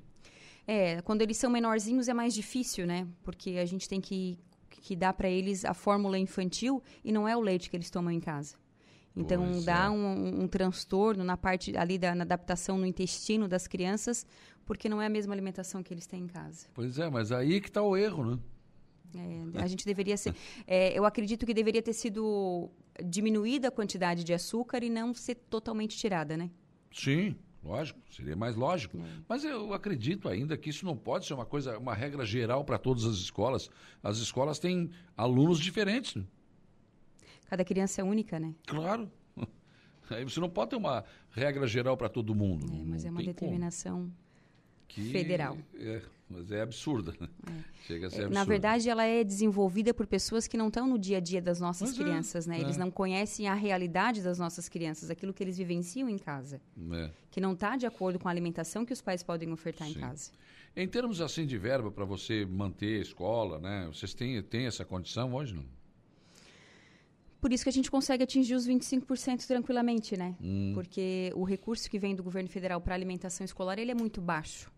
[0.66, 3.06] É, quando eles são menorzinhos é mais difícil, né?
[3.22, 4.38] Porque a gente tem que,
[4.68, 8.12] que dar para eles a fórmula infantil e não é o leite que eles tomam
[8.12, 8.56] em casa.
[9.16, 9.90] Então Pois dá é.
[9.90, 14.26] um, um transtorno na parte ali da na adaptação no intestino das crianças,
[14.64, 16.68] porque não é a mesma alimentação que eles têm em casa.
[16.72, 18.38] Pois é, mas aí que está o erro, né?
[19.14, 20.34] É, a gente deveria ser.
[20.66, 22.70] é, eu acredito que deveria ter sido
[23.04, 26.48] diminuída a quantidade de açúcar e não ser totalmente tirada, né?
[26.92, 27.34] Sim,
[27.64, 28.96] lógico, seria mais lógico.
[29.28, 32.78] Mas eu acredito ainda que isso não pode ser uma coisa, uma regra geral para
[32.78, 33.68] todas as escolas.
[34.02, 36.24] As escolas têm alunos diferentes, né?
[37.50, 38.54] Cada criança é única, né?
[38.66, 39.10] claro.
[40.08, 42.66] Aí você não pode ter uma regra geral para todo mundo.
[42.72, 44.10] É, mas é uma determinação.
[44.88, 45.56] Que- federal.
[45.78, 47.14] É, mas é absurda.
[47.20, 47.28] né?
[47.86, 48.34] Chega a ser É, absurdo.
[48.34, 51.60] Na verdade, ela é desenvolvida por pessoas que não estão no dia a dia das
[51.60, 52.60] nossas Pois é, crianças, né?
[52.60, 52.80] Eles é.
[52.80, 56.60] não conhecem a realidade das nossas crianças, aquilo que eles vivenciam em casa,
[56.92, 57.10] É.
[57.30, 60.00] que não está de acordo com a alimentação que os pais podem ofertar em Sim.
[60.00, 60.32] casa.
[60.74, 63.86] Em termos assim de verba para você manter a escola, né?
[63.92, 65.64] Vocês têm, têm essa condição hoje, não?
[67.40, 70.36] Por isso que a gente consegue atingir os 25% tranquilamente, né?
[70.40, 70.72] Hum.
[70.74, 74.70] Porque o recurso que vem do governo federal para alimentação escolar, ele é muito baixo,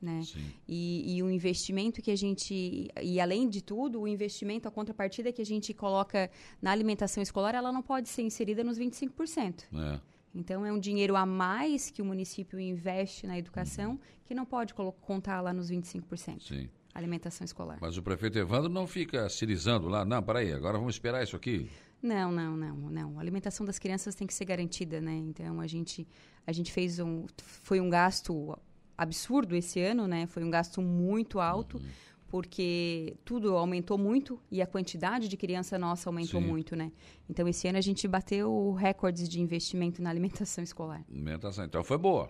[0.00, 0.20] né?
[0.68, 5.32] E, e o investimento que a gente e além de tudo o investimento a contrapartida
[5.32, 9.64] que a gente coloca na alimentação escolar ela não pode ser inserida nos 25%.
[9.74, 10.00] É.
[10.34, 14.74] Então é um dinheiro a mais que o município investe na educação que não pode
[14.74, 16.42] contar lá nos 25%.
[16.42, 16.68] Sim.
[16.92, 17.78] alimentação escolar.
[17.80, 21.70] Mas o prefeito Evandro não fica cirizando lá, não, peraí, agora vamos esperar isso aqui.
[22.04, 23.18] Não, não, não, não.
[23.18, 25.14] A alimentação das crianças tem que ser garantida, né?
[25.14, 26.06] Então a gente
[26.46, 28.54] a gente fez um foi um gasto
[28.96, 30.26] absurdo esse ano, né?
[30.26, 31.78] Foi um gasto muito alto.
[31.78, 31.84] Uhum.
[32.28, 36.46] Porque tudo aumentou muito e a quantidade de criança nossa aumentou Sim.
[36.48, 36.90] muito, né?
[37.30, 41.04] Então, esse ano a gente bateu recordes de investimento na alimentação escolar.
[41.08, 42.28] Alimentação, então foi boa.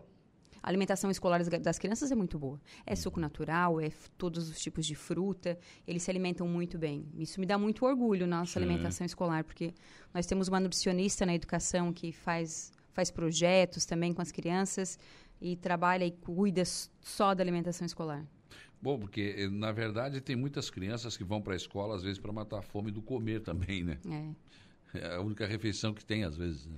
[0.65, 2.59] A alimentação escolar das- crianças é muito boa.
[2.86, 5.59] É suco natural, é todos os tipos de fruta.
[5.86, 7.07] Eles se alimentam muito bem.
[7.19, 8.61] Isso me dá muito orgulho, nossa Sim.
[8.65, 9.74] alimentação escolar, porque
[10.15, 14.99] nós temos uma nutricionista na educação que faz, faz projetos também com as crianças
[15.39, 18.24] e trabalha e cuida só da alimentação escolar.
[18.81, 22.19] Bom, porque eh, na verdade tem muitas crianças que vão para a escola às vezes
[22.19, 23.99] para matar a fome do comer também, né?
[24.95, 24.99] É.
[24.99, 26.65] É a única refeição que tem às vezes.
[26.66, 26.77] Né?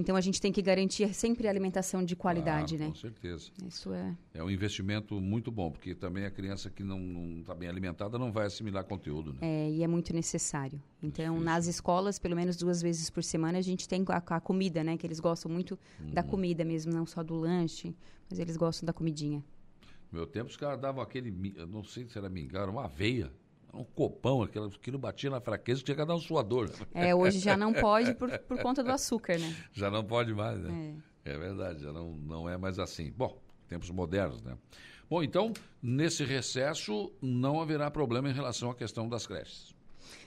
[0.00, 2.88] Então a gente tem que garantir sempre alimentação de qualidade, Claro, né?
[2.88, 3.50] Com certeza.
[3.66, 4.16] Isso é.
[4.34, 8.32] É um investimento muito bom, porque também a criança que não está bem alimentada não
[8.32, 9.38] vai assimilar conteúdo, né?
[9.42, 10.80] É, e é muito necessário.
[11.02, 14.82] Então, nas escolas, pelo menos duas vezes por semana, a gente tem a, a comida,
[14.82, 14.96] né?
[14.96, 15.78] Que eles gostam muito
[16.12, 16.28] da Uhum.
[16.28, 17.94] comida mesmo, não só do lanche,
[18.28, 19.44] mas eles gostam da comidinha.
[20.10, 21.30] No meu tempo os caras davam aquele,
[21.68, 23.30] não sei se era mingau, uma aveia,
[23.72, 26.70] um copão, aquilo, aquilo batia na fraqueza que tinha que dar um suador.
[26.94, 29.56] É, hoje já não pode por, por conta do açúcar, né?
[29.72, 30.96] Já não pode mais, né?
[31.24, 33.12] É, verdade, já não, não é mais assim.
[33.16, 33.38] Bom,
[33.68, 34.56] tempos modernos, né?
[35.08, 35.52] Bom, então,
[35.82, 39.74] nesse recesso não haverá problema em relação à questão das creches.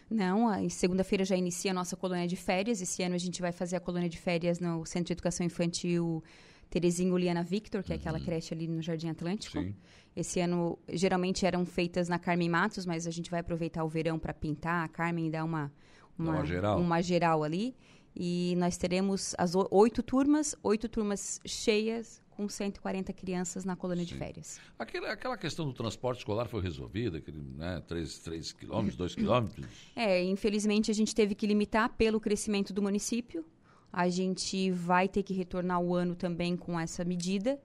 [0.10, 2.82] Não, em segunda-feira já inicia a nossa colônia de férias.
[2.82, 6.24] Esse ano a gente vai fazer a colônia de férias no Centro de Educação Infantil
[6.70, 9.60] Terezinha Uliana Victor, que é aquela creche ali no Jardim Atlântico.
[9.60, 9.76] Sim.
[10.16, 14.20] Esse ano, geralmente eram feitas na Carmen Matos, mas a gente vai aproveitar o verão
[14.20, 15.72] para pintar a Carmen e dar uma,
[16.18, 16.80] Dar uma geral.
[16.80, 17.76] uma geral ali.
[18.16, 24.14] E nós teremos as oito turmas, oito turmas cheias, com 140 crianças na colônia de
[24.14, 24.20] Sim.
[24.20, 24.60] férias.
[24.78, 29.66] Aquela, aquela questão do transporte escolar foi resolvida, aquele, né, 3, três quilômetros, 2 quilômetros.
[29.96, 33.44] É, infelizmente a gente teve que limitar pelo crescimento do município.
[33.92, 37.60] A gente vai ter que retornar o ano também com essa medida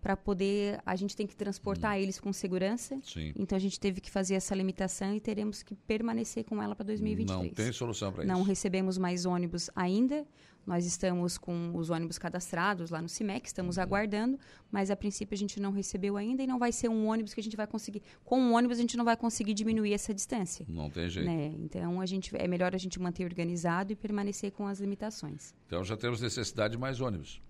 [0.00, 0.80] para poder.
[0.86, 2.94] A gente tem que transportar eles com segurança.
[2.96, 3.02] Hum.
[3.02, 3.32] Sim.
[3.36, 6.86] Então a gente teve que fazer essa limitação e teremos que permanecer com ela para
[6.86, 7.48] 2023.
[7.48, 8.48] Não tem solução para Não isso.
[8.48, 10.26] recebemos mais ônibus ainda.
[10.66, 13.82] Nós estamos com os ônibus cadastrados lá no CIMEC, estamos Uhum.
[13.84, 14.38] aguardando,
[14.70, 17.40] mas a princípio a gente não recebeu ainda e não vai ser um ônibus que
[17.40, 18.02] a gente vai conseguir.
[18.22, 20.66] Com um ônibus a gente não vai conseguir diminuir essa distância.
[20.68, 21.26] Não tem jeito.
[21.26, 21.54] Né?
[21.58, 25.54] Então a gente é melhor a gente manter organizado e permanecer com as limitações.
[25.66, 27.40] Então já temos necessidade de mais ônibus.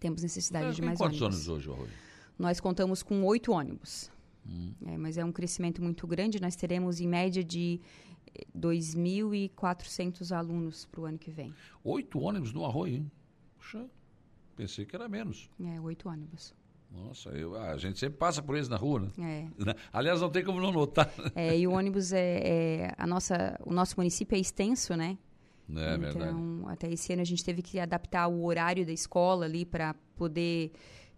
[0.00, 1.48] Temos necessidade de Tem mais quantos ônibus.
[1.48, 1.90] ônibus hoje, Arroio?
[2.38, 4.10] Nós contamos com oito ônibus.
[4.46, 4.72] Hum.
[4.86, 6.40] É, mas é um crescimento muito grande.
[6.40, 7.80] Nós teremos em média de
[8.34, 11.54] eh, 2.400 alunos para o ano que vem.
[11.84, 13.10] Oito ônibus no Arroio, hein?
[13.56, 13.86] Puxa,
[14.56, 15.48] pensei que era menos.
[15.60, 16.54] É, oito ônibus.
[16.90, 19.48] Nossa, eu- ah, a gente sempre passa por eles na rua, né?
[19.48, 19.48] É.
[19.92, 21.10] Aliás, não tem como não notar.
[21.34, 25.16] É, e o ônibus é, é a nossa, o nosso município é extenso, né?
[25.70, 26.16] É verdade.
[26.16, 29.94] então, até esse ano a gente teve que adaptar o horário da escola ali para
[30.16, 30.72] poder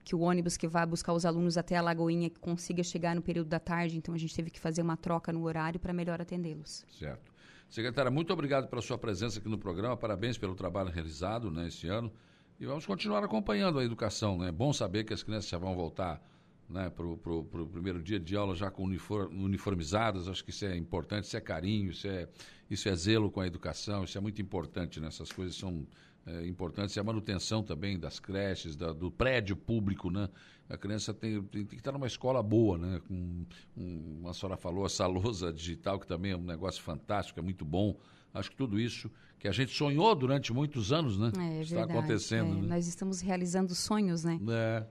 [0.04, 3.48] que o ônibus que vai buscar os alunos até a Lagoinha consiga chegar no período
[3.48, 3.96] da tarde.
[3.96, 6.84] Então a gente teve que fazer uma troca no horário para melhor atendê-los.
[6.90, 7.32] Certo.
[7.70, 9.96] Secretária, muito obrigado pela sua presença aqui no programa.
[9.96, 12.12] Parabéns pelo trabalho realizado né, esse ano.
[12.60, 14.38] E vamos continuar acompanhando a educação.
[14.38, 14.48] né?
[14.48, 16.22] É bom saber que as crianças já vão voltar
[16.68, 20.28] né, para o primeiro dia de aula já com unifor- uniformizadas.
[20.28, 22.28] Acho que isso é importante, isso é carinho, isso é,
[22.70, 25.00] isso é zelo com a educação, isso é muito importante.
[25.00, 25.08] Né?
[25.08, 25.86] Essas coisas são
[26.26, 26.96] é, importantes.
[26.96, 30.10] E a manutenção também das creches, da- do prédio público.
[30.10, 30.28] Né?
[30.68, 33.00] A criança tem, tem, tem que estar numa escola boa, né?
[33.06, 33.44] Com,
[33.76, 37.64] um, a senhora falou, essa lousa digital, que também é um negócio fantástico, é muito
[37.64, 37.98] bom.
[38.32, 41.30] Acho que tudo isso que a gente sonhou durante muitos anos, né?
[41.36, 41.98] É, Está verdade.
[41.98, 42.66] acontecendo, É, né?
[42.68, 44.40] Nós estamos realizando sonhos, né?
[44.48, 44.86] É,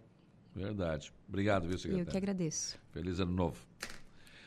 [0.55, 1.11] verdade.
[1.27, 2.07] Obrigado, viu, secretário?
[2.07, 2.79] Eu que agradeço.
[2.91, 3.65] Feliz ano novo.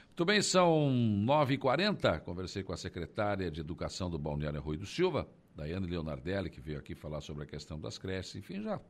[0.09, 0.89] Muito bem, são
[1.27, 2.21] 9h40.
[2.21, 6.79] Conversei com a secretária de Educação do Balneário Rui do Silva, Daiane Leonardelli, que veio
[6.79, 8.37] aqui falar sobre a questão das creches.
[8.37, 8.81] Enfim, já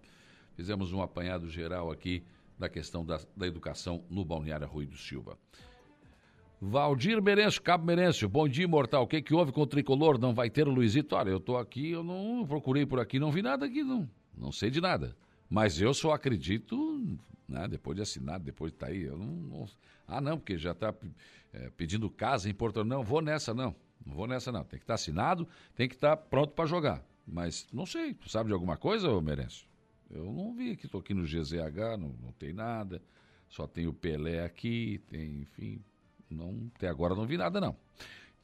[0.54, 2.22] fizemos um apanhado geral aqui
[2.58, 5.36] da questão da, da educação no Balneário Rui do Silva.
[6.60, 9.02] Valdir Merencio, Cabo Merencio, bom dia, mortal.
[9.02, 10.18] O que, que houve com o tricolor?
[10.18, 11.14] Não vai ter o Luizito?
[11.14, 14.08] Olha, eu estou aqui, eu não procurei por aqui, não vi nada aqui, não.
[14.36, 15.14] Não sei de nada.
[15.48, 17.18] Mas eu só acredito,
[17.48, 19.02] né, depois de assinado, depois de estar aí.
[19.02, 19.66] Eu não, não-
[20.06, 20.94] ah, não, porque já está
[21.76, 23.74] pedindo casa em Porto Não, vou nessa, não.
[24.04, 24.64] Não vou nessa, não.
[24.64, 27.02] Tem que estar assinado, tem que estar pronto para jogar.
[27.26, 29.66] Mas não sei, tu sabe de alguma coisa, Merencio?
[30.10, 33.02] Eu não vi aqui, estou aqui no GZH, não, não tem nada.
[33.48, 35.80] Só tem o Pelé aqui, tem, enfim.
[36.30, 37.76] Não, até agora não vi nada, não.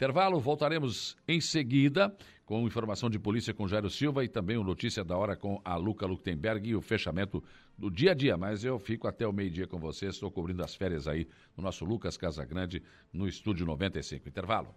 [0.03, 2.13] Intervalo, voltaremos em seguida
[2.45, 5.77] com informação de polícia com Jairo Silva e também o Notícia da Hora com a
[5.77, 7.41] Luca Luktenberg e o fechamento
[7.79, 8.37] do dia a dia.
[8.37, 11.85] Mas eu fico até o meio-dia com vocês, estou cobrindo as férias aí no nosso
[11.85, 14.29] Lucas Casagrande no Estúdio 95.
[14.29, 14.75] Intervalo.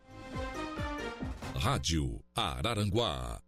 [1.56, 3.42] Rádio Araranguá.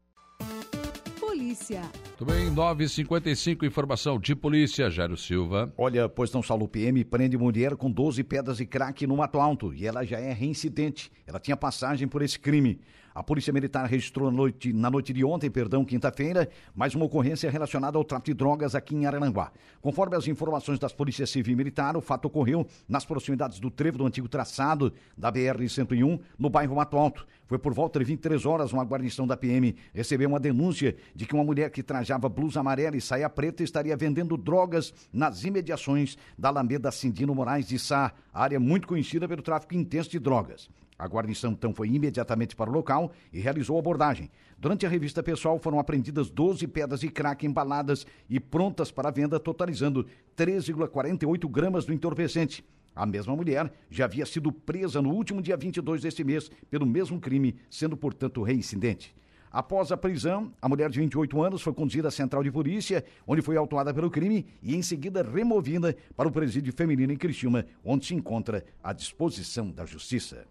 [1.37, 1.83] Polícia.
[2.17, 5.71] Tudo bem, 9h55, informação de polícia, Jairo Silva.
[5.77, 9.71] Olha, pois não Saulo PM prende mulher com 12 pedras de crack no Mato Alto
[9.71, 11.11] e ela já é reincidente.
[11.27, 12.79] Ela tinha passagem por esse crime.
[13.17, 17.49] A Polícia Militar registrou na noite, na noite de ontem, perdão, quinta-feira, mais uma ocorrência
[17.49, 19.51] relacionada ao tráfico de drogas aqui em Araranguá.
[19.81, 23.97] Conforme as informações das Polícias Civil e Militar, o fato ocorreu nas proximidades do trevo
[23.97, 27.25] do antigo traçado da BR-101, no bairro Mato Alto.
[27.47, 31.33] Foi por volta de 23 horas, uma guarnição da PM recebeu uma denúncia de que
[31.33, 36.49] uma mulher que trajava blusa amarela e saia preta estaria vendendo drogas nas imediações da
[36.49, 40.69] Alameda Cindino Moraes de Sá, área muito conhecida pelo tráfico intenso de drogas.
[40.97, 44.31] A guarnição então foi imediatamente para o local e realizou a abordagem.
[44.57, 49.39] Durante a revista pessoal foram apreendidas 12 pedras de crack embaladas e prontas para venda,
[49.39, 52.65] totalizando 3,48 gramas do entorpecente.
[52.95, 57.19] A mesma mulher já havia sido presa no último dia 22 deste mês pelo mesmo
[57.19, 59.15] crime, sendo, portanto, reincidente.
[59.51, 63.43] Após a prisão, a mulher de 28 anos foi conduzida à central de polícia, onde
[63.43, 68.07] foi autuada pelo crime e em seguida removida para o presídio feminino em Criciúma, onde
[68.07, 70.45] se encontra à disposição da justiça.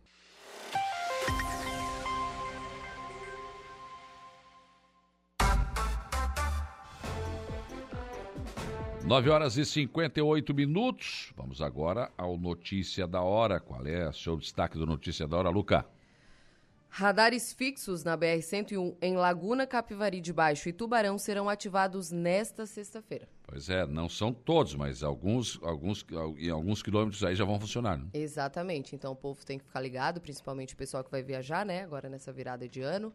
[9.07, 11.33] 9 horas e 58 minutos.
[11.37, 13.61] Vamos agora ao Notícia da Hora.
[13.61, 15.87] Qual é o seu destaque do Notícia da Hora, Luca?
[16.89, 23.29] Radares fixos na BR-101 em Laguna, Capivari de Baixo e Tubarão serão ativados nesta sexta-feira.
[23.45, 26.05] Pois é, não são todos, mas alguns, alguns,
[26.37, 27.99] em alguns quilômetros aí já vão funcionar.
[27.99, 28.09] Né?
[28.13, 28.97] Exatamente.
[28.97, 31.85] Então o povo tem que ficar ligado, principalmente o pessoal que vai viajar, né?
[31.85, 33.13] Agora nessa virada de ano,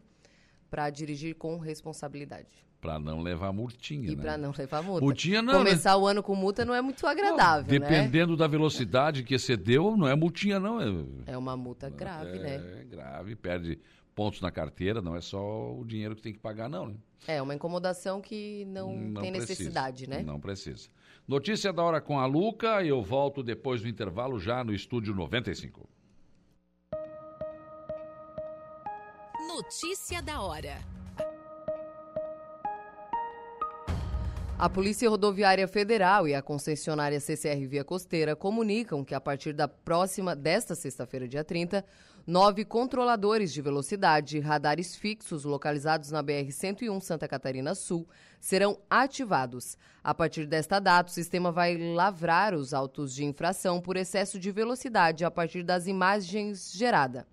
[0.70, 2.71] para dirigir com responsabilidade.
[2.82, 4.22] Para não levar multinha, e né?
[4.22, 5.04] para não levar multa.
[5.04, 5.96] Multinha não, Começar né?
[5.96, 8.38] o ano com multa não é muito agradável, não, Dependendo né?
[8.38, 10.80] da velocidade que excedeu, não é multinha, não.
[10.80, 12.80] É, é uma multa grave, é, né?
[12.80, 13.78] É grave, perde
[14.16, 16.94] pontos na carteira, não é só o dinheiro que tem que pagar, não, né?
[17.28, 20.24] É, uma incomodação que não, não tem precisa, necessidade, né?
[20.24, 20.88] Não precisa.
[21.28, 25.88] Notícia da hora com a Luca, eu volto depois do intervalo já no estúdio 95.
[29.46, 30.91] Notícia da hora.
[34.62, 39.66] A Polícia Rodoviária Federal e a concessionária CCR Via Costeira comunicam que a partir da
[39.66, 41.84] próxima, desta sexta-feira, dia 30,
[42.24, 48.06] nove controladores de velocidade, radares fixos localizados na BR-101 Santa Catarina Sul,
[48.40, 49.76] serão ativados.
[50.00, 54.52] A partir desta data, o sistema vai lavrar os autos de infração por excesso de
[54.52, 57.24] velocidade a partir das imagens geradas.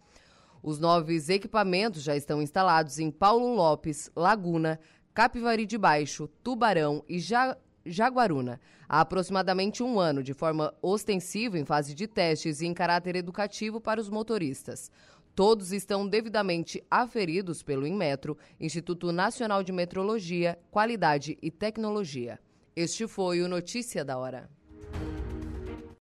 [0.61, 4.77] Os novos equipamentos já estão instalados em Paulo Lopes, Laguna,
[5.13, 11.65] Capivari de Baixo, Tubarão e ja Jaguaruna há aproximadamente um ano, de forma ostensiva em
[11.65, 14.91] fase de testes e em caráter educativo para os motoristas.
[15.35, 22.39] Todos estão devidamente aferidos pelo Inmetro, Instituto Nacional de Metrologia, Qualidade e Tecnologia.
[22.75, 24.49] Este foi o Notícia da Hora.